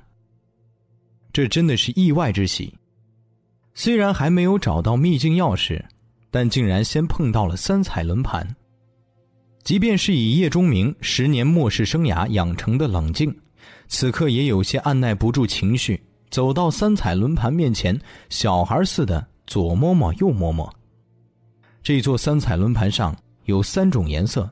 [1.34, 2.72] 这真的是意外之喜。
[3.74, 5.84] 虽然还没有找到秘境钥匙。
[6.32, 8.48] 但竟然先碰到了三彩轮盘。
[9.64, 13.36] 即便是以叶钟明十年末世生涯养成的冷静，
[13.88, 16.00] 此刻也有些按耐不住情绪，
[16.30, 18.00] 走到三彩轮盘面前，
[18.30, 20.72] 小孩似的左摸摸右摸摸。
[21.82, 23.16] 这座三彩轮盘上
[23.50, 24.50] 有三种颜色：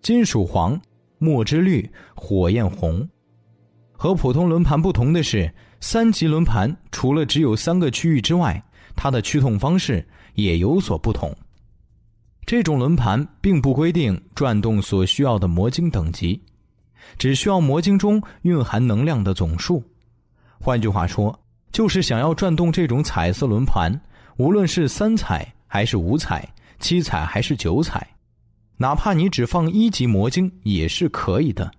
[0.00, 0.80] 金属黄、
[1.18, 3.06] 墨汁绿、火焰红。
[3.92, 8.62] 和普通轮盘不同的是，三级轮盘除了只有三个区域之外，
[8.94, 10.06] 它的驱动方式。
[10.34, 11.36] 也有所不同。
[12.46, 16.40] 这种轮盘并不规定转动所需要的魔晶等级，
[17.18, 19.82] 只需要魔晶中蕴含能量的总数。
[20.60, 21.36] 换句话说，
[21.72, 24.00] 就是想要转动这种彩色轮盘，
[24.36, 26.48] 无论是三彩还是五彩、
[26.78, 28.06] 七彩还是九彩，
[28.80, 31.70] 哪怕你只放一级魔晶也是可以的，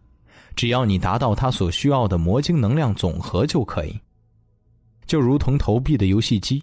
[0.55, 3.99] 只要你达到它所需要的魔晶能量总和就可以。
[5.07, 6.61] 就如同投币的游戏机。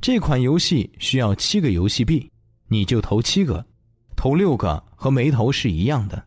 [0.00, 2.30] 这款游戏需要七个游戏币，
[2.68, 3.64] 你就投七个，
[4.16, 6.22] 投六个和没投是一样的，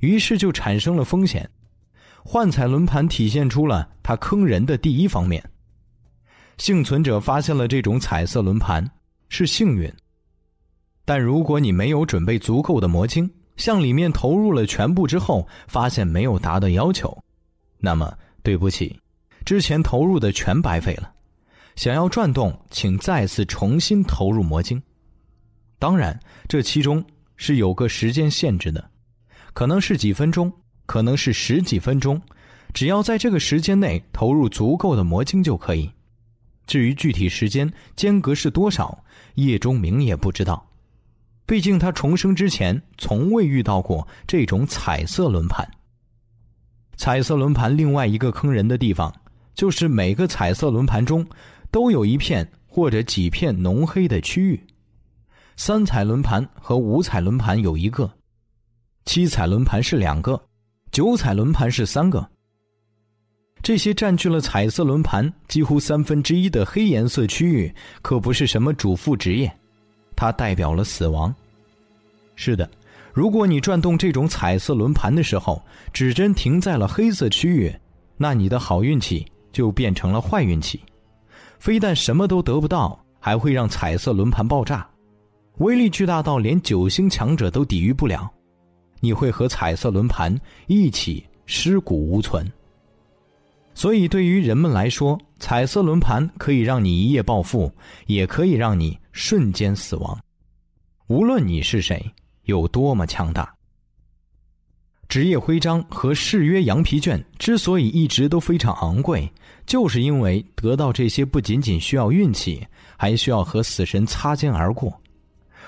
[0.00, 1.48] 于是就产生了风险。
[2.22, 5.42] 幻彩轮盘体现出了它坑人的第一方面。
[6.58, 8.86] 幸存者发现了这种彩色轮盘
[9.28, 9.92] 是幸运，
[11.06, 17.16] 但如果你没有准备足够的魔晶，向里面投入了全部之后，发现没有达到要求，
[17.78, 18.12] 那么
[18.42, 19.00] 对不起，
[19.44, 21.10] 之前投入的全白费了。
[21.76, 24.82] 想要转动，请再次重新投入魔晶。
[25.78, 26.18] 当然，
[26.48, 27.04] 这其中
[27.36, 28.90] 是有个时间限制的，
[29.52, 30.52] 可能是几分钟，
[30.86, 32.20] 可能是十几分钟，
[32.74, 35.88] 只要在这个时间内投入足够的魔晶就可以。
[36.66, 39.04] 至于具体时间间隔是多少，
[39.34, 40.65] 叶钟明也不知道，
[41.46, 45.66] 毕竟他重生之前从未遇到过这种彩色轮盘。
[46.96, 49.14] 彩色轮盘另外一个坑人的地方，
[49.54, 51.26] 就是每个彩色轮盘中。
[51.72, 54.66] 都有一片或者几片浓黑的区域，
[55.56, 58.10] 三彩轮盘和五彩轮盘有一个，
[59.04, 60.40] 七彩轮盘是两个，
[60.90, 62.26] 九彩轮盘是三个。
[63.62, 69.54] 这些占据了彩色轮盘几乎三分之一的黑颜色区域，可不是什么主副职业，
[70.16, 71.32] 它代表了死亡。
[72.34, 72.68] 是的，
[73.12, 75.62] 如果你转动这种彩色轮盘的时候，
[75.92, 77.72] 指针停在了黑色区域，
[78.16, 80.80] 那你的好运气就变成了坏运气。
[81.58, 84.86] 非但什么都得不到，还会让彩色轮盘爆炸，
[85.58, 88.30] 威力巨大到连九星强者都抵御不了。
[89.00, 90.34] 你会和彩色轮盘
[90.66, 92.50] 一起尸骨无存。
[93.76, 97.70] 所以，对于人们来说，彩色轮盘可以让你一夜暴富，
[98.06, 100.18] 也可以让你瞬间死亡。
[101.08, 102.02] 无论你是谁，
[102.44, 103.54] 有多么强大。
[105.08, 109.30] 职业徽章和誓约羊皮卷之所以一直都非常昂贵，
[109.66, 112.66] 就是因为得到这些不仅仅需要运气，
[112.96, 114.98] 还需要和死神擦肩而过。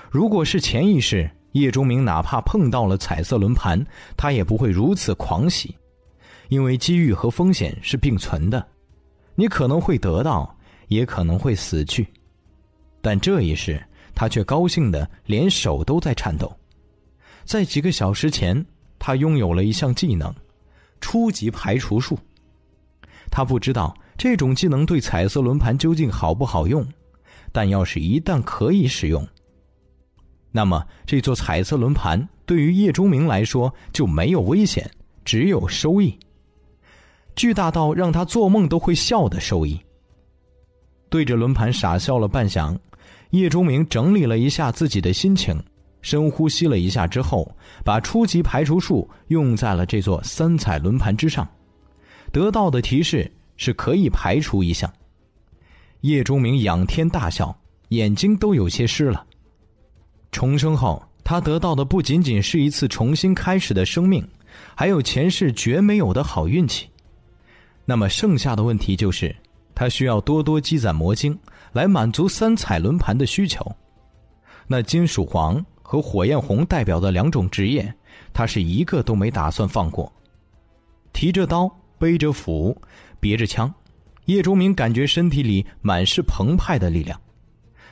[0.09, 3.85] 如果是前一世，叶钟明哪怕碰到了彩色轮盘，
[4.17, 5.75] 他也不会如此狂喜，
[6.49, 8.63] 因为机遇和风险是并存的，
[9.33, 10.53] 你可能会得到，
[10.89, 12.05] 也可能会死去。
[13.01, 13.81] 但这一世，
[14.13, 16.53] 他却高兴的连手都在颤抖。
[17.45, 18.63] 在几个小时前。
[19.01, 20.35] 他拥有了一项技能，
[20.99, 22.19] 初级排除术。
[23.31, 26.85] 他不知道这种技能对彩色轮盘究竟好不好用，
[27.53, 29.25] 但要是一旦可以使用，
[30.51, 34.91] 那么这座彩色轮盘对于叶钟明来说就没有危险，
[35.23, 36.19] 只有收益，
[37.39, 39.79] 巨大到让他做梦都会笑的收益。
[41.09, 42.77] 对着轮盘傻笑了半晌，
[43.29, 45.57] 叶钟明整理了一下自己的心情，
[46.01, 47.49] 深呼吸了一下之后，
[47.81, 51.47] 把初级排除术用在了这座三彩轮盘之上，
[52.29, 54.91] 得到的提示是可以排除一项。
[56.01, 57.57] 叶钟明仰天大笑，
[57.87, 59.25] 眼睛都有些湿了。
[60.29, 64.27] 重生后，他得到的不仅仅是一次重新开始的生命，
[64.75, 66.89] 还有前世绝没有的好运气。
[67.89, 69.35] 那么剩下的问题就是，
[69.73, 71.35] 他需要多多积攒魔晶，
[71.71, 73.65] 来满足三彩轮盘的需求。
[74.67, 77.91] 那金属黄和火焰红代表的两种职业，
[78.31, 80.13] 他是一个都没打算放过。
[81.13, 81.67] 提着刀，
[81.97, 82.79] 背着斧，
[83.19, 83.73] 别着枪，
[84.25, 87.19] 叶钟明感觉身体里满是澎湃的力量。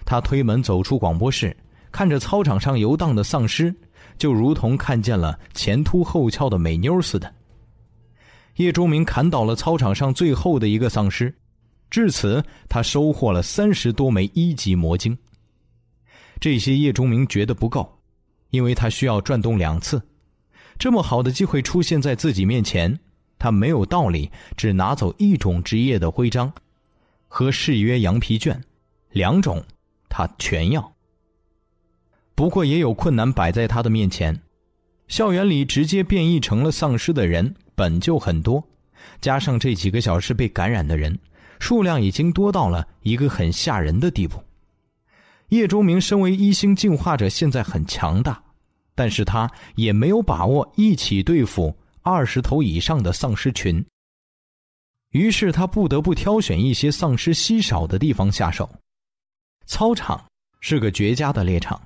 [0.05, 1.57] 他推门走出广播室。
[1.89, 3.73] 看着操场上游荡的丧尸，
[4.19, 7.33] 就如同看见了前凸后翘的美妞似的。
[8.57, 11.33] 叶钟明砍倒了操场上最后的一个丧尸，
[11.89, 15.17] 至此他收获了三十多枚一级魔晶。
[16.39, 17.99] 这些叶钟明觉得不够，
[18.49, 20.01] 因为他需要转动两次。
[20.79, 22.99] 这么好的机会出现在自己面前，
[23.39, 26.51] 他没有道理只拿走一种职业的徽章
[27.27, 28.63] 和誓约羊皮卷，
[29.11, 29.63] 两种
[30.09, 30.93] 他全要。
[32.33, 34.39] 不过也有困难摆在他的面前，
[35.07, 38.63] 校园里直接变异成了丧尸的人本就很多，
[39.21, 41.17] 加上这几个小时被感染的人，
[41.59, 44.43] 数量已经多到了一个很吓人的地步。
[45.49, 48.43] 叶钟明身为一星进化者，现在很强大，
[48.95, 53.83] 但是他也没有把握一起对付二十头以上的丧尸群。
[55.11, 58.69] 于是他不得不挑选一些丧尸稀少的地方下手。
[59.65, 60.21] 操场
[60.59, 61.81] 是个绝佳的猎场。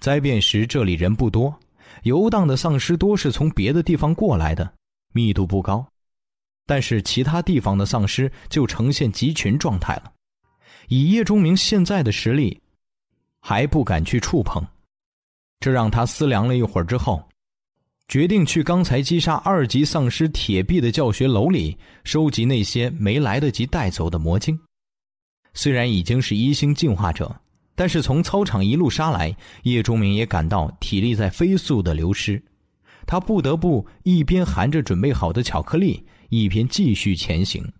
[0.00, 1.54] 灾变时，这里人不多，
[2.02, 4.72] 游荡的丧尸多是从别的地方过来的，
[5.12, 5.86] 密度不高。
[6.66, 10.12] 但是其他地方的丧尸就呈现集群状态了。
[10.88, 12.60] 以叶钟明现在的实力，
[13.40, 14.64] 还不敢去触碰。
[15.60, 17.22] 这让他思量了一会儿之后，
[18.08, 24.58] 决定去刚才击杀二级丧尸铁臂的教学楼里收集那些没来得及带走的魔晶。
[25.54, 27.34] 虽然已经是一星进化者。
[27.76, 32.42] 但是从操场一路杀来，叶钟明也感到体力在飞速的流失，
[33.06, 37.70] 他不得不一边含着准备好的巧克力，一边继续前行。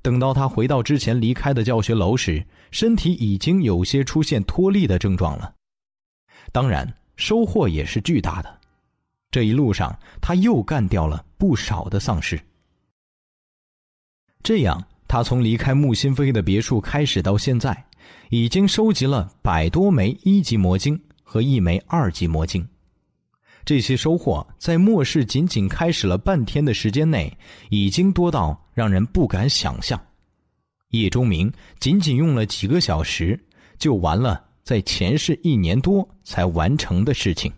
[0.00, 5.52] 等到他回到之前离开的教学楼时，身体已经有些出现脱力的症状了。
[6.52, 8.60] 当然，收获也是巨大的。
[9.30, 12.40] 这一路上，他又干掉了不少的丧尸。
[14.42, 17.84] 这样，他从离开木心飞的别墅开始到现在。
[18.30, 22.66] 已经收集了百多枚一级魔晶和一枚二级魔晶，
[23.64, 27.36] 这些收获在末世仅仅开始了半天的时间内，
[27.70, 30.00] 已经多到让人不敢想象。
[30.90, 33.38] 叶钟明仅仅用了几个小时，
[33.78, 37.52] 就完了在前世一年多才完成的事情。